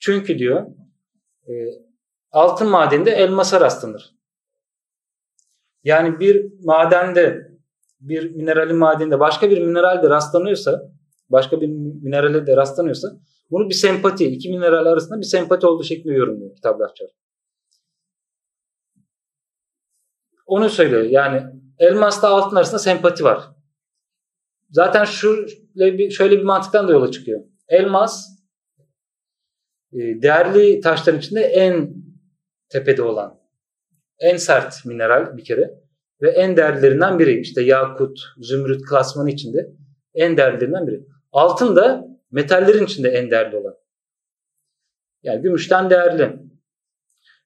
[0.00, 0.66] Çünkü diyor,
[1.48, 1.52] e,
[2.32, 4.14] altın madeninde elmasa rastlanır.
[5.84, 7.48] Yani bir madende,
[8.00, 10.82] bir mineralin madeninde başka bir mineral de rastlanıyorsa,
[11.30, 11.66] başka bir
[12.02, 13.08] minerale de rastlanıyorsa
[13.50, 17.10] bunu bir sempati, iki mineral arasında bir sempati olduğu şeklinde yorumluyor kitaplaşçılar.
[20.48, 21.02] Onu söylüyor.
[21.02, 21.42] Yani
[21.78, 23.40] elmasla altın arasında sempati var.
[24.70, 27.40] Zaten şöyle bir, şöyle bir mantıktan da yola çıkıyor.
[27.68, 28.28] Elmas
[29.92, 31.94] e, değerli taşların içinde en
[32.68, 33.40] tepede olan
[34.18, 35.74] en sert mineral bir kere
[36.22, 37.40] ve en değerlilerinden biri.
[37.40, 39.70] İşte yakut, zümrüt klasmanı içinde
[40.14, 41.00] en değerlilerinden biri.
[41.32, 43.74] Altın da metallerin içinde en değerli olan.
[45.22, 46.36] Yani gümüşten değerli.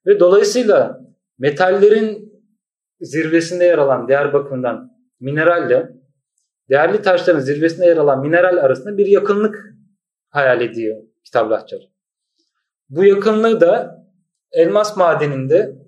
[0.06, 1.00] Ve dolayısıyla
[1.38, 2.31] metallerin
[3.02, 5.88] zirvesinde yer alan değer bakımından mineralle
[6.70, 9.74] değerli taşların zirvesinde yer alan mineral arasında bir yakınlık
[10.28, 11.88] hayal ediyor kitaplaşçılar.
[12.88, 14.02] Bu yakınlığı da
[14.52, 15.82] elmas madeninde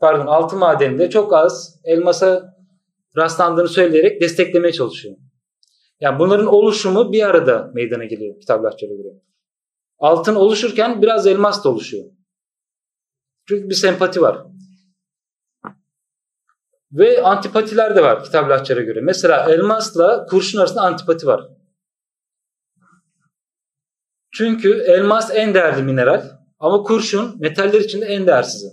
[0.00, 2.54] pardon altın madeninde çok az elmasa
[3.16, 5.16] rastlandığını söyleyerek desteklemeye çalışıyor.
[6.00, 9.12] Yani bunların oluşumu bir arada meydana geliyor kitaplaşçılara göre.
[9.98, 12.04] Altın oluşurken biraz elmas da oluşuyor.
[13.48, 14.49] Çünkü bir sempati var.
[16.92, 19.00] Ve antipatiler de var kitaplaşçılara göre.
[19.00, 21.48] Mesela elmasla kurşun arasında antipati var.
[24.32, 26.24] Çünkü elmas en değerli mineral
[26.58, 28.66] ama kurşun metaller içinde en değersizi.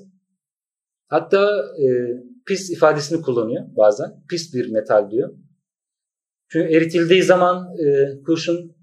[1.07, 1.85] Hatta e,
[2.45, 4.23] pis ifadesini kullanıyor bazen.
[4.29, 5.33] Pis bir metal diyor.
[6.49, 8.75] Çünkü eritildiği zaman e, kurşun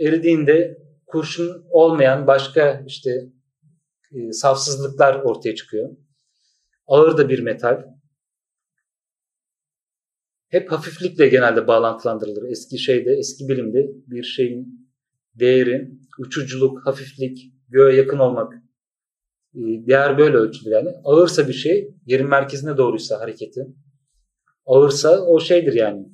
[0.00, 3.10] eridiğinde kurşun olmayan başka işte
[4.12, 5.96] e, safsızlıklar ortaya çıkıyor.
[6.86, 7.95] Ağır da bir metal.
[10.48, 12.50] Hep hafiflikle genelde bağlantılandırılır.
[12.50, 14.88] Eski şeyde, eski bilimde bir şeyin
[15.34, 18.52] değeri, uçuculuk, hafiflik, göğe yakın olmak.
[19.54, 20.88] E, değer böyle ölçülür yani.
[21.04, 23.66] Ağırsa bir şey, yerin merkezine doğruysa hareketi.
[24.66, 26.08] Ağırsa o şeydir yani.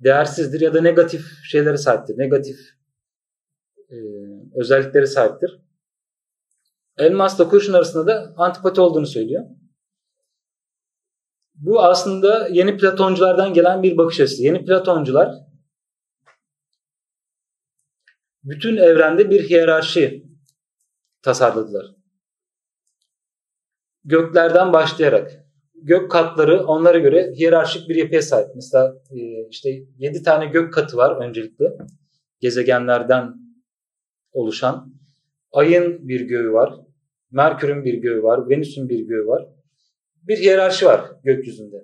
[0.00, 2.18] Değersizdir ya da negatif şeylere sahiptir.
[2.18, 2.58] Negatif
[3.90, 3.96] e,
[4.54, 5.60] özellikleri sahiptir.
[6.98, 9.44] Elmasla kurşun arasında da antipati olduğunu söylüyor.
[11.54, 14.42] Bu aslında yeni Platonculardan gelen bir bakış açısı.
[14.42, 15.34] Yeni Platoncular
[18.44, 20.24] bütün evrende bir hiyerarşi
[21.22, 21.86] tasarladılar.
[24.04, 25.44] Göklerden başlayarak
[25.74, 28.48] gök katları onlara göre hiyerarşik bir yapıya sahip.
[28.54, 31.64] Mesela e, işte 7 tane gök katı var öncelikle.
[32.40, 33.34] Gezegenlerden
[34.32, 34.94] oluşan.
[35.52, 36.74] Ayın bir göğü var.
[37.30, 38.48] Merkür'ün bir göğü var.
[38.48, 39.46] Venüs'ün bir göğü var.
[40.28, 41.76] Bir hiyerarşi var gökyüzünde.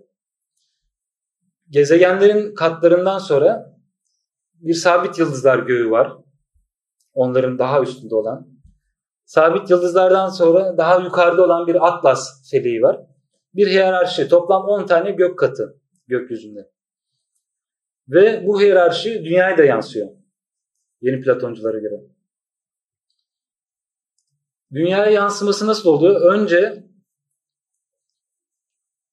[1.69, 3.77] Gezegenlerin katlarından sonra
[4.55, 6.13] bir sabit yıldızlar göğü var.
[7.13, 8.49] Onların daha üstünde olan.
[9.25, 13.01] Sabit yıldızlardan sonra daha yukarıda olan bir Atlas feleği var.
[13.55, 14.29] Bir hiyerarşi.
[14.29, 16.71] Toplam 10 tane gök katı gökyüzünde.
[18.09, 20.09] Ve bu hiyerarşi dünyaya da yansıyor.
[21.01, 21.95] Yeni Platonculara göre.
[24.73, 26.35] Dünyaya yansıması nasıl oluyor?
[26.35, 26.90] Önce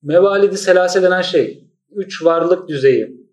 [0.07, 1.67] mevalidi selase denen şey.
[1.91, 3.27] Üç varlık düzeyi.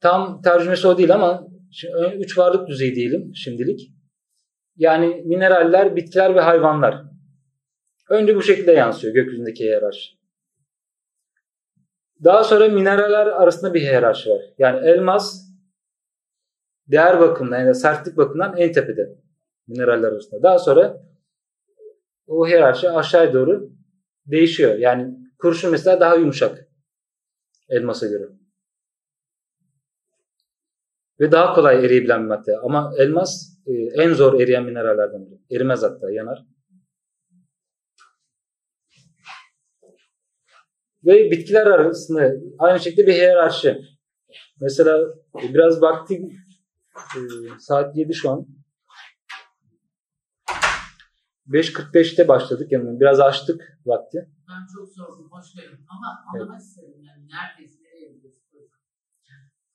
[0.00, 1.48] Tam tercümesi o değil ama
[2.18, 3.92] üç varlık düzeyi diyelim şimdilik.
[4.76, 7.04] Yani mineraller, bitkiler ve hayvanlar.
[8.10, 10.16] Önce bu şekilde yansıyor gökyüzündeki hiyerarşi.
[12.24, 14.42] Daha sonra mineraller arasında bir hiyerarşi var.
[14.58, 15.46] Yani elmas
[16.86, 19.18] değer bakımından yani sertlik bakımından en tepede
[19.66, 20.42] mineraller arasında.
[20.42, 21.02] Daha sonra
[22.26, 23.75] o hiyerarşi aşağıya doğru
[24.26, 24.78] değişiyor.
[24.78, 26.68] Yani kurşun mesela daha yumuşak
[27.68, 28.24] elmasa göre.
[31.20, 32.58] Ve daha kolay eriyebilen bir madde.
[32.64, 33.72] Ama elmas e,
[34.02, 35.56] en zor eriyen minerallerden biri.
[35.56, 36.46] Erimez hatta, yanar.
[41.04, 43.80] Ve bitkiler arasında aynı şekilde bir hiyerarşi.
[44.60, 44.98] Mesela
[45.54, 46.28] biraz vakti
[46.94, 47.20] e,
[47.58, 48.46] saat 7 şu an.
[51.48, 54.28] 5.45'te başladık yani biraz açtık vakti.
[54.48, 55.86] Ben çok sordum, hoş geldin.
[55.88, 56.62] Ama anlamak evet.
[56.62, 57.26] istedim yani
[58.16, 58.76] gidiyoruz?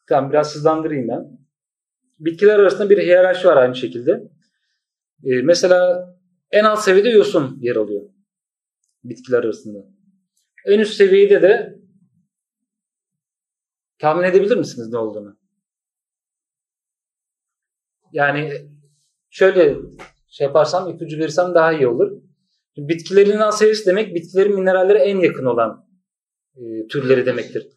[0.07, 1.39] Tamam biraz hızlandırayım ben.
[2.19, 4.11] Bitkiler arasında bir hiyerarşi var aynı şekilde.
[5.23, 6.07] Ee, mesela
[6.51, 8.09] en alt seviyede yosun yer alıyor.
[9.03, 9.79] Bitkiler arasında.
[10.65, 11.79] En üst seviyede de
[13.99, 15.37] tahmin edebilir misiniz ne olduğunu?
[18.11, 18.69] Yani
[19.29, 19.77] şöyle
[20.31, 22.21] şey yaparsam, ipucu verirsem daha iyi olur.
[22.77, 25.87] Bitkilerin seviyesi demek bitkilerin minerallere en yakın olan
[26.55, 27.67] e, türleri demektir.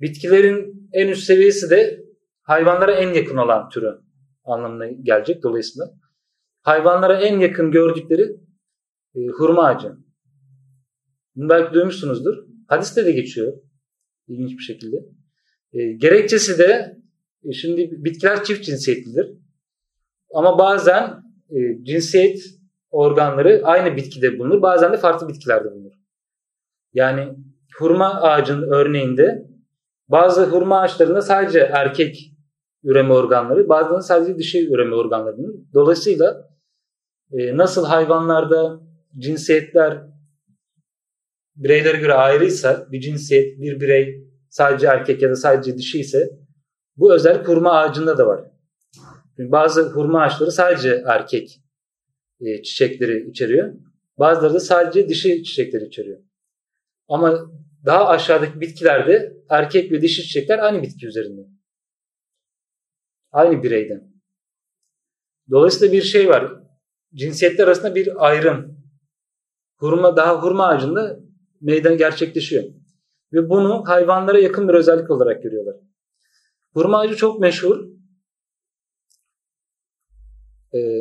[0.00, 2.04] Bitkilerin en üst seviyesi de
[2.42, 3.98] hayvanlara en yakın olan türü
[4.44, 5.86] anlamına gelecek dolayısıyla.
[6.62, 8.22] Hayvanlara en yakın gördükleri
[9.14, 9.92] e, hurma ağacı.
[11.36, 12.36] Bunu belki duymuşsunuzdur.
[12.68, 13.52] Hadiste de geçiyor
[14.28, 14.96] ilginç bir şekilde.
[15.72, 16.96] E, gerekçesi de
[17.44, 19.26] e, şimdi bitkiler çift cinsiyetlidir.
[20.34, 22.40] Ama bazen e, cinsiyet
[22.90, 24.62] organları aynı bitkide bulunur.
[24.62, 25.92] Bazen de farklı bitkilerde bulunur.
[26.92, 27.34] Yani
[27.78, 29.46] hurma ağacının örneğinde
[30.08, 32.30] bazı hurma ağaçlarında sadece erkek
[32.84, 35.54] üreme organları, bazılarında sadece dişi üreme organları bulunur.
[35.74, 36.48] Dolayısıyla
[37.32, 38.80] e, nasıl hayvanlarda
[39.18, 40.02] cinsiyetler
[41.56, 46.30] bireylere göre ayrıysa, bir cinsiyet, bir birey sadece erkek ya da sadece dişi ise
[46.96, 48.53] bu özellik hurma ağacında da var.
[49.36, 51.60] Çünkü bazı hurma ağaçları sadece erkek
[52.40, 53.74] e, çiçekleri içeriyor.
[54.18, 56.18] Bazıları da sadece dişi çiçekleri içeriyor.
[57.08, 57.50] Ama
[57.84, 61.40] daha aşağıdaki bitkilerde erkek ve dişi çiçekler aynı bitki üzerinde.
[63.32, 64.14] Aynı bireyden.
[65.50, 66.52] Dolayısıyla bir şey var.
[67.14, 68.84] Cinsiyetler arasında bir ayrım.
[69.76, 71.20] Hurma daha hurma ağacında
[71.60, 72.64] meydan gerçekleşiyor.
[73.32, 75.76] Ve bunu hayvanlara yakın bir özellik olarak görüyorlar.
[76.72, 77.93] Hurma ağacı çok meşhur.
[80.74, 81.00] Ee,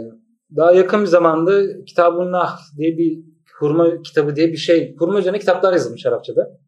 [0.56, 3.20] daha yakın bir zamanda Kitabun Nah diye bir
[3.60, 6.60] hurma kitabı diye bir şey, hurma üzerine kitaplar yazılmış Arapçada.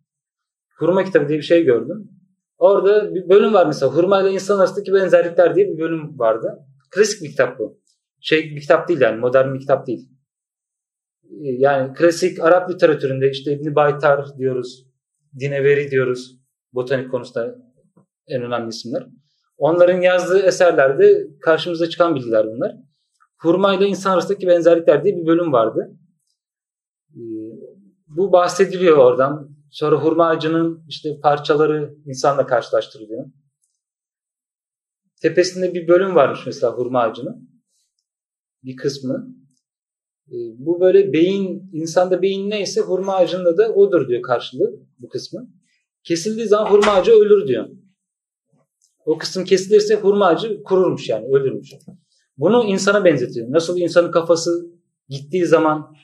[0.80, 2.10] Hurma kitabı diye bir şey gördüm.
[2.58, 6.60] Orada bir bölüm var mesela hurma ile insan arasındaki benzerlikler diye bir bölüm vardı.
[6.92, 7.82] klasik bir kitap bu.
[8.22, 10.10] Şey bir kitap değil yani modern bir kitap değil.
[11.24, 14.86] Ee, yani klasik Arap literatüründe işte İbn Baytar diyoruz,
[15.40, 16.40] Dineveri diyoruz.
[16.74, 17.56] Botanik konusunda
[18.28, 19.08] en önemli isimler.
[19.58, 22.76] Onların yazdığı eserlerde karşımıza çıkan bilgiler bunlar.
[23.38, 25.98] Hurma ile insan arasındaki benzerlikler diye bir bölüm vardı.
[27.16, 27.20] Ee,
[28.08, 29.56] bu bahsediliyor oradan.
[29.72, 33.26] Sonra hurma ağacının işte parçaları insanla karşılaştırılıyor.
[35.22, 37.50] Tepesinde bir bölüm varmış mesela hurma ağacının.
[38.64, 39.36] Bir kısmı.
[40.28, 45.48] Ee, bu böyle beyin, insanda beyin neyse hurma ağacında da odur diyor karşılığı bu kısmı.
[46.04, 47.70] Kesildiği zaman hurma ağacı ölür diyor.
[49.06, 51.72] O kısım kesilirse hurma ağacı kururmuş yani ölürmüş.
[52.38, 53.52] Bunu insana benzetiyor.
[53.52, 54.72] Nasıl insanın kafası
[55.10, 55.96] gittiği zaman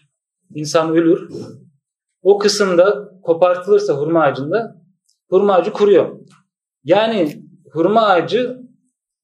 [0.56, 1.30] insan ölür.
[2.22, 4.82] O kısımda kopartılırsa hurma ağacında
[5.30, 6.20] hurma ağacı kuruyor.
[6.84, 8.62] Yani hurma ağacı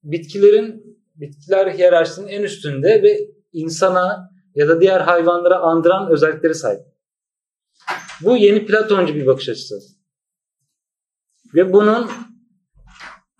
[0.02, 3.18] bitkilerin bitkiler hiyerarşisinin en üstünde ve
[3.52, 6.80] insana ya da diğer hayvanlara andıran özellikleri sahip.
[8.20, 9.78] Bu yeni Platoncu bir bakış açısı.
[11.54, 12.10] Ve bunun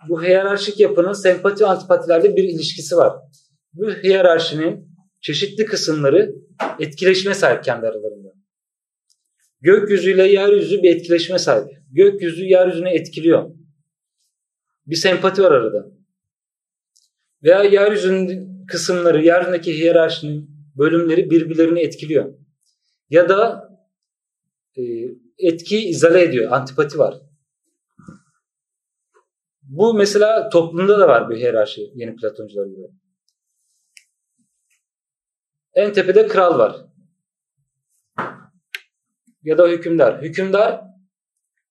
[0.09, 3.13] bu hiyerarşik yapının sempati ve antipatilerle bir ilişkisi var.
[3.73, 4.89] Bu hiyerarşinin
[5.21, 6.35] çeşitli kısımları
[6.79, 8.33] etkileşime sahip kendi aralarında.
[9.61, 11.71] Gökyüzüyle yeryüzü bir etkileşime sahip.
[11.91, 13.51] Gökyüzü yeryüzüne etkiliyor.
[14.85, 15.87] Bir sempati var arada.
[17.43, 22.33] Veya yeryüzünün kısımları, yeryüzündeki hiyerarşinin bölümleri birbirlerini etkiliyor.
[23.09, 23.69] Ya da
[24.77, 24.81] e,
[25.37, 27.15] etki izale ediyor, antipati var.
[29.61, 32.87] Bu mesela toplumda da var bir hiyerarşi yeni Platoncular gibi.
[35.73, 36.75] En tepede kral var.
[39.43, 40.21] Ya da hükümdar.
[40.21, 40.81] Hükümdar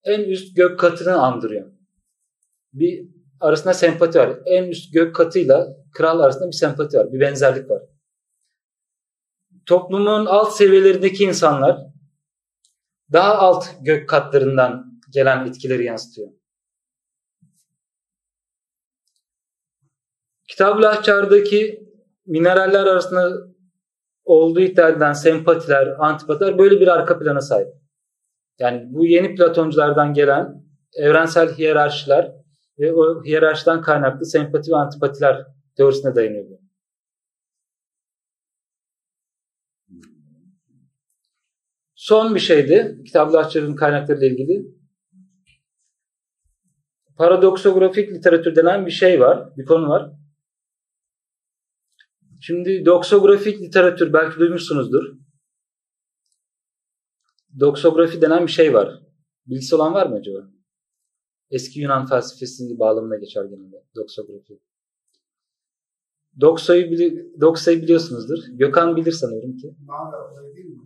[0.05, 1.73] en üst gök katını andırıyor.
[2.73, 3.09] Bir
[3.41, 4.39] arasında sempati var.
[4.47, 7.13] En üst gök katıyla kral arasında bir sempati var.
[7.13, 7.83] Bir benzerlik var.
[9.67, 11.79] Toplumun alt seviyelerindeki insanlar
[13.13, 16.29] daha alt gök katlarından gelen etkileri yansıtıyor.
[20.49, 21.89] Kitab-ı Ahçar'daki
[22.27, 23.49] mineraller arasında
[24.29, 27.69] olduğu iddia edilen sempatiler, antipatiler böyle bir arka plana sahip.
[28.59, 30.65] Yani bu yeni Platonculardan gelen
[30.97, 32.33] evrensel hiyerarşiler
[32.79, 35.47] ve o hiyerarşiden kaynaklı sempati ve antipatiler
[35.77, 36.59] teorisine dayanıyor.
[41.95, 44.79] Son bir şeydi Kitab-ı Ahçar'ın kaynaklarıyla ilgili.
[47.17, 50.18] Paradoksografik literatür denen bir şey var, bir konu var.
[52.41, 55.05] Şimdi doksografik literatür belki duymuşsunuzdur.
[57.61, 59.03] Doksografi denen bir şey var.
[59.47, 60.51] Bilgisi olan var mı acaba?
[61.51, 64.61] Eski Yunan felsefesinin bağlamına geçer genelde doksografi.
[66.41, 68.39] Dokso'yu bili Doksa'yı biliyorsunuzdur.
[68.49, 69.75] Gökhan bilir sanıyorum ki.
[69.87, 70.79] Mağara değil mi?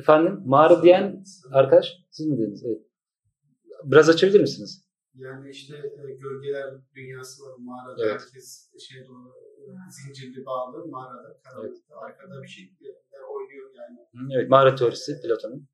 [0.00, 0.42] Efendim?
[0.46, 2.64] Mağara diyen arkadaş siz mi dediniz?
[2.64, 2.82] Evet.
[3.84, 4.84] Biraz açabilir misiniz?
[5.20, 8.04] Yani işte e, gölgeler dünyası var mağarada.
[8.04, 8.20] Evet.
[8.20, 9.32] Herkes şey doğru,
[9.90, 11.40] zincirli bağlı mağarada.
[11.44, 12.94] Karanlıkta arkada bir şeyler
[13.34, 13.98] oynuyor yani.
[14.34, 15.68] Evet, mağara teorisi Platon'un.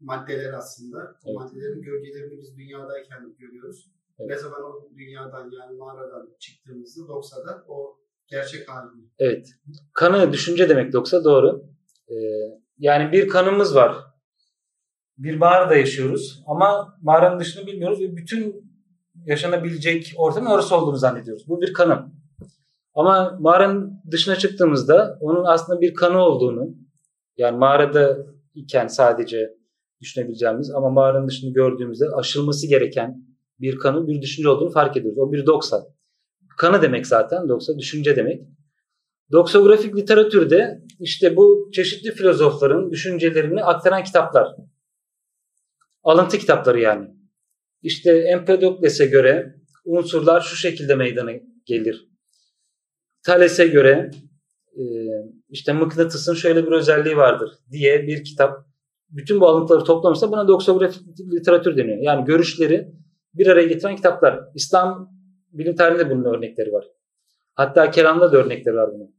[0.00, 0.98] Maddeler aslında.
[1.24, 1.36] O Evet.
[1.36, 3.90] maddelerin gölgelerini biz dünyadayken görüyoruz.
[4.18, 4.30] Evet.
[4.30, 9.04] Ne zaman o dünyadan yani mağaradan çıktığımızda Doksa'da o gerçek halini.
[9.18, 9.48] Evet.
[9.92, 11.64] Kanı düşünce demek doksa doğru.
[12.08, 12.14] Ee,
[12.78, 13.96] yani bir kanımız var.
[15.18, 18.63] Bir mağarada yaşıyoruz ama mağaranın dışını bilmiyoruz ve bütün
[19.26, 21.48] yaşanabilecek ortamın orası olduğunu zannediyoruz.
[21.48, 22.14] Bu bir kanım.
[22.94, 26.74] Ama mağaranın dışına çıktığımızda onun aslında bir kanı olduğunu
[27.36, 29.50] yani mağarada iken sadece
[30.00, 33.24] düşünebileceğimiz ama mağaranın dışını gördüğümüzde aşılması gereken
[33.60, 35.18] bir kanı bir düşünce olduğunu fark ediyoruz.
[35.18, 35.86] O bir doksa.
[36.58, 38.42] Kanı demek zaten doksa düşünce demek.
[39.32, 44.48] Doksografik literatürde işte bu çeşitli filozofların düşüncelerini aktaran kitaplar.
[46.02, 47.23] Alıntı kitapları yani.
[47.84, 49.54] İşte Empedokles'e göre
[49.84, 51.30] unsurlar şu şekilde meydana
[51.64, 52.08] gelir.
[53.22, 54.10] Thales'e göre
[54.76, 54.82] e,
[55.48, 58.66] işte mıknatısın şöyle bir özelliği vardır diye bir kitap.
[59.10, 61.02] Bütün bu alıntıları toplamışsa buna doksografik
[61.32, 61.98] literatür deniyor.
[61.98, 62.92] Yani görüşleri
[63.34, 64.40] bir araya getiren kitaplar.
[64.54, 65.10] İslam
[65.52, 66.84] bilim tarihinde bunun örnekleri var.
[67.54, 69.14] Hatta kelamda da örnekleri var bunun.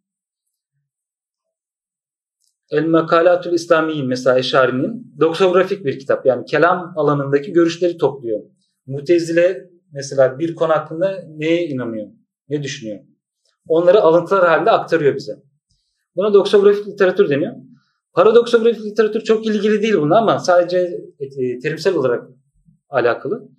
[2.72, 6.26] El Makalatül İslamiyin mesela Eşari'nin doksografik bir kitap.
[6.26, 8.55] Yani kelam alanındaki görüşleri topluyor.
[8.88, 12.07] Mutezile mesela bir konu hakkında neye inanıyor,
[12.49, 12.99] ne düşünüyor?
[13.68, 15.34] Onları alıntılar halinde aktarıyor bize.
[16.16, 17.53] Buna doksografik literatür deniyor.
[18.14, 22.30] Paradoksografik literatür çok ilgili değil buna ama sadece e, terimsel olarak
[22.90, 23.49] alakalı.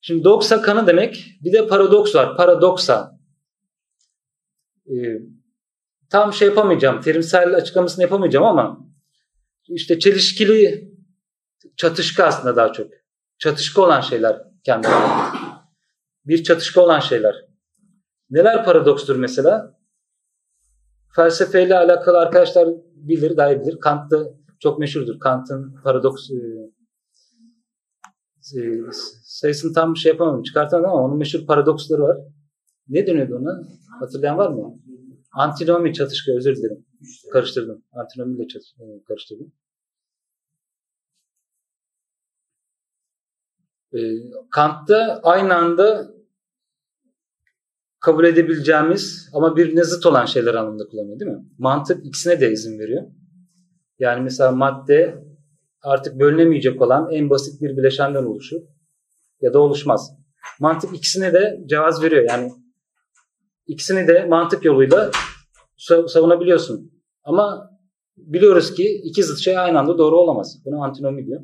[0.00, 2.36] Şimdi doksa kanı demek bir de paradoks var.
[2.36, 3.18] Paradoksa.
[4.86, 4.94] e,
[6.10, 8.86] tam şey yapamayacağım, terimsel açıklamasını yapamayacağım ama
[9.68, 10.90] işte çelişkili
[11.76, 12.90] çatışkı aslında daha çok.
[13.44, 14.94] Çatışkı olan şeyler kendileri.
[16.26, 17.34] Bir çatışkı olan şeyler.
[18.30, 19.78] Neler paradokstur mesela?
[21.16, 23.80] Felsefeyle alakalı arkadaşlar bilir, daha iyi bilir.
[23.80, 24.24] Kant'ta
[24.60, 25.20] çok meşhurdur.
[25.20, 26.34] Kant'ın paradoks e,
[28.60, 28.80] e,
[29.24, 32.18] sayısını tam şey yapamadım, çıkartamadım ama onun meşhur paradoksları var.
[32.88, 33.62] Ne dönüyordu ona?
[34.00, 34.78] Hatırlayan var mı?
[35.32, 36.86] Antinomi çatışkı, özür dilerim.
[37.32, 37.82] Karıştırdım.
[37.92, 38.44] Antinomi ile
[38.80, 39.52] e, karıştırdım.
[44.50, 46.14] Kant'ta aynı anda
[48.00, 51.44] kabul edebileceğimiz ama birbirine zıt olan şeyler anlamında kullanıyor değil mi?
[51.58, 53.02] Mantık ikisine de izin veriyor.
[53.98, 55.24] Yani mesela madde
[55.82, 58.60] artık bölünemeyecek olan en basit bir bileşenden oluşur
[59.40, 60.10] ya da oluşmaz.
[60.60, 62.24] Mantık ikisine de cevaz veriyor.
[62.28, 62.52] Yani
[63.66, 65.10] ikisini de mantık yoluyla
[65.78, 66.92] sa- savunabiliyorsun.
[67.24, 67.70] Ama
[68.16, 70.56] biliyoruz ki iki zıt şey aynı anda doğru olamaz.
[70.64, 71.40] Buna antinomi diyor.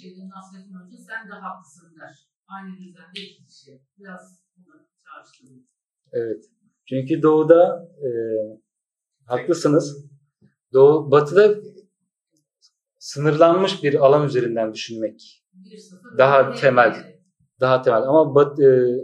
[0.00, 2.28] Şeyden Nasrettin Hoca sen de haklısın der.
[2.46, 3.82] Aynı düzende iki kişi.
[3.98, 4.74] Biraz bunu
[5.04, 5.66] çağrıştırdım.
[6.12, 6.44] Evet.
[6.88, 8.08] Çünkü doğuda e,
[9.26, 10.10] haklısınız.
[10.72, 11.54] Doğu, batıda
[12.98, 15.44] sınırlanmış bir alan üzerinden düşünmek.
[16.18, 17.18] Daha temel.
[17.60, 18.02] daha temel.
[18.02, 18.96] Ama bat, e,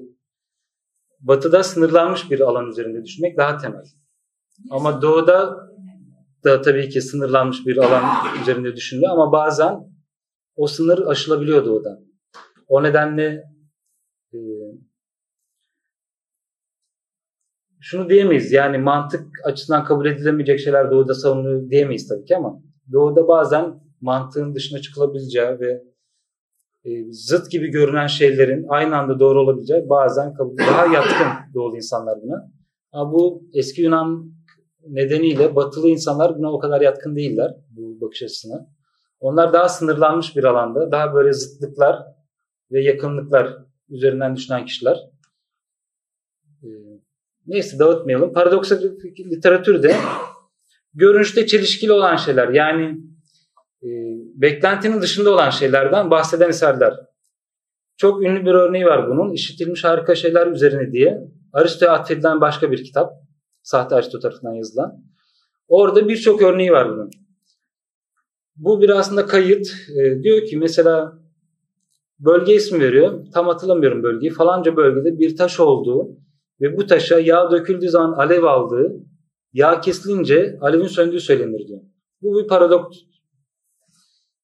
[1.20, 3.84] batıda sınırlanmış bir alan üzerinde düşünmek daha temel.
[4.70, 5.68] Ama doğuda
[6.44, 8.04] da tabii ki sınırlanmış bir alan
[8.42, 9.87] üzerinde düşünülüyor ama bazen
[10.58, 12.00] o sınır aşılabiliyor doğuda.
[12.68, 13.44] O nedenle
[14.32, 14.38] e,
[17.80, 22.62] şunu diyemeyiz yani mantık açısından kabul edilemeyecek şeyler doğuda savunuluyor diyemeyiz tabii ki ama
[22.92, 25.82] doğuda bazen mantığın dışına çıkılabileceği ve
[26.84, 32.22] e, zıt gibi görünen şeylerin aynı anda doğru olabileceği bazen kabul daha yatkın doğulu insanlar
[32.22, 32.52] buna.
[32.92, 34.32] Ama bu eski Yunan
[34.86, 38.77] nedeniyle batılı insanlar buna o kadar yatkın değiller bu bakış açısına.
[39.20, 42.02] Onlar daha sınırlanmış bir alanda, daha böyle zıtlıklar
[42.72, 43.56] ve yakınlıklar
[43.88, 44.98] üzerinden düşünen kişiler.
[46.62, 46.68] Ee,
[47.46, 48.32] Neyse dağıtmayalım.
[48.32, 48.76] Paradoksal
[49.18, 49.96] literatürde
[50.94, 52.98] görünüşte çelişkili olan şeyler yani
[53.82, 53.88] e,
[54.34, 56.94] beklentinin dışında olan şeylerden bahseden eserler.
[57.96, 59.32] Çok ünlü bir örneği var bunun.
[59.32, 61.18] İşitilmiş harika şeyler üzerine diye.
[61.52, 63.12] Aristo'ya atfedilen başka bir kitap.
[63.62, 65.04] Sahte Aristo tarafından yazılan.
[65.68, 67.10] Orada birçok örneği var bunun.
[68.58, 69.68] Bu bir aslında kayıt.
[69.96, 71.18] E, diyor ki mesela
[72.18, 73.24] bölge ismi veriyor.
[73.34, 74.32] Tam hatırlamıyorum bölgeyi.
[74.32, 76.08] Falanca bölgede bir taş olduğu
[76.60, 78.92] ve bu taşa yağ döküldüğü zaman alev aldığı,
[79.52, 81.80] yağ kesilince alevin söndüğü söylenir diyor.
[82.22, 82.98] Bu bir paradoks.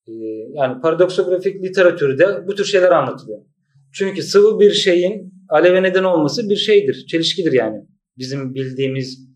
[0.07, 0.13] E,
[0.53, 3.41] yani paradoksografik literatürde bu tür şeyler anlatılıyor.
[3.93, 7.07] Çünkü sıvı bir şeyin aleve neden olması bir şeydir.
[7.07, 7.87] Çelişkidir yani.
[8.19, 9.29] Bizim bildiğimiz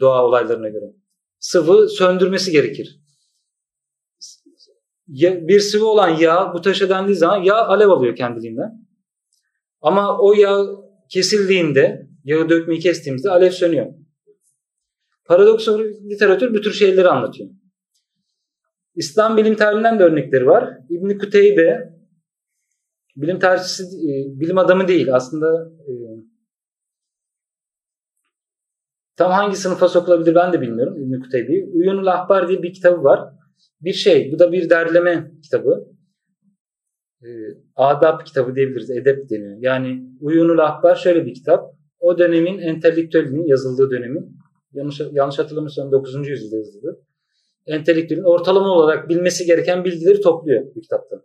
[0.00, 0.84] doğa olaylarına göre.
[1.38, 3.01] Sıvı söndürmesi gerekir.
[5.20, 8.70] Bir sıvı olan yağ bu taşa dendiği zaman yağ alev alıyor kendiliğinden.
[9.80, 10.64] Ama o yağ
[11.08, 13.86] kesildiğinde, yağı dökmeyi kestiğimizde alev sönüyor.
[15.24, 15.68] Paradoks
[16.10, 17.50] literatür bu tür şeyleri anlatıyor.
[18.94, 20.78] İslam bilim tarihinden de örnekleri var.
[20.90, 21.92] İbn Kuteybe
[23.16, 25.14] bilim tarihçisi, e, bilim adamı değil.
[25.14, 25.92] Aslında e,
[29.16, 31.64] tam hangi sınıfa sokulabilir ben de bilmiyorum İbn Kuteybe'yi.
[31.74, 33.41] Uyunul Ahbar diye bir kitabı var.
[33.80, 35.88] Bir şey, bu da bir derleme kitabı.
[37.22, 37.28] E,
[37.76, 39.56] adab kitabı diyebiliriz, edep deniyor.
[39.60, 41.74] Yani Uyunul Ahbar şöyle bir kitap.
[42.00, 44.36] O dönemin entelektüelinin yazıldığı dönemin,
[44.72, 46.28] yanlış, yanlış hatırlamıyorsam 9.
[46.28, 47.00] yüzyılda yazıldı.
[47.66, 51.22] Entelektüelin ortalama olarak bilmesi gereken bilgileri topluyor bu kitapta.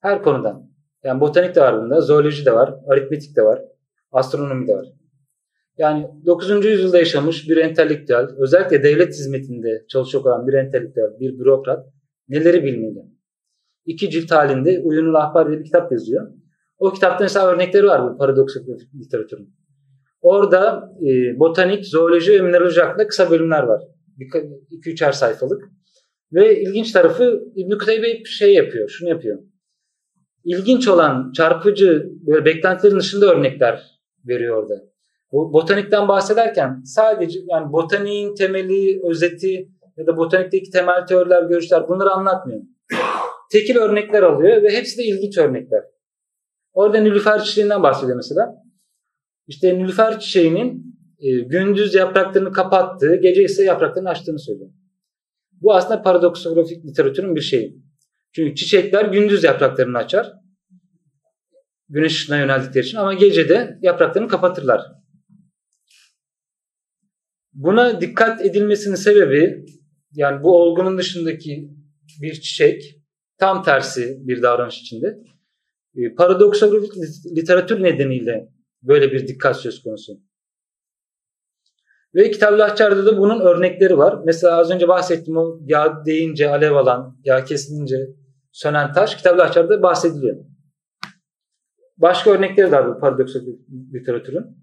[0.00, 0.70] Her konudan.
[1.04, 3.62] Yani botanik de var bunda, zooloji de var, aritmetik de var,
[4.12, 4.86] astronomi de var.
[5.78, 6.64] Yani 9.
[6.64, 11.86] yüzyılda yaşamış bir entelektüel, özellikle devlet hizmetinde çalışacak olan bir entelektüel, bir bürokrat
[12.28, 13.04] neleri bilmeli?
[13.86, 16.32] İki cilt halinde Uyunul Ahbar diye bir kitap yazıyor.
[16.78, 19.54] O kitapta mesela örnekleri var bu paradoksografik literatürün.
[20.20, 23.82] Orada e, botanik, zooloji ve mineraloji hakkında kısa bölümler var.
[24.70, 25.62] 2-3'er sayfalık.
[26.32, 29.38] Ve ilginç tarafı İbn-i Kuteybe şey yapıyor, şunu yapıyor.
[30.44, 33.82] İlginç olan, çarpıcı, böyle beklentilerin dışında örnekler
[34.28, 34.91] veriyor orada.
[35.32, 42.62] Botanikten bahsederken sadece yani botaniğin temeli, özeti ya da botanikteki temel teoriler, görüşler bunları anlatmıyor.
[43.52, 45.82] Tekil örnekler alıyor ve hepsi de ilginç örnekler.
[46.72, 48.54] Orada nilüfer çiçeğinden bahsediyor mesela.
[49.46, 54.70] İşte nilüfer çiçeğinin e, gündüz yapraklarını kapattığı, gece ise yapraklarını açtığını söylüyor.
[55.60, 57.82] Bu aslında paradoksografik literatürün bir şeyi.
[58.32, 60.32] Çünkü çiçekler gündüz yapraklarını açar.
[61.88, 65.01] Güneş ışığına yöneldikleri için ama gece de yapraklarını kapatırlar.
[67.52, 69.66] Buna dikkat edilmesinin sebebi
[70.12, 71.70] yani bu olgunun dışındaki
[72.22, 73.02] bir çiçek
[73.38, 75.18] tam tersi bir davranış içinde.
[75.96, 76.92] E, paradoksografik
[77.36, 78.48] literatür nedeniyle
[78.82, 80.12] böyle bir dikkat söz konusu.
[82.14, 84.22] Ve Lahçar'da da bunun örnekleri var.
[84.24, 87.96] Mesela az önce bahsettiğim o yağ deyince alev alan, yağ kesilince
[88.52, 90.36] sönen taş Lahçar'da bahsediliyor.
[91.96, 93.60] Başka örnekleri de var bu paradoksografik
[93.94, 94.61] literatürün.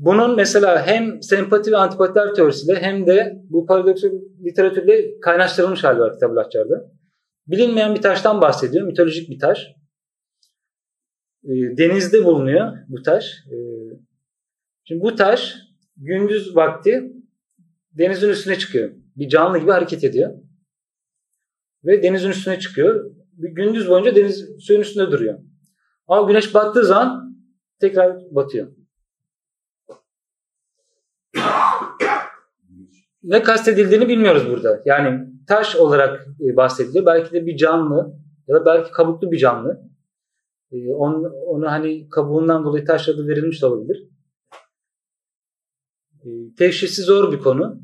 [0.00, 6.12] Bunun mesela hem sempati ve antipatiler teorisiyle hem de bu paradoksografik literatürle kaynaştırılmış hali var
[6.12, 6.92] Kitab-ı Lahçar'da.
[7.46, 8.86] Bilinmeyen bir taştan bahsediyor.
[8.86, 9.66] Mitolojik bir taş.
[11.44, 13.24] E, denizde bulunuyor bu taş.
[13.24, 13.56] E,
[14.84, 15.54] şimdi bu taş
[15.96, 17.12] gündüz vakti
[17.92, 18.90] denizin üstüne çıkıyor.
[19.16, 20.34] Bir canlı gibi hareket ediyor.
[21.84, 23.10] Ve denizin üstüne çıkıyor.
[23.32, 25.38] Bir gündüz boyunca deniz suyun üstünde duruyor.
[26.06, 27.36] Ama güneş battığı zaman
[27.80, 28.79] tekrar batıyor.
[33.22, 34.82] Ne kastedildiğini bilmiyoruz burada.
[34.84, 37.06] Yani taş olarak e, bahsediliyor.
[37.06, 38.14] Belki de bir canlı
[38.48, 39.90] ya da belki kabuklu bir canlı.
[40.72, 44.08] E, onu, onu hani kabuğundan dolayı taş adı verilmiş de olabilir.
[46.24, 46.28] E,
[46.58, 47.80] teşhisi zor bir konu.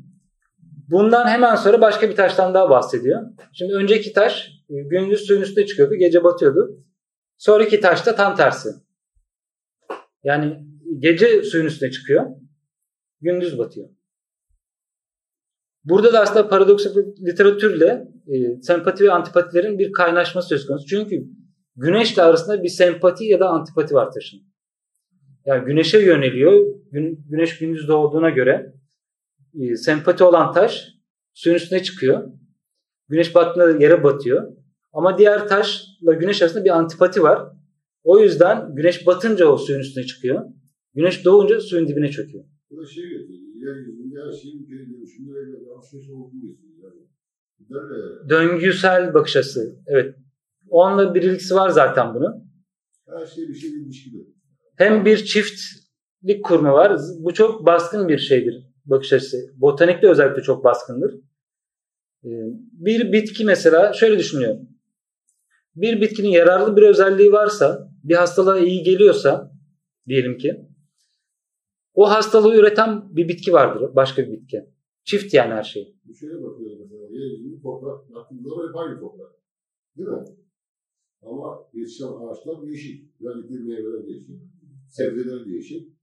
[0.89, 3.21] Bundan hemen sonra başka bir taştan daha bahsediyor.
[3.53, 6.83] Şimdi önceki taş gündüz suyun üstüne çıkıyordu, gece batıyordu.
[7.37, 8.69] Sonraki taş da tam tersi.
[10.23, 10.67] Yani
[10.99, 12.25] gece suyun üstüne çıkıyor,
[13.21, 13.89] gündüz batıyor.
[15.89, 16.91] Burada da aslında paradoksal
[17.27, 20.85] literatürle e, sempati ve antipatilerin bir kaynaşması söz konusu.
[20.85, 21.23] Çünkü
[21.75, 24.39] güneşle arasında bir sempati ya da antipati var taşın.
[25.45, 26.65] Yani güneşe yöneliyor.
[26.91, 28.73] Gün, güneş gündüz doğduğuna göre
[29.59, 30.87] e, sempati olan taş
[31.33, 32.31] suyun üstüne çıkıyor.
[33.09, 34.51] Güneş battığında yere batıyor.
[34.93, 37.47] Ama diğer taşla güneş arasında bir antipati var.
[38.03, 40.45] O yüzden güneş batınca o suyun üstüne çıkıyor.
[40.93, 42.43] Güneş doğunca suyun dibine çöküyor.
[42.71, 43.03] Bu şey.
[43.65, 46.93] Yeryüzünde her şeyin geri dönüşünde ve alışveriş olduğunu getiriyor.
[47.69, 48.29] Yani.
[48.29, 49.75] Döngüsel bakış açısı.
[49.87, 50.15] Evet.
[50.69, 52.51] Onunla bir ilgisi var zaten bunun.
[53.07, 54.17] her şey bir şey değilmiş gibi.
[54.75, 56.99] Hem bir çiftlik kurma var.
[57.19, 59.37] Bu çok baskın bir şeydir bakış açısı.
[59.55, 61.13] Botanikte özellikle çok baskındır.
[62.25, 62.29] Ee,
[62.71, 64.57] Bir bitki mesela şöyle düşünüyor.
[65.75, 69.51] Bir bitkinin yararlı bir özelliği varsa, bir hastalığa iyi geliyorsa
[70.07, 70.55] diyelim ki
[71.97, 73.95] o hastalığı üreten bir bitki vardır.
[73.95, 74.69] Başka bir bitki.
[75.03, 75.95] Çift yani her şey.
[76.05, 77.03] Bir şeye bakıyoruz mesela.
[77.09, 79.31] Yeryüzünde toprak, baktığımızda hep aynı toprak.
[79.97, 80.23] Değil mi?
[81.21, 83.21] Ama yetişen ağaçlar değişik.
[83.21, 84.29] Verdikleri meyveler değişik.
[84.87, 85.93] Sebzeler değişik.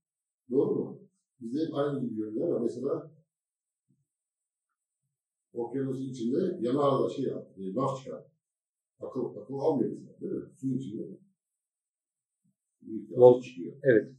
[0.50, 1.00] Doğru mu?
[1.40, 3.10] Bizde hep aynı gibi görünüyor ama mesela
[5.52, 8.24] okyanusun içinde yanardağ şey yap, e, laf çıkar.
[9.00, 10.20] Akıl, akıl almıyor mesela.
[10.20, 10.48] Değil mi?
[10.60, 11.02] Suyun içinde.
[13.10, 13.76] Vol- çıkıyor.
[13.82, 14.12] Evet.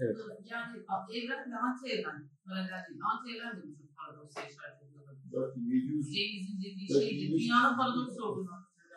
[0.00, 0.72] Yani
[1.16, 3.00] evren ve anti evren paralel değil.
[3.12, 5.04] Anti evren de bizim paradoksa işaret ediyor.
[5.32, 7.32] Belki 700 Cengiz'in dediği Belki şeydir.
[7.32, 8.48] yüz- Dünyanın paradoksu olduğunu.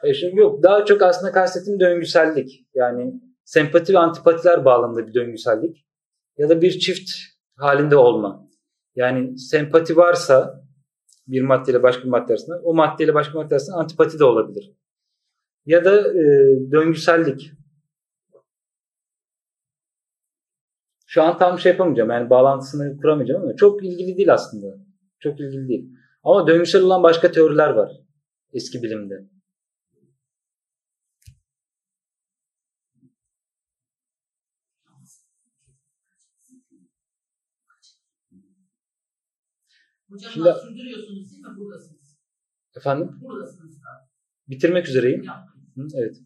[0.03, 0.63] E şimdi yok.
[0.63, 2.65] Daha çok aslında kastettiğim döngüsellik.
[2.73, 5.85] Yani sempati ve antipatiler bağlamında bir döngüsellik.
[6.38, 7.09] Ya da bir çift
[7.57, 8.47] halinde olma.
[8.95, 10.63] Yani sempati varsa
[11.27, 14.72] bir maddeyle başka bir madde arasında o maddeyle başka bir madde arasında antipati de olabilir.
[15.65, 16.23] Ya da e,
[16.72, 17.51] döngüsellik.
[21.16, 22.10] Şu an tam şey yapamayacağım.
[22.10, 24.78] Yani bağlantısını kuramayacağım ama çok ilgili değil aslında.
[25.20, 25.90] Çok ilgili değil.
[26.24, 27.92] Ama döngüsel olan başka teoriler var
[28.54, 29.30] eski bilimde.
[40.10, 41.58] Hocam Şimdi- sürdürüyorsunuz değil mi?
[41.58, 42.18] Buradasınız.
[42.78, 43.20] Efendim?
[43.22, 44.10] Buradasınız da.
[44.48, 45.24] Bitirmek üzereyim.
[45.24, 45.90] Yapmayın.
[45.92, 46.18] Hı, evet.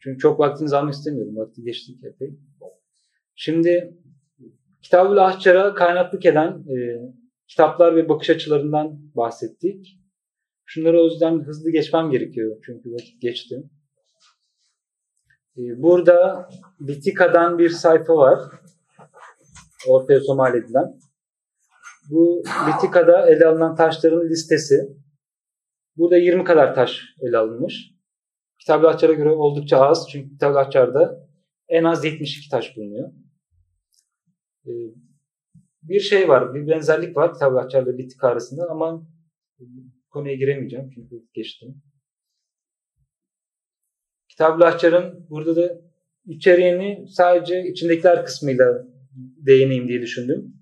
[0.00, 1.36] Çünkü çok vaktinizi almak istemiyorum.
[1.36, 2.49] Vakti geçtik epey.
[3.42, 3.98] Şimdi
[4.82, 6.76] Kitab-ı Ahçar'a kaynaklık eden e,
[7.48, 9.86] kitaplar ve bakış açılarından bahsettik.
[10.64, 12.56] Şunları o yüzden hızlı geçmem gerekiyor.
[12.66, 13.62] Çünkü vakit geçti.
[15.56, 16.48] E, burada
[16.80, 18.38] Bitika'dan bir sayfa var.
[19.88, 20.98] Ortaya somal edilen.
[22.10, 24.76] Bu Bitika'da ele alınan taşların listesi.
[25.96, 27.90] Burada 20 kadar taş ele alınmış.
[28.58, 30.08] Kitab-ı Ahçar'a göre oldukça az.
[30.12, 31.28] Çünkü Kitab-ı Ahçar'da
[31.68, 33.12] en az 72 taş bulunuyor.
[34.66, 34.70] Ee,
[35.82, 39.06] bir şey var, bir benzerlik var Kitab-ı Ahçar'la Bitika arasında ama
[40.10, 41.82] konuya giremeyeceğim çünkü geçtim.
[44.28, 45.80] Kitab-ı Ahçar'ın burada da
[46.26, 48.86] içeriğini sadece içindekiler kısmıyla
[49.46, 50.54] değineyim diye düşündüm.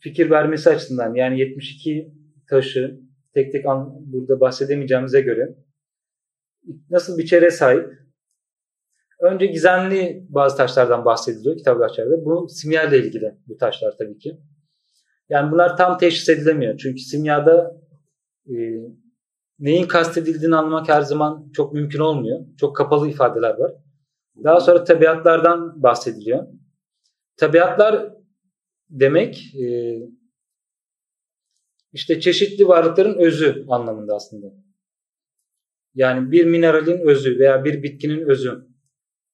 [0.00, 2.12] Fikir vermesi açısından yani 72
[2.48, 3.00] taşı
[3.34, 5.56] tek tek an, burada bahsedemeyeceğimize göre
[6.90, 8.01] nasıl bir içeriğe sahip?
[9.22, 12.24] Önce gizemli bazı taşlardan bahsediliyor kitaplaşlarda.
[12.24, 14.38] Bu simyayla ilgili bu taşlar tabii ki.
[15.28, 16.78] Yani bunlar tam teşhis edilemiyor.
[16.78, 17.80] Çünkü simyada
[18.46, 18.54] e,
[19.58, 22.40] neyin kastedildiğini anlamak her zaman çok mümkün olmuyor.
[22.60, 23.72] Çok kapalı ifadeler var.
[24.44, 26.46] Daha sonra tabiatlardan bahsediliyor.
[27.36, 28.14] Tabiatlar
[28.90, 29.98] demek e,
[31.92, 34.46] işte çeşitli varlıkların özü anlamında aslında.
[35.94, 38.71] Yani bir mineralin özü veya bir bitkinin özü.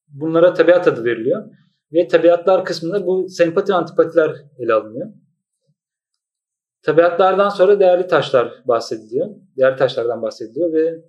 [0.09, 1.45] Bunlara tabiat adı veriliyor.
[1.93, 5.13] Ve tabiatlar kısmında bu sempati antipatiler ele alınıyor.
[6.83, 9.27] Tabiatlardan sonra değerli taşlar bahsediliyor.
[9.57, 11.05] Değerli taşlardan bahsediliyor ve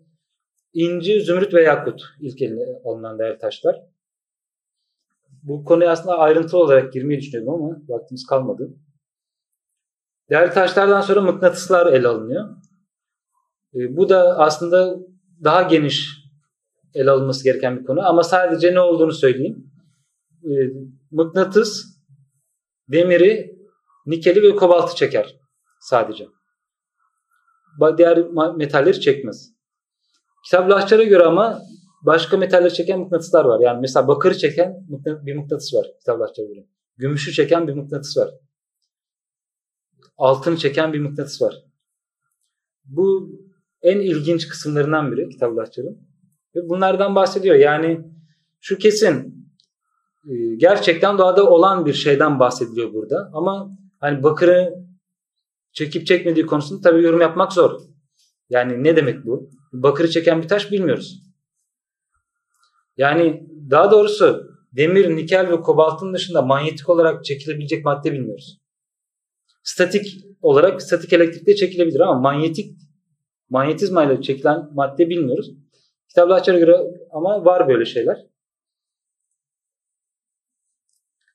[0.73, 3.81] inci, zümrüt ve yakut ilk eline alınan değerli taşlar.
[5.43, 8.69] Bu konuya aslında ayrıntılı olarak girmeyi düşünüyordum ama vaktimiz kalmadı.
[10.29, 12.49] Değerli taşlardan sonra mıknatıslar ele alınıyor.
[13.75, 14.97] E, bu da aslında
[15.43, 16.18] daha geniş
[16.93, 19.71] ele alınması gereken bir konu ama sadece ne olduğunu söyleyeyim.
[20.43, 20.51] E,
[21.11, 21.85] mıknatıs
[22.87, 23.55] demiri,
[24.05, 25.35] nikeli ve kobaltı çeker
[25.79, 26.27] sadece.
[27.97, 28.17] Diğer
[28.55, 29.53] metalleri çekmez.
[30.45, 31.61] Kitaplaşçılara göre ama
[32.01, 33.59] başka metalleri çeken mıknatıslar var.
[33.59, 34.73] Yani mesela bakırı çeken
[35.25, 36.65] bir mıknatıs var kitaplaşçılara göre.
[36.97, 38.29] Gümüşü çeken bir mıknatıs var.
[40.17, 41.55] Altını çeken bir mıknatıs var.
[42.85, 43.29] Bu
[43.81, 46.08] en ilginç kısımlarından biri kitaplaşçıların.
[46.55, 47.55] Ve bunlardan bahsediyor.
[47.55, 47.99] Yani
[48.59, 49.39] şu kesin
[50.29, 53.29] e, gerçekten doğada olan bir şeyden bahsediliyor burada.
[53.33, 54.73] Ama hani bakırı
[55.71, 57.79] çekip çekmediği konusunda tabii yorum yapmak zor.
[58.49, 59.49] Yani ne demek bu?
[59.73, 61.23] Bakırı çeken bir taş bilmiyoruz.
[62.97, 68.59] Yani daha doğrusu demir, nikel ve kobaltın dışında manyetik olarak çekilebilecek madde bilmiyoruz.
[69.63, 72.77] Statik olarak statik elektrikle çekilebilir ama manyetik
[73.49, 75.51] manyetizmayla çekilen madde bilmiyoruz.
[76.09, 76.77] Kitaplaşçılara göre
[77.11, 78.25] ama var böyle şeyler.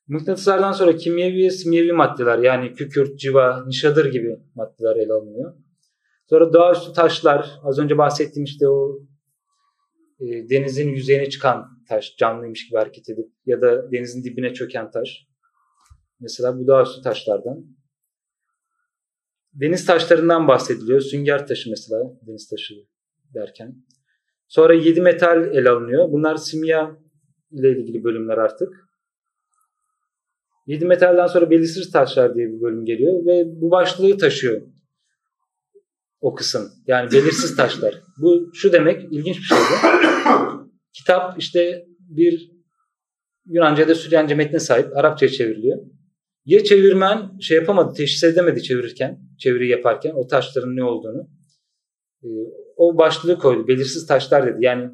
[0.07, 5.55] Mıknatıslardan sonra kimyevi ve simyevi maddeler yani kükürt, civa, nişadır gibi maddeler ele alınıyor.
[6.29, 8.99] Sonra doğaüstü taşlar, az önce bahsettiğim işte o
[10.19, 15.27] e, denizin yüzeyine çıkan taş, canlıymış gibi hareket edip ya da denizin dibine çöken taş.
[16.19, 17.65] Mesela bu doğaüstü taşlardan.
[19.53, 21.01] Deniz taşlarından bahsediliyor.
[21.01, 22.73] Sünger taşı mesela deniz taşı
[23.33, 23.75] derken.
[24.55, 26.11] Sonra yedi metal ele alınıyor.
[26.11, 26.97] Bunlar simya
[27.51, 28.69] ile ilgili bölümler artık.
[30.67, 34.61] Yedi metalden sonra belirsiz taşlar diye bir bölüm geliyor ve bu başlığı taşıyor
[36.21, 36.71] o kısım.
[36.87, 38.01] Yani belirsiz taşlar.
[38.17, 40.69] Bu şu demek ilginç bir şey bu.
[40.93, 42.51] Kitap işte bir
[43.45, 44.97] Yunanca ya da Süryanice metne sahip.
[44.97, 45.77] Arapçaya çevriliyor.
[46.45, 51.29] Ya çevirmen şey yapamadı, teşhis edemedi çevirirken, çeviri yaparken o taşların ne olduğunu.
[52.25, 52.29] Ee,
[52.77, 53.67] o başlığı koydu.
[53.67, 54.57] Belirsiz taşlar dedi.
[54.59, 54.91] Yani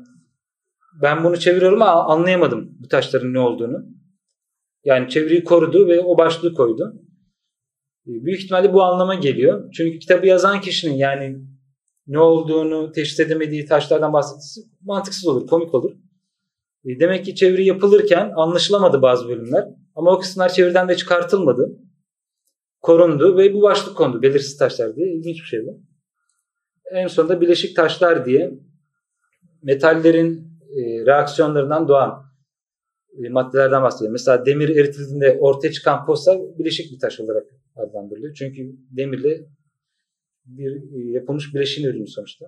[1.02, 3.86] ben bunu çeviriyorum ama anlayamadım bu taşların ne olduğunu.
[4.86, 6.94] Yani çeviriyi korudu ve o başlığı koydu.
[8.08, 9.72] Ee, büyük ihtimalle bu anlama geliyor.
[9.74, 11.38] Çünkü kitabı yazan kişinin yani
[12.08, 15.91] ne olduğunu teşhis edemediği taşlardan bahsetmesi mantıksız olur, komik olur.
[16.86, 19.68] Ee, demek ki çeviri yapılırken anlaşılamadı bazı bölümler.
[19.95, 21.80] Ama o kısımlar çeviriden de çıkartılmadı.
[22.82, 24.22] Korundu ve bu başlık kondu.
[24.22, 25.14] Belirsiz taşlar diye.
[25.14, 25.90] ilginç bir şey bu.
[26.91, 28.51] En sonunda bileşik taşlar diye
[29.63, 32.26] metallerin e, reaksiyonlarından doğan
[33.18, 34.11] e, maddelerden bahsediyor.
[34.11, 38.34] Mesela demir eritildiğinde ortaya çıkan posa bileşik bir taş olarak adlandırılıyor.
[38.34, 39.45] Çünkü demirle
[40.45, 42.45] bir e, yapılmış bileşiğin ürünü sonuçta.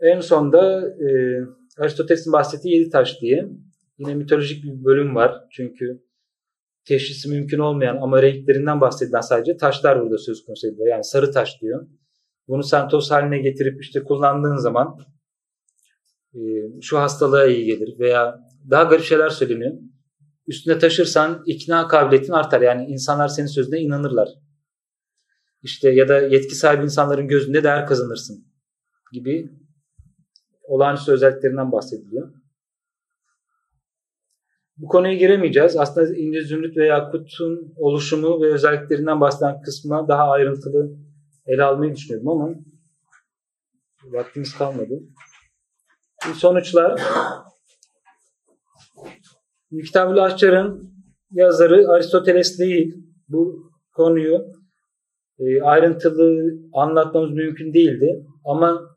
[0.00, 1.40] En sonda e,
[1.78, 3.48] Aristoteles'in bahsettiği yedi taş diye
[3.98, 5.44] yine mitolojik bir bölüm var.
[5.50, 6.09] Çünkü
[6.84, 10.88] teşhisi mümkün olmayan ama renklerinden bahsedilen sadece taşlar burada söz konusu ediliyor.
[10.88, 11.86] Yani sarı taş diyor.
[12.48, 14.98] Bunu sen toz haline getirip işte kullandığın zaman
[16.34, 16.40] e,
[16.80, 18.40] şu hastalığa iyi gelir veya
[18.70, 19.72] daha garip şeyler söyleniyor.
[20.46, 22.60] Üstüne taşırsan ikna kabiliyetin artar.
[22.60, 24.28] Yani insanlar senin sözüne inanırlar.
[25.62, 28.44] İşte ya da yetki sahibi insanların gözünde değer kazanırsın
[29.12, 29.50] gibi
[30.62, 32.39] olağanüstü özelliklerinden bahsediliyor.
[34.80, 35.76] Bu konuya giremeyeceğiz.
[35.76, 40.90] Aslında ince zümrüt ve yakutun oluşumu ve özelliklerinden bahseden kısmına daha ayrıntılı
[41.46, 42.54] ele almayı düşünüyorum ama
[44.04, 45.00] vaktimiz kalmadı.
[46.34, 47.00] Sonuçlar
[49.70, 50.94] Kitab-ül Ahçar'ın
[51.30, 52.94] yazarı Aristoteles değil.
[53.28, 54.52] Bu konuyu
[55.38, 58.26] e, ayrıntılı anlatmamız mümkün değildi.
[58.44, 58.96] Ama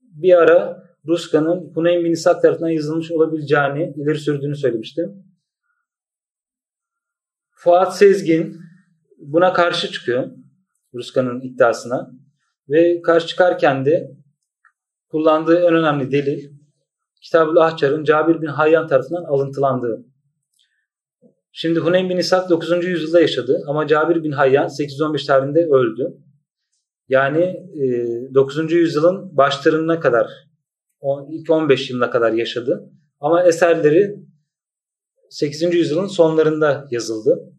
[0.00, 5.24] bir ara Ruska'nın Huneyn bin İshak tarafından yazılmış olabileceğini ileri sürdüğünü söylemiştim.
[7.50, 8.60] Fuat Sezgin
[9.18, 10.30] buna karşı çıkıyor.
[10.94, 12.10] Ruska'nın iddiasına.
[12.68, 14.10] Ve karşı çıkarken de
[15.08, 16.50] kullandığı en önemli delil
[17.22, 20.04] Kitab-ül Ahçar'ın Cabir bin Hayyan tarafından alıntılandığı.
[21.52, 22.84] Şimdi Huneyn bin İshak 9.
[22.84, 26.14] yüzyılda yaşadı ama Cabir bin Hayyan 815 tarihinde öldü.
[27.08, 27.42] Yani
[27.74, 28.72] e, 9.
[28.72, 30.30] yüzyılın başlarına kadar,
[31.30, 32.90] ilk 15 yılına kadar yaşadı.
[33.20, 34.16] Ama eserleri
[35.30, 35.74] 8.
[35.74, 37.52] yüzyılın sonlarında yazıldı.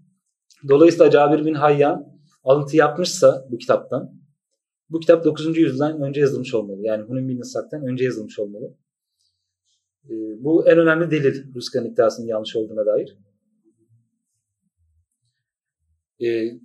[0.68, 4.12] Dolayısıyla Cabir bin Hayyan alıntı yapmışsa bu kitaptan,
[4.90, 5.58] bu kitap 9.
[5.58, 6.82] yüzyıldan önce yazılmış olmalı.
[6.82, 8.76] Yani Huneyn bin İshak'tan önce yazılmış olmalı.
[10.06, 10.14] E,
[10.44, 13.18] bu en önemli delil Ruska'nın iddiasının yanlış olduğuna dair.
[16.24, 16.60] E,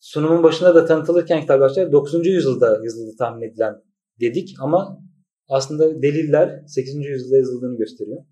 [0.00, 2.26] sunumun başında da tanıtılırken kitaplar 9.
[2.26, 3.82] yüzyılda yazıldı tahmin edilen
[4.20, 5.02] dedik ama
[5.52, 6.94] aslında deliller 8.
[6.94, 8.24] yüzyılda yazıldığını gösteriyor.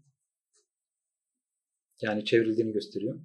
[2.03, 3.21] Yani çevrildiğini gösteriyor.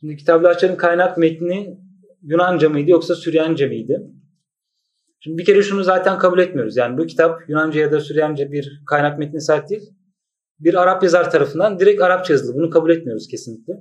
[0.00, 1.80] Şimdi Kitaplaşçı'nın kaynak metni
[2.22, 4.00] Yunanca mıydı yoksa Süryanice miydi?
[5.20, 6.76] Şimdi bir kere şunu zaten kabul etmiyoruz.
[6.76, 9.90] Yani bu kitap Yunanca ya da Süryanice bir kaynak metni sahip değil.
[10.60, 12.54] Bir Arap yazar tarafından direkt Arapça yazılı.
[12.54, 13.72] Bunu kabul etmiyoruz kesinlikle.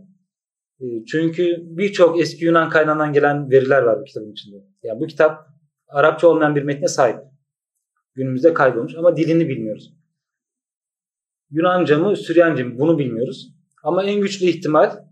[0.81, 4.55] Ee, çünkü birçok eski Yunan kaynağından gelen veriler var bu kitabın içinde.
[4.83, 5.47] Yani bu kitap
[5.87, 7.32] Arapça olmayan bir metne sahip.
[8.15, 9.93] Günümüzde kaybolmuş ama dilini bilmiyoruz.
[11.51, 13.53] Yunanca mı, Süryanice mi bunu bilmiyoruz.
[13.83, 15.05] Ama en güçlü ihtimal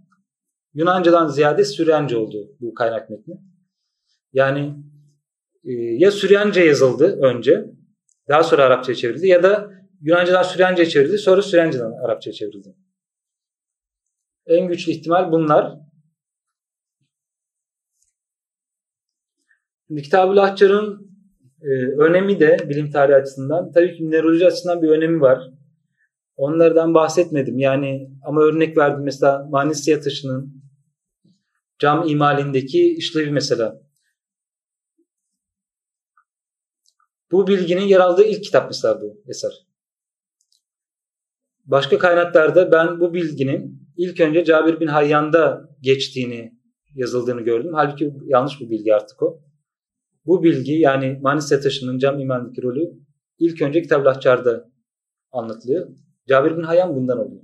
[0.74, 3.42] Yunanca'dan ziyade Süryanice olduğu bu kaynak metni.
[4.34, 4.76] Yani
[5.64, 7.66] e, ya Süryanice yazıldı önce,
[8.30, 9.72] daha sonra Arapçaya çevrildi ya da
[10.02, 12.76] Yunanca'dan Süryanice'ye çevrildi, sonra Süryanice'den Arapçaya çevrildi.
[14.46, 15.78] En güçlü ihtimal bunlar.
[19.88, 20.36] Şimdi Kitab-ı
[21.62, 21.68] e,
[21.98, 25.40] önemi de bilim tarihi açısından, tabii ki mineraloji açısından bir önemi var.
[26.36, 27.58] Onlardan bahsetmedim.
[27.58, 30.64] Yani ama örnek verdim mesela Manisya taşının
[31.80, 33.82] cam imalindeki işlevi mesela.
[37.32, 39.52] Bu bilginin yer aldığı ilk kitap mesela bu eser.
[41.66, 46.54] Başka kaynaklarda ben bu bilginin ilk önce Cabir bin Hayyan'da geçtiğini
[46.96, 47.72] yazıldığını gördüm.
[47.74, 49.51] Halbuki yanlış bir bilgi artık o.
[50.26, 52.92] Bu bilgi yani Manisa taşının cam imandaki rolü
[53.40, 54.72] ilk önce Lahçar'da
[55.32, 55.90] anlatılıyor.
[56.28, 57.44] Cabir bin Hayyan bundan oluyor.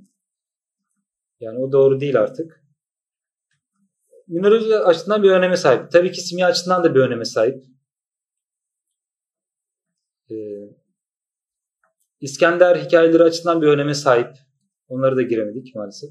[1.40, 2.64] Yani o doğru değil artık.
[4.28, 5.92] Mineraloji açısından bir öneme sahip.
[5.92, 7.64] Tabii ki simya açısından da bir öneme sahip.
[10.32, 10.36] Ee,
[12.22, 14.38] İskender hikayeleri açısından bir öneme sahip.
[14.88, 16.10] Onları da giremedik maalesef.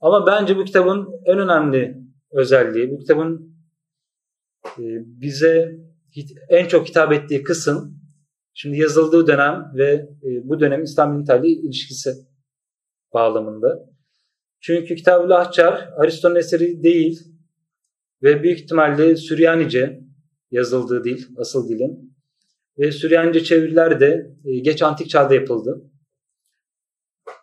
[0.00, 3.51] Ama bence bu kitabın en önemli özelliği, bu kitabın
[5.04, 5.78] bize
[6.48, 8.02] en çok hitap ettiği kısım
[8.54, 12.10] şimdi yazıldığı dönem ve e, bu dönem İslam bilim ilişkisi
[13.14, 13.92] bağlamında.
[14.60, 15.90] Çünkü Kitab-ı Ahçar
[16.36, 17.20] eseri değil
[18.22, 20.00] ve büyük ihtimalle Süryanice
[20.50, 22.12] yazıldığı dil, asıl dilin.
[22.78, 25.90] Ve Süryanice çeviriler de e, geç antik çağda yapıldı.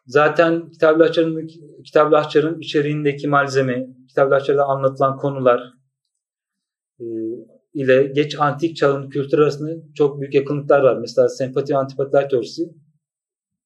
[0.06, 1.04] Zaten Kitab-ı
[1.86, 5.79] Kitab-ı Ahçar'ın içeriğindeki malzeme, Kitab-ı anlatılan konular
[7.80, 10.98] ile geç antik çağın kültür arasında çok büyük yakınlıklar var.
[10.98, 12.64] Mesela sempati ve antipatiler teorisi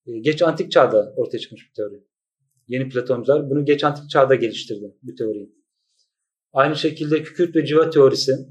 [0.05, 2.03] e, geç antik çağda ortaya çıkmış bir teori.
[2.67, 5.55] Yeni Platoncular bunu geç antik çağda geliştirdi bu teoriyi.
[6.53, 8.47] Aynı şekilde kükürt ve civa teorisi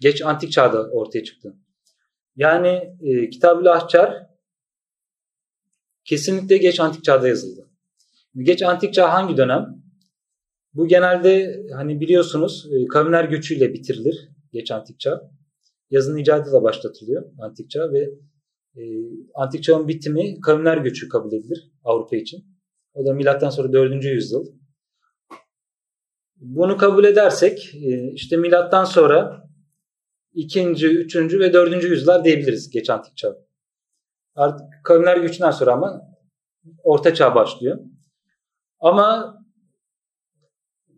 [0.00, 1.54] geç antik çağda ortaya çıktı.
[2.36, 4.26] Yani e, Kitab-ı Ahçar
[6.04, 7.68] kesinlikle geç antik çağda yazıldı.
[8.36, 9.82] Geç antik çağ hangi dönem?
[10.74, 15.30] Bu genelde hani biliyorsunuz e, kavimler göçüyle bitirilir geç antik çağ.
[15.90, 18.10] Yazının icadıyla başlatılıyor antik çağ ve
[18.76, 18.82] e,
[19.34, 22.44] antik çağın bitimi kavimler göçü kabul edilir Avrupa için.
[22.94, 24.04] O da milattan sonra 4.
[24.04, 24.46] yüzyıl.
[26.36, 29.48] Bunu kabul edersek e, işte milattan sonra
[30.34, 30.70] 2.
[30.70, 31.16] 3.
[31.16, 31.84] ve 4.
[31.84, 33.36] yüzyıllar diyebiliriz geç antik çağ.
[34.34, 36.02] Artık kavimler göçünden sonra ama
[36.82, 37.78] orta çağ başlıyor.
[38.80, 39.38] Ama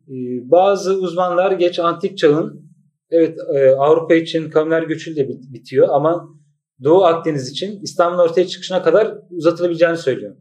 [0.09, 0.15] e,
[0.51, 2.64] bazı uzmanlar geç antik çağın
[3.15, 6.29] evet e, Avrupa için kavimler göçüyle bitiyor ama
[6.85, 10.37] Doğu Akdeniz için İslam'ın ortaya çıkışına kadar uzatılabileceğini söylüyor.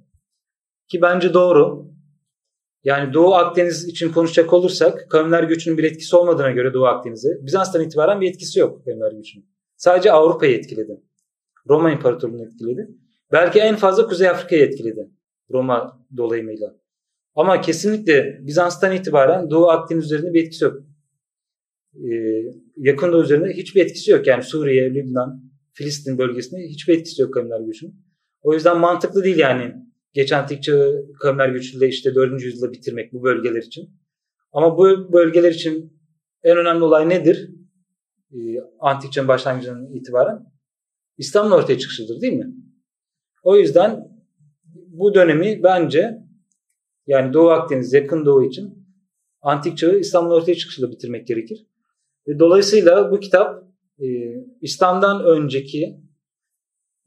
[0.88, 1.94] Ki bence doğru.
[2.84, 7.84] Yani Doğu Akdeniz için konuşacak olursak kavimler göçünün bir etkisi olmadığına göre Doğu Akdeniz'e Bizans'tan
[7.84, 9.46] itibaren bir etkisi yok kavimler göçünün.
[9.78, 11.02] Sadece Avrupa'yı etkiledi.
[11.70, 12.88] Roma İmparatorluğu'nu etkiledi.
[13.32, 15.10] Belki en fazla Kuzey Afrika'yı etkiledi.
[15.52, 16.76] Roma dolayımıyla.
[17.36, 20.84] Ama kesinlikle Bizans'tan itibaren Doğu Akdeniz üzerinde bir etkisi yok.
[21.96, 24.28] Ee, yakın Doğu üzerinde hiçbir etkisi yok.
[24.28, 25.44] Yani Suriye, Lübnan,
[25.74, 27.96] Filistin bölgesinde hiçbir etkisi yok kavimler göçünün.
[28.42, 29.76] O yüzden mantıklı değil yani
[30.14, 32.44] geç antik çağı kavimler göçüyle işte 4.
[32.44, 33.90] yüzyılda bitirmek bu bölgeler için.
[34.52, 36.00] Ama bu bölgeler için
[36.44, 37.50] en önemli olay nedir?
[38.34, 38.38] Ee,
[38.80, 40.40] antik çağın başlangıcından itibaren
[41.18, 42.54] İslam'ın ortaya çıkışıdır değil mi?
[43.44, 44.08] O yüzden
[44.74, 46.18] bu dönemi bence
[47.08, 48.88] yani Doğu Akdeniz, Yakın Doğu için
[49.42, 51.68] antik çağı İslam'ın ortaya çıkışıyla bitirmek gerekir.
[52.28, 53.64] Ve dolayısıyla bu kitap
[54.00, 54.06] e,
[54.62, 56.04] İslam'dan önceki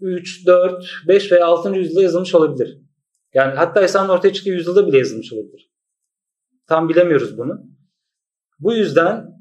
[0.01, 1.75] 3, 4, 5 veya 6.
[1.75, 2.79] yüzyılda yazılmış olabilir.
[3.35, 5.71] Yani hatta İslam'ın ortaya çıktığı yüzyılda bile yazılmış olabilir.
[6.67, 7.67] Tam bilemiyoruz bunu.
[8.59, 9.37] Bu yüzden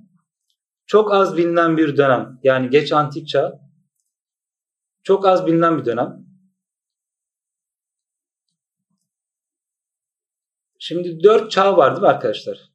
[0.86, 2.40] çok az bilinen bir dönem.
[2.44, 3.66] Yani geç antik çağ
[5.04, 6.26] çok az bilinen bir dönem.
[10.80, 12.72] Şimdi dört çağ var değil mi arkadaşlar?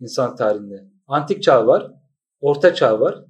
[0.00, 0.88] İnsan tarihinde.
[1.06, 1.92] Antik çağ var,
[2.40, 3.24] orta çağ var,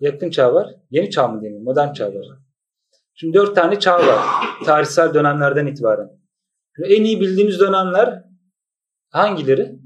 [0.00, 2.26] yakın çağ var, yeni çağ mı diyeyim, modern çağ var.
[3.14, 4.18] Şimdi dört tane çağ var
[4.64, 6.10] tarihsel dönemlerden itibaren.
[6.84, 8.24] En iyi bildiğimiz dönemler
[9.10, 9.78] hangileri?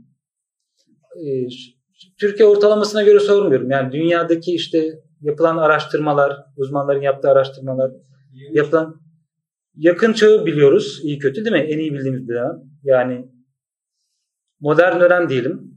[1.16, 1.48] Ee,
[2.20, 3.70] Türkiye ortalamasına göre sormuyorum.
[3.70, 7.92] Yani dünyadaki işte yapılan araştırmalar, uzmanların yaptığı araştırmalar,
[8.52, 9.00] yapılan
[9.74, 11.72] yakın çağı biliyoruz iyi kötü değil mi?
[11.72, 12.62] En iyi bildiğimiz dönem.
[12.82, 13.28] Yani
[14.60, 15.72] modern dönem diyelim.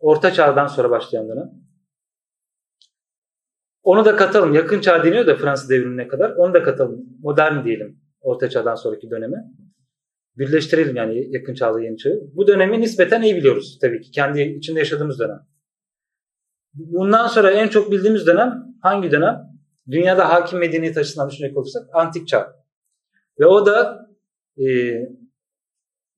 [0.00, 1.59] Orta çağdan sonra başlayan dönem.
[3.82, 4.54] Onu da katalım.
[4.54, 6.30] Yakın çağ deniyor da Fransız devrimine kadar.
[6.30, 7.06] Onu da katalım.
[7.22, 8.00] Modern diyelim.
[8.20, 9.36] Orta çağdan sonraki dönemi.
[10.36, 12.20] Birleştirelim yani yakın çağla yeni çağı.
[12.34, 14.10] Bu dönemi nispeten iyi biliyoruz tabii ki.
[14.10, 15.40] Kendi içinde yaşadığımız dönem.
[16.74, 19.36] Bundan sonra en çok bildiğimiz dönem hangi dönem?
[19.90, 22.52] Dünyada hakim medeniyet açısından düşünecek olursak antik çağ.
[23.40, 24.06] Ve o da
[24.58, 24.64] e,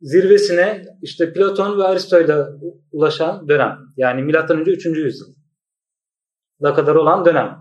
[0.00, 2.52] zirvesine işte Platon ve Aristo'yla
[2.92, 3.78] ulaşan dönem.
[3.96, 4.86] Yani milattan önce 3.
[4.86, 5.34] yüzyıl
[6.70, 7.58] kadar olan dönem.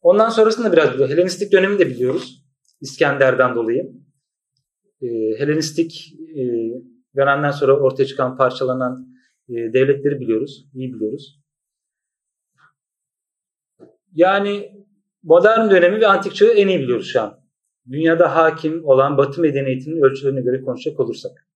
[0.00, 1.14] Ondan sonrasında biraz biliyoruz.
[1.14, 2.44] Helenistik dönemi de biliyoruz.
[2.80, 3.92] İskender'den dolayı.
[5.02, 5.06] E,
[5.38, 6.42] Helenistik e,
[7.16, 9.06] dönemden sonra ortaya çıkan parçalanan
[9.48, 10.66] e, devletleri biliyoruz.
[10.74, 11.40] iyi biliyoruz.
[14.12, 14.72] Yani
[15.22, 17.40] modern dönemi ve antik çağı en iyi biliyoruz şu an.
[17.90, 21.48] Dünyada hakim olan Batı medeniyetinin ölçülerine göre konuşacak olursak.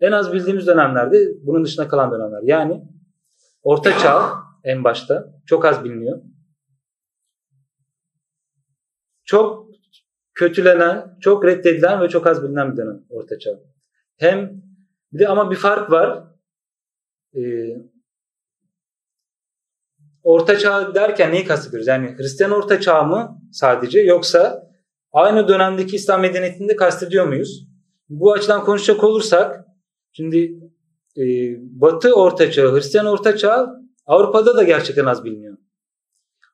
[0.00, 2.42] En az bildiğimiz dönemlerde bunun dışına kalan dönemler.
[2.42, 2.82] Yani
[3.62, 6.22] Orta Çağ en başta çok az biliniyor.
[9.24, 9.68] Çok
[10.34, 13.50] kötülenen, çok reddedilen ve çok az bilinen bir dönem Orta Çağ.
[14.16, 14.62] Hem
[15.12, 16.24] bir de ama bir fark var.
[17.36, 17.76] Ee,
[20.22, 21.86] Orta Çağ derken neyi kastediyoruz?
[21.86, 24.70] Yani Hristiyan Orta Çağ mı sadece yoksa
[25.12, 27.68] aynı dönemdeki İslam medeniyetini de kastediyor muyuz?
[28.08, 29.64] Bu açıdan konuşacak olursak
[30.12, 30.60] şimdi
[31.16, 31.24] e,
[31.80, 35.56] Batı Orta Çağ, Hristiyan Orta Çağ Avrupa'da da gerçekten az biliniyor.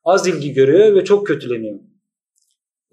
[0.03, 1.79] Az ilgi görüyor ve çok kötüleniyor.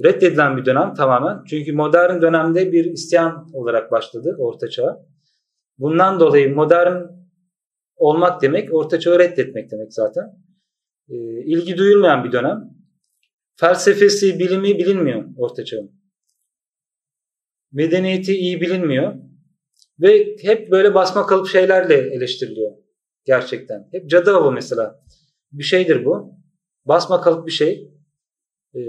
[0.05, 1.45] Reddedilen bir dönem tamamen.
[1.45, 5.07] Çünkü modern dönemde bir isyan olarak başladı Orta Çağ.
[5.79, 7.03] Bundan dolayı modern
[7.97, 10.25] olmak demek Orta Çağ'ı reddetmek demek zaten.
[11.09, 11.15] E,
[11.45, 12.71] ilgi duyulmayan bir dönem.
[13.57, 15.93] Felsefesi, bilimi bilinmiyor Orta Çağ'ın.
[17.73, 19.15] Medeniyeti iyi bilinmiyor.
[20.01, 22.82] Ve hep böyle basma kalıp şeylerle eleştiriliyor.
[23.25, 23.89] Gerçekten.
[23.93, 25.05] Hep cadı avı mesela.
[25.53, 26.35] Bir şeydir bu.
[26.85, 27.93] Basma kalıp bir şey.
[28.75, 28.81] Ee,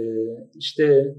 [0.55, 1.15] işte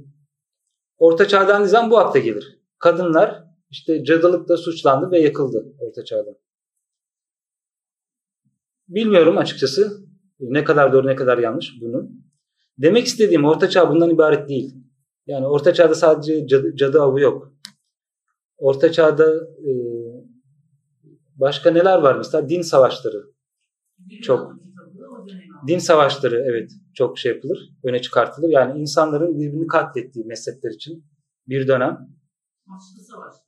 [0.99, 2.59] Orta Çağ'dan dizem bu akla gelir.
[2.79, 6.39] Kadınlar işte cadılıkla suçlandı ve yakıldı Orta Çağ'da.
[8.89, 10.05] Bilmiyorum açıkçası.
[10.41, 12.11] Ne kadar doğru ne kadar yanlış bunu.
[12.79, 14.75] Demek istediğim Orta Çağ bundan ibaret değil.
[15.27, 17.53] Yani Orta Çağ'da sadece cadı, cadı avı yok.
[18.57, 19.71] Orta Çağ'da e,
[21.37, 22.49] başka neler var mesela?
[22.49, 23.25] Din savaşları.
[24.23, 24.53] Çok.
[25.67, 28.49] Din savaşları evet çok şey yapılır, öne çıkartılır.
[28.49, 31.05] Yani insanların birbirini katlettiği mezhepler için
[31.49, 32.09] bir dönem.
[32.67, 33.45] Haçlı savaşları.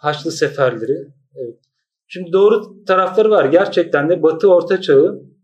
[0.00, 1.08] Haçlı seferleri.
[1.34, 1.58] Evet.
[2.06, 3.44] Şimdi doğru tarafları var.
[3.44, 5.34] Gerçekten de Batı Orta Çağı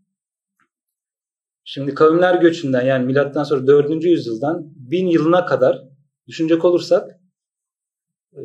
[1.63, 4.03] Şimdi kavimler göçünden yani milattan sonra 4.
[4.03, 5.83] yüzyıldan 1000 yılına kadar
[6.27, 7.19] düşünecek olursak
[8.33, 8.41] e,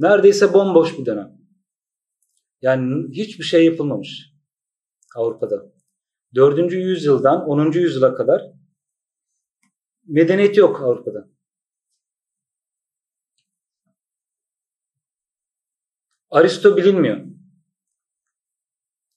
[0.00, 1.40] neredeyse bomboş bir dönem.
[2.62, 4.32] Yani hiçbir şey yapılmamış
[5.16, 5.72] Avrupa'da.
[6.34, 6.72] 4.
[6.72, 7.72] yüzyıldan 10.
[7.72, 8.42] yüzyıla kadar
[10.06, 11.28] medeniyet yok Avrupa'da.
[16.30, 17.26] Aristo bilinmiyor.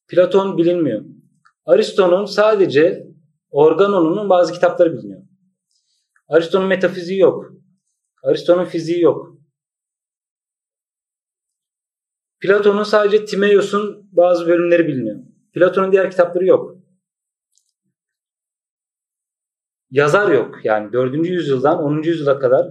[0.08, 1.06] Platon bilinmiyor.
[1.66, 3.08] Aristo'nun sadece
[3.50, 5.22] Organon'un bazı kitapları biliniyor.
[6.28, 7.52] Aristo'nun metafiziği yok.
[8.24, 9.33] Aristo'nun fiziği yok.
[12.44, 15.20] Platon'un sadece Timaeus'un bazı bölümleri biliniyor.
[15.54, 16.78] Platon'un diğer kitapları yok.
[19.92, 20.66] Yazar yok.
[20.66, 21.28] Yani 4.
[21.28, 22.02] yüzyıldan 10.
[22.02, 22.68] yüzyıla kadar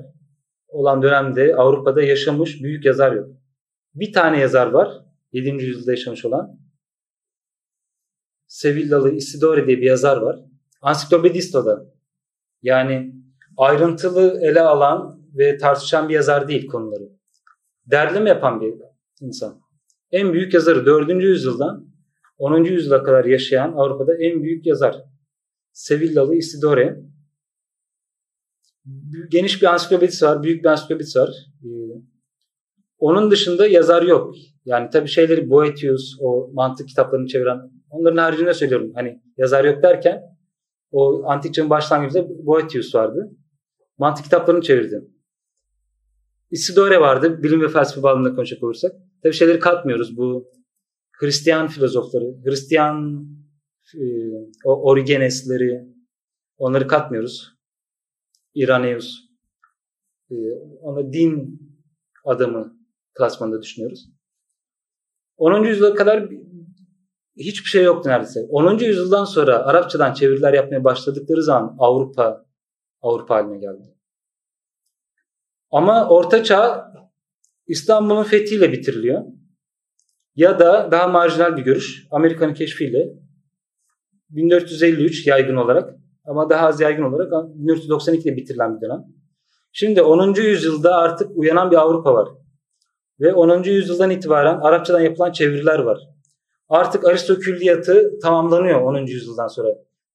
[0.68, 3.28] olan dönemde Avrupa'da yaşamış büyük yazar yok.
[3.94, 4.92] Bir tane yazar var.
[5.32, 5.64] 7.
[5.64, 6.58] yüzyılda yaşamış olan.
[8.46, 10.40] Sevillalı Isidore diye bir yazar var.
[10.82, 11.86] Ansiklopedisto'da
[12.62, 13.14] Yani
[13.56, 17.08] ayrıntılı ele alan ve tartışan bir yazar değil konuları.
[17.86, 18.74] Derleme yapan bir
[19.20, 19.61] insan.
[20.12, 21.22] En büyük yazarı 4.
[21.22, 21.92] yüzyıldan
[22.38, 22.64] 10.
[22.64, 24.96] yüzyıla kadar yaşayan Avrupa'da en büyük yazar.
[25.72, 27.00] Sevillalı Isidore.
[29.30, 31.30] Geniş bir ansiklopedisi var, büyük bir ansiklopedisi var.
[31.64, 31.68] Ee,
[32.98, 34.34] onun dışında yazar yok.
[34.64, 37.58] Yani tabii şeyleri Boetius, o mantık kitaplarını çeviren,
[37.90, 38.92] onların haricinde söylüyorum.
[38.94, 40.22] Hani yazar yok derken
[40.90, 43.30] o antik çağın başlangıcında Boetius vardı.
[43.98, 45.00] Mantık kitaplarını çevirdi.
[46.50, 47.42] Isidore vardı.
[47.42, 48.92] Bilim ve felsefe bağlamında konuşacak olursak.
[49.22, 50.16] Tabii şeyleri katmıyoruz.
[50.16, 50.52] Bu
[51.12, 53.26] Hristiyan filozofları, Hristiyan
[53.94, 54.04] e,
[54.64, 55.84] o Origenesleri
[56.56, 57.54] onları katmıyoruz.
[58.54, 59.14] İraneus.
[60.30, 60.34] E,
[60.80, 61.60] ona din
[62.24, 62.76] adamı
[63.14, 64.08] klasmanında düşünüyoruz.
[65.36, 65.64] 10.
[65.64, 66.28] yüzyıla kadar
[67.36, 68.40] hiçbir şey yoktu neredeyse.
[68.48, 68.78] 10.
[68.78, 72.46] yüzyıldan sonra Arapçadan çeviriler yapmaya başladıkları zaman Avrupa
[73.02, 73.96] Avrupa haline geldi.
[75.70, 76.92] Ama Orta Çağ
[77.72, 79.22] İstanbul'un fethiyle bitiriliyor.
[80.36, 83.08] Ya da daha marjinal bir görüş Amerika'nın keşfiyle
[84.30, 85.94] 1453 yaygın olarak
[86.24, 89.04] ama daha az yaygın olarak 1492 ile bitirilen bir dönem.
[89.72, 90.34] Şimdi 10.
[90.34, 92.28] yüzyılda artık uyanan bir Avrupa var.
[93.20, 93.62] Ve 10.
[93.62, 95.98] yüzyıldan itibaren Arapçadan yapılan çeviriler var.
[96.68, 99.06] Artık Aristo külliyatı tamamlanıyor 10.
[99.06, 99.68] yüzyıldan sonra.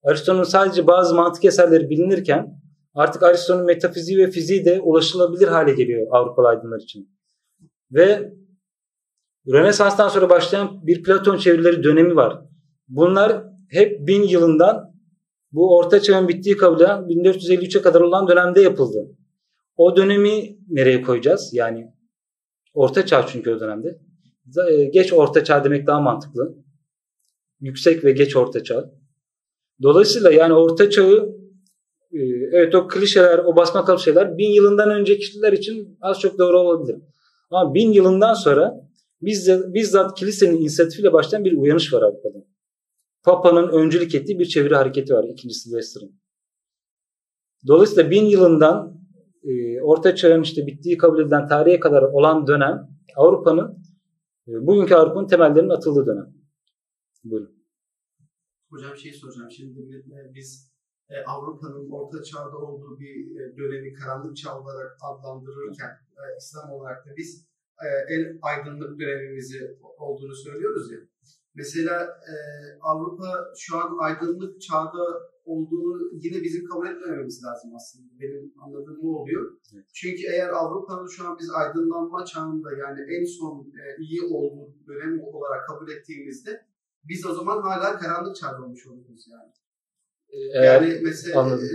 [0.03, 2.61] Aristo'nun sadece bazı mantık eserleri bilinirken
[2.95, 7.16] artık Aristo'nun metafiziği ve fiziği de ulaşılabilir hale geliyor Avrupalı aydınlar için.
[7.91, 8.33] Ve
[9.47, 12.41] Rönesans'tan sonra başlayan bir Platon çevirileri dönemi var.
[12.87, 14.93] Bunlar hep bin yılından
[15.51, 19.17] bu Orta Çağ'ın bittiği kabul edilen 1453'e kadar olan dönemde yapıldı.
[19.77, 21.49] O dönemi nereye koyacağız?
[21.53, 21.93] Yani
[22.73, 23.99] Orta Çağ çünkü o dönemde.
[24.71, 26.55] E, geç Orta Çağ demek daha mantıklı.
[27.59, 28.91] Yüksek ve geç Orta Çağ.
[29.81, 31.35] Dolayısıyla yani Orta Çağ'ı
[32.11, 32.19] e,
[32.51, 36.59] evet o klişeler, o basma kalıp şeyler bin yılından önceki kişiler için az çok doğru
[36.59, 36.95] olabilir.
[37.49, 38.89] Ama bin yılından sonra
[39.21, 42.45] bizzat, bizzat kilisenin inisiyatifiyle başlayan bir uyanış var Avrupa'da.
[43.23, 46.19] Papa'nın öncülük ettiği bir çeviri hareketi var ikinci Sylvester'ın.
[47.67, 49.01] Dolayısıyla bin yılından
[49.43, 53.83] e, Orta Çağ'ın işte bittiği kabul edilen tarihe kadar olan dönem Avrupa'nın
[54.47, 56.33] e, bugünkü Avrupa'nın temellerinin atıldığı dönem.
[57.23, 57.57] Buyurun.
[58.69, 59.51] Hocam şey soracağım.
[59.51, 60.71] Şimdi e, biz
[61.09, 67.05] e, Avrupa'nın Orta Çağ'da olduğu bir e, dönemi karanlık çağ olarak adlandırırken e, İslam olarak
[67.05, 67.47] da biz
[67.85, 70.99] e, en aydınlık dönemimizi olduğunu söylüyoruz ya.
[71.55, 72.35] Mesela e,
[72.81, 75.03] Avrupa şu an aydınlık çağda
[75.45, 78.07] olduğunu yine bizim kabul etmememiz lazım aslında.
[78.19, 79.57] Benim anladığım bu oluyor.
[79.73, 79.85] Evet.
[79.93, 85.23] Çünkü eğer Avrupa'nın şu an biz aydınlanma çağında yani en son e, iyi olduğu dönem
[85.23, 86.65] olarak kabul ettiğimizde
[87.03, 89.51] biz o zaman hala karanlık çağda olmuş oluyoruz yani.
[90.29, 91.67] E, yani mesela e,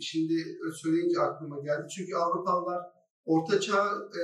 [0.00, 0.34] şimdi
[0.82, 1.86] söyleyince aklıma geldi.
[1.96, 2.82] Çünkü Avrupalılar
[3.26, 3.84] Orta Çağ,
[4.20, 4.22] e,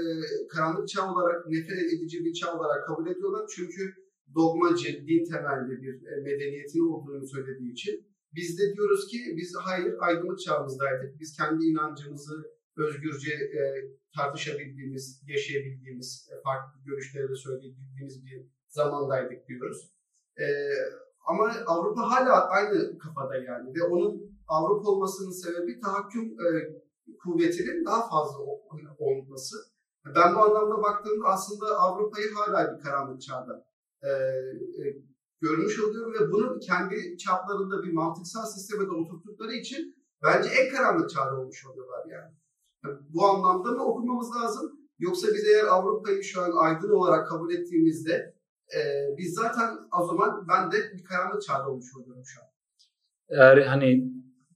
[0.49, 3.47] karanlık çağ olarak nefret edici bir çağ olarak kabul ediyorlar.
[3.57, 3.95] Çünkü
[4.35, 9.95] dogmacı, din temelli bir e, medeniyetin olduğunu söylediği için biz de diyoruz ki biz hayır
[10.01, 11.21] aydınlık çağımızdaydık.
[11.21, 12.35] Biz kendi inancımızı
[12.77, 13.61] özgürce e,
[14.17, 19.93] tartışabildiğimiz, yaşayabildiğimiz, e, farklı görüşleri de söyleyebildiğimiz bir zamandaydık diyoruz.
[20.41, 20.47] E,
[21.27, 26.47] ama Avrupa hala aynı kafada yani ve onun Avrupa olmasının sebebi tahakküm e,
[27.23, 28.39] kuvvetinin daha fazla
[28.99, 29.57] olması.
[30.07, 33.67] Ben bu anlamda baktığımda aslında Avrupa'yı hala bir karanlık çağda
[34.03, 34.85] e, e,
[35.41, 41.11] görmüş oluyorum ve bunu kendi çaplarında bir mantıksal sisteme de oturttukları için bence en karanlık
[41.11, 42.33] çağda olmuş oluyorlar yani.
[43.09, 44.73] Bu anlamda mı okumamız lazım?
[44.99, 48.35] Yoksa biz eğer Avrupa'yı şu an aydın olarak kabul ettiğimizde
[48.77, 48.81] e,
[49.19, 52.47] biz zaten o zaman ben de bir karanlık çağda olmuş oluyorum şu an.
[53.29, 54.13] Eğer hani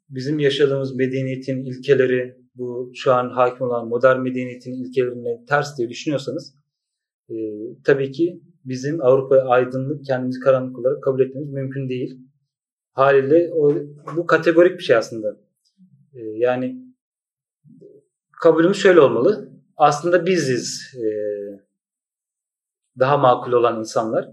[0.09, 6.55] bizim yaşadığımız medeniyetin ilkeleri bu şu an hakim olan modern medeniyetin ilkelerine ters diye düşünüyorsanız
[7.31, 7.35] e,
[7.85, 12.21] tabii ki bizim Avrupa aydınlık kendimizi karanlık olarak kabul etmemiz mümkün değil.
[12.93, 13.75] Haliyle o,
[14.17, 15.37] bu kategorik bir şey aslında.
[16.15, 16.77] E, yani
[18.43, 19.51] kabulümüz şöyle olmalı.
[19.77, 21.07] Aslında biziz e,
[22.99, 24.29] daha makul olan insanlar.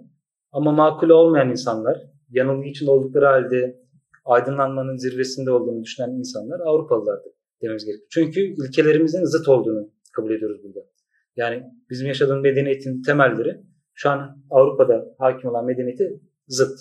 [0.52, 3.83] Ama makul olmayan insanlar, yanılgı içinde oldukları halde
[4.26, 7.32] aydınlanmanın zirvesinde olduğunu düşünen insanlar Avrupalılardır
[7.62, 8.08] dememiz gerekiyor.
[8.10, 10.80] Çünkü ilkelerimizin zıt olduğunu kabul ediyoruz burada.
[11.36, 13.62] Yani bizim yaşadığımız medeniyetin temelleri
[13.94, 16.80] şu an Avrupa'da hakim olan medeniyeti zıt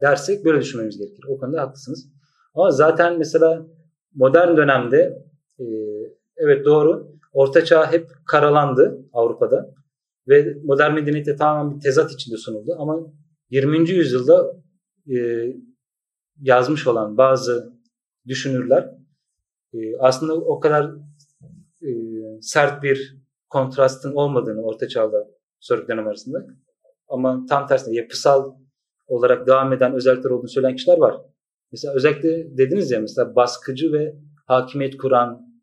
[0.00, 1.24] dersek böyle düşünmemiz gerekir.
[1.28, 2.08] O konuda haklısınız.
[2.54, 3.66] Ama zaten mesela
[4.14, 5.22] modern dönemde
[5.58, 5.64] e,
[6.36, 9.74] evet doğru Orta Çağ hep karalandı Avrupa'da
[10.28, 12.76] ve modern medeniyete tamamen bir tezat içinde sunuldu.
[12.78, 12.98] Ama
[13.50, 13.90] 20.
[13.90, 14.52] yüzyılda
[15.08, 15.16] e,
[16.40, 17.72] yazmış olan bazı
[18.26, 18.90] düşünürler
[19.74, 20.90] e, aslında o kadar
[21.82, 21.90] e,
[22.40, 25.30] sert bir kontrastın olmadığını Orta Çağ'da
[25.60, 26.46] sonraki dönem arasında
[27.08, 28.54] ama tam tersine yapısal
[29.06, 31.16] olarak devam eden özellikler olduğunu söyleyen kişiler var.
[31.72, 34.14] Mesela özellikle dediniz ya mesela baskıcı ve
[34.46, 35.62] hakimiyet kuran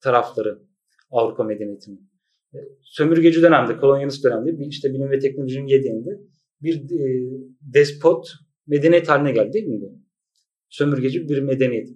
[0.00, 0.62] tarafları
[1.10, 2.10] Avrupa medeniyetinin.
[2.54, 6.20] E, sömürgeci dönemde, kolonyalist dönemde işte bilim ve teknolojinin yediğinde
[6.62, 6.82] bir
[7.60, 8.28] despot
[8.66, 9.88] medeniyet haline geldi değil mi?
[10.68, 11.88] Sömürgeci bir medeniyet.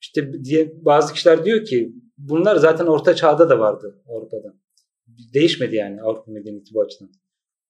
[0.00, 4.54] İşte diye bazı kişiler diyor ki bunlar zaten orta çağda da vardı Avrupa'da.
[5.34, 7.10] Değişmedi yani Avrupa medeniyeti bu açıdan.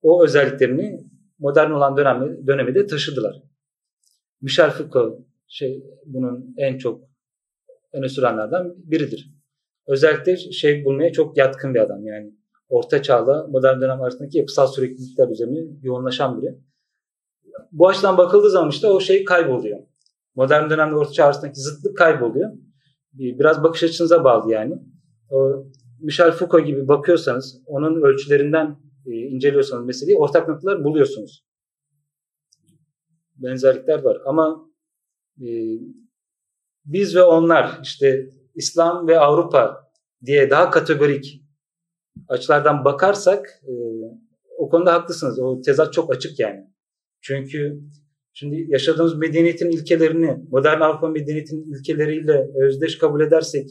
[0.03, 1.05] O özelliklerini
[1.39, 3.43] modern olan dönemi, dönemi de taşıdılar.
[4.41, 7.05] Michel Foucault şey bunun en çok
[7.93, 9.37] öne sürenlerden biridir.
[9.87, 12.35] Özellikle şey bulmaya çok yatkın bir adam yani.
[12.69, 16.59] Orta çağla modern dönem arasındaki yapısal süreklilikler üzerine yoğunlaşan biri.
[17.73, 19.79] Bu açıdan bakıldığı zaman işte o şey kayboluyor.
[20.37, 22.53] Modern dönemde orta çağ arasındaki zıtlık kayboluyor.
[23.13, 24.75] Biraz bakış açınıza bağlı yani.
[26.01, 31.47] Michel Foucault gibi bakıyorsanız, onun ölçülerinden e, inceliyorsanız meseleyi ortak noktalar buluyorsunuz.
[33.37, 34.71] Benzerlikler var ama
[35.41, 35.49] e,
[36.85, 39.91] biz ve onlar işte İslam ve Avrupa
[40.27, 41.43] diye daha kategorik
[42.29, 43.73] açılardan bakarsak e,
[44.59, 45.39] o konuda haklısınız.
[45.39, 46.71] O tezat çok açık yani.
[47.21, 47.81] Çünkü
[48.37, 53.71] şimdi yaşadığımız medeniyetin ilkelerini modern Avrupa medeniyetinin ilkeleriyle özdeş kabul edersek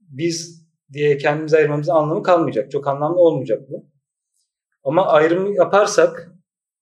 [0.00, 2.70] biz diye kendimizi ayırmamızın anlamı kalmayacak.
[2.70, 3.86] Çok anlamlı olmayacak bu.
[4.84, 6.32] Ama ayrım yaparsak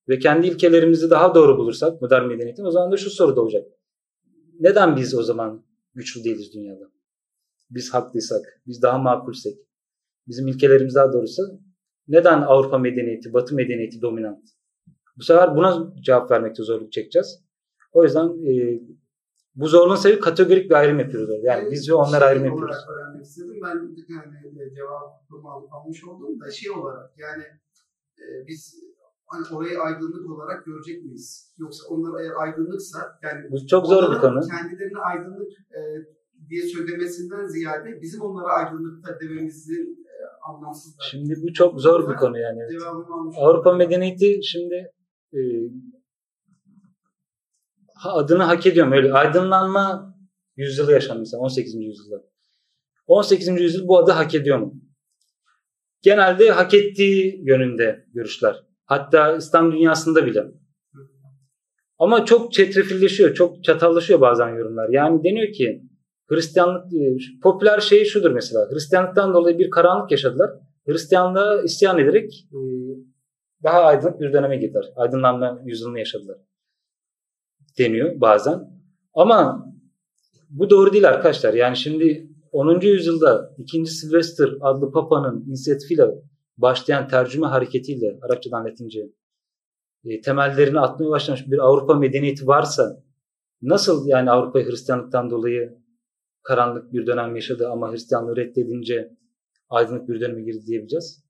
[0.08, 3.66] ve kendi ilkelerimizi daha doğru bulursak modern medeniyetin o zaman da şu soru doğacak.
[4.60, 6.90] Neden biz o zaman güçlü değiliz dünyada?
[7.70, 9.58] Biz haklıysak, biz daha makulsek,
[10.28, 11.42] bizim ilkelerimiz daha doğruysa
[12.08, 14.59] neden Avrupa medeniyeti, Batı medeniyeti dominant?
[15.16, 17.44] Bu sefer buna cevap vermekte zorluk çekeceğiz.
[17.92, 18.80] O yüzden e,
[19.54, 21.46] bu zorluğun sebebi kategorik bir ayrım yapıyoruz orada.
[21.46, 22.76] Yani biz ve onlar şey ayrım yapıyoruz.
[22.76, 23.60] olarak öğrenmek istedim.
[23.62, 23.76] Ben
[24.14, 27.44] yani cevabımı almış oldum da şey olarak yani
[28.18, 28.74] e, biz
[29.26, 31.54] hani orayı aydınlık olarak görecek miyiz?
[31.58, 34.40] Yoksa onlar eğer aydınlıksa yani bu çok zor bir konu.
[34.40, 35.80] Kendilerini aydınlık e,
[36.48, 40.14] diye söylemesinden ziyade bizim onlara aydınlıkta dememizin e,
[40.48, 40.96] anlamsız.
[41.10, 42.60] Şimdi bu çok zor bir konu yani.
[43.36, 44.92] Avrupa medeniyeti şimdi
[45.32, 45.40] e,
[48.04, 48.92] adını hak ediyorum.
[48.92, 50.14] Öyle aydınlanma
[50.56, 51.74] yüzyılı yaşandı mesela 18.
[51.74, 52.22] yüzyılda.
[53.06, 53.48] 18.
[53.48, 54.74] yüzyıl bu adı hak ediyor mu?
[56.02, 58.56] Genelde hak ettiği yönünde görüşler.
[58.84, 60.44] Hatta İslam dünyasında bile.
[61.98, 64.88] Ama çok çetrefilleşiyor, çok çatallaşıyor bazen yorumlar.
[64.88, 65.82] Yani deniyor ki
[66.30, 68.70] Hristiyanlık, e, popüler şey şudur mesela.
[68.70, 70.50] Hristiyanlıktan dolayı bir karanlık yaşadılar.
[70.86, 72.58] Hristiyanlığa isyan ederek e,
[73.62, 74.92] daha aydınlık bir döneme girdiler.
[74.96, 76.36] Aydınlanma yüzyılını yaşadılar
[77.78, 78.80] deniyor bazen.
[79.14, 79.66] Ama
[80.50, 81.54] bu doğru değil arkadaşlar.
[81.54, 82.80] Yani şimdi 10.
[82.80, 83.86] yüzyılda 2.
[83.86, 86.04] Sylvester adlı papanın inisiyatifiyle
[86.56, 89.00] başlayan tercüme hareketiyle Arapçadan Latince
[90.04, 93.02] e, temellerini atmaya başlamış bir Avrupa medeniyeti varsa
[93.62, 95.78] nasıl yani Avrupa Hristiyanlıktan dolayı
[96.42, 99.16] karanlık bir dönem yaşadı ama Hristiyanlığı reddedince
[99.68, 101.24] aydınlık bir döneme girdi diyebileceğiz?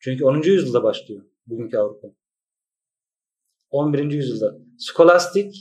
[0.00, 0.42] Çünkü 10.
[0.42, 2.08] yüzyılda başlıyor bugünkü Avrupa.
[3.70, 4.10] 11.
[4.10, 4.58] yüzyılda.
[4.78, 5.54] Skolastik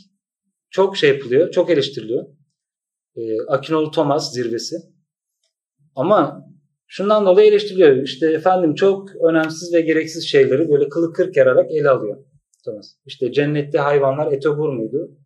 [0.69, 2.25] çok şey yapılıyor, çok eleştiriliyor.
[3.15, 4.75] Ee, Akinoğlu Thomas zirvesi.
[5.95, 6.45] Ama
[6.87, 8.03] şundan dolayı eleştiriliyor.
[8.03, 12.17] İşte efendim çok önemsiz ve gereksiz şeyleri böyle kılı kırk yararak ele alıyor
[12.65, 12.87] Thomas.
[13.05, 15.17] İşte cennette hayvanlar etobur muydu?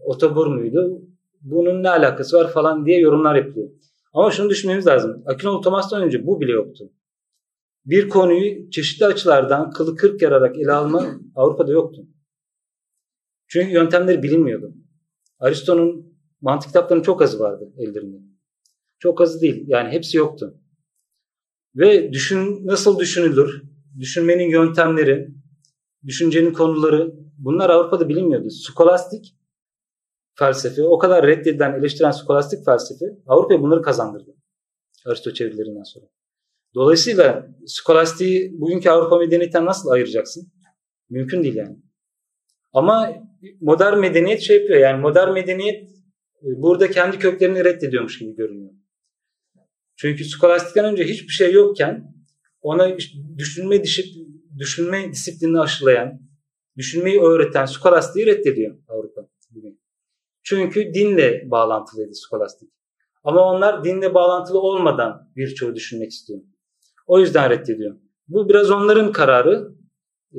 [0.00, 1.02] Otobur muydu?
[1.40, 3.70] Bunun ne alakası var falan diye yorumlar yapılıyor.
[4.12, 5.22] Ama şunu düşünmemiz lazım.
[5.26, 6.90] Akinoğlu Thomas'tan önce bu bile yoktu.
[7.84, 12.06] Bir konuyu çeşitli açılardan kılı kırk yararak ele alma Avrupa'da yoktu.
[13.48, 14.74] Çünkü yöntemleri bilinmiyordu.
[15.38, 18.16] Aristo'nun mantık kitaplarının çok azı vardı ellerinde.
[18.98, 19.64] Çok azı değil.
[19.66, 20.60] Yani hepsi yoktu.
[21.74, 23.62] Ve düşün nasıl düşünülür?
[23.98, 25.28] Düşünmenin yöntemleri,
[26.06, 28.50] düşüncenin konuları bunlar Avrupa'da bilinmiyordu.
[28.50, 29.36] Skolastik
[30.34, 34.36] felsefe, o kadar reddedilen, eleştiren skolastik felsefe Avrupa'ya bunları kazandırdı.
[35.06, 36.06] Aristo çevirilerinden sonra.
[36.74, 40.52] Dolayısıyla skolastiği bugünkü Avrupa medeniyetinden nasıl ayıracaksın?
[41.10, 41.76] Mümkün değil yani.
[42.72, 43.12] Ama
[43.60, 45.90] modern medeniyet şey yapıyor yani modern medeniyet
[46.42, 48.72] e, burada kendi köklerini reddediyormuş gibi görünüyor.
[49.96, 52.14] Çünkü skolastikten önce hiçbir şey yokken
[52.62, 52.96] ona
[53.38, 53.82] düşünme
[54.58, 56.20] düşünme disiplinini aşılayan,
[56.76, 59.80] düşünmeyi öğreten skolastiği reddediyor Avrupa bugün.
[60.42, 62.70] Çünkü dinle bağlantılıydı skolastik.
[63.24, 66.40] Ama onlar dinle bağlantılı olmadan birçoğu düşünmek istiyor.
[67.10, 67.96] O yüzden reddediyor.
[68.28, 69.74] Bu biraz onların kararı.
[70.34, 70.38] Ee,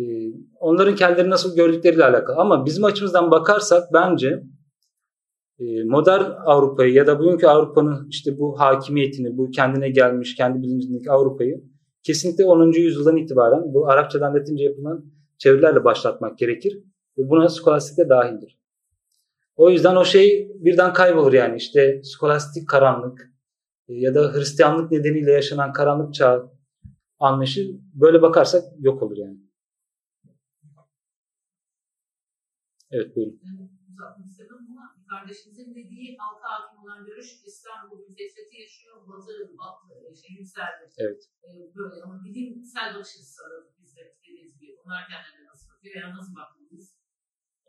[0.59, 2.37] onların kendileri nasıl gördükleriyle alakalı.
[2.37, 4.43] Ama bizim açımızdan bakarsak bence
[5.59, 11.11] e, modern Avrupa'yı ya da bugünkü Avrupa'nın işte bu hakimiyetini, bu kendine gelmiş, kendi bilincindeki
[11.11, 11.63] Avrupa'yı
[12.03, 12.71] kesinlikle 10.
[12.71, 15.05] yüzyıldan itibaren bu Arapçadan Latince yapılan
[15.37, 16.83] çevirilerle başlatmak gerekir.
[17.17, 18.59] Ve buna skolastik de dahildir.
[19.55, 23.31] O yüzden o şey birden kaybolur yani işte skolastik karanlık
[23.87, 26.51] e, ya da Hristiyanlık nedeniyle yaşanan karanlık çağ
[27.21, 27.61] anlayışı
[27.93, 29.37] böyle bakarsak yok olur yani.
[32.91, 33.39] Evet buyurun.
[35.09, 40.83] Kardeşimizin dediği halka hakim olan görüş İslam bugün fesfeti yaşıyor, batı, batı şey yükseldi.
[40.97, 41.21] Evet.
[41.43, 44.71] Ee, böyle ama bilimsel bakış açısı aradık biz de dediğiniz gibi.
[44.85, 46.87] Onlar kendilerine nasıl bakıyor veya nasıl bakmalıyız?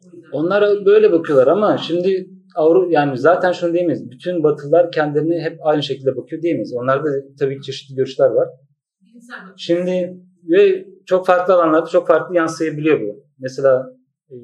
[0.05, 4.11] O yüzden- Onlar böyle bakıyorlar ama şimdi Avrupa yani zaten şunu diyemeyiz.
[4.11, 6.75] Bütün Batılılar kendilerine hep aynı şekilde bakıyor diyemeyiz.
[6.75, 7.09] Onlarda
[7.39, 8.49] tabii ki çeşitli görüşler var.
[9.57, 10.17] Şimdi
[10.51, 13.25] ve çok farklı alanlarda çok farklı yansıyabiliyor bu.
[13.39, 13.97] Mesela
[14.31, 14.35] e,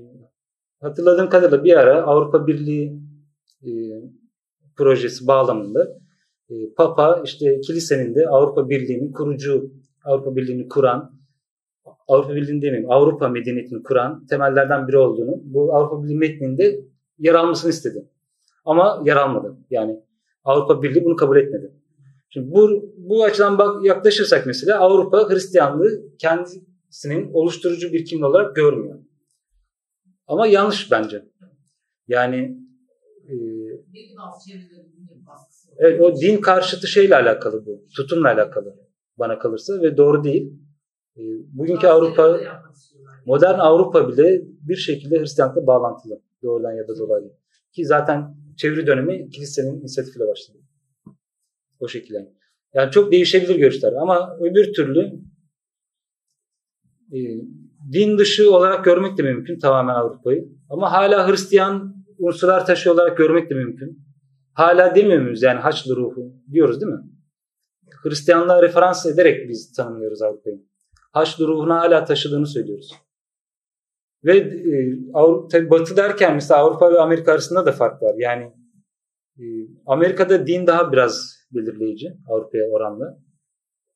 [0.81, 3.03] hatırladığım kadarıyla bir ara Avrupa Birliği
[3.63, 3.71] e,
[4.77, 5.99] projesi bağlamında
[6.51, 9.71] e, Papa işte kilisenin de Avrupa Birliği'nin kurucu
[10.05, 11.19] Avrupa Birliği'ni kuran
[12.09, 16.81] Avrupa Birliği'ni demeyeyim Avrupa medeniyetini kuran temellerden biri olduğunu bu Avrupa Birliği metninde
[17.19, 18.09] yer almasını istedi.
[18.65, 19.57] Ama yer almadı.
[19.71, 20.01] Yani
[20.45, 21.78] Avrupa Birliği bunu kabul etmedi.
[22.31, 28.99] Şimdi bu, bu açıdan bak, yaklaşırsak mesela Avrupa Hristiyanlığı kendisinin oluşturucu bir kimlik olarak görmüyor.
[30.27, 31.25] Ama yanlış bence.
[32.09, 32.59] Yani
[33.29, 33.35] e,
[35.79, 37.85] evet, o din karşıtı şeyle alakalı bu.
[37.97, 38.77] Tutumla alakalı
[39.19, 40.53] bana kalırsa ve doğru değil.
[41.17, 41.23] E,
[41.53, 42.41] bugünkü Avrupa,
[43.27, 46.21] modern Avrupa bile bir şekilde Hristiyanlıkla bağlantılı.
[46.43, 47.33] Doğrudan ya da dolaylı.
[47.73, 50.59] Ki zaten çeviri dönemi kilisenin inisiyatifiyle başladı.
[51.81, 52.19] O şekilde.
[52.75, 55.13] Yani çok değişebilir görüşler ama öbür türlü
[57.13, 57.19] e,
[57.93, 60.49] din dışı olarak görmek de mümkün tamamen Avrupa'yı.
[60.71, 64.09] Ama hala Hristiyan unsurlar taşıyor olarak görmek de mümkün.
[64.53, 67.03] Hala demiyor muyuz yani Haçlı ruhu diyoruz değil mi?
[68.03, 70.63] Hristiyanlığa referans ederek biz tanımlıyoruz Avrupa'yı.
[71.13, 72.93] Haçlı ruhunu hala taşıdığını söylüyoruz.
[74.25, 78.15] Ve e, Avrupa, Batı derken mesela Avrupa ve Amerika arasında da fark var.
[78.19, 78.53] Yani
[79.39, 79.45] e,
[79.87, 83.19] Amerika'da din daha biraz belirleyici Avrupa'ya oranla.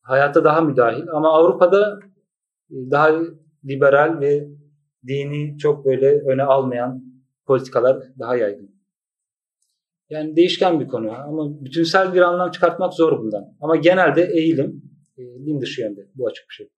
[0.00, 1.98] Hayata daha müdahil ama Avrupa'da
[2.70, 3.10] e, daha
[3.64, 4.48] liberal ve
[5.06, 7.02] dini çok böyle öne almayan
[7.46, 8.72] politikalar daha yaygın.
[10.10, 13.56] Yani değişken bir konu ama bütünsel bir anlam çıkartmak zor bundan.
[13.60, 14.82] Ama genelde eğilim
[15.16, 16.00] e, din dışı yönde.
[16.14, 16.68] Bu açık bir şey.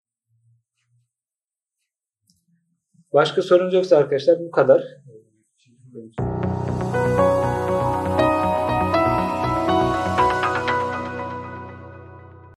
[3.13, 4.85] Başka sorunuz yoksa arkadaşlar bu kadar.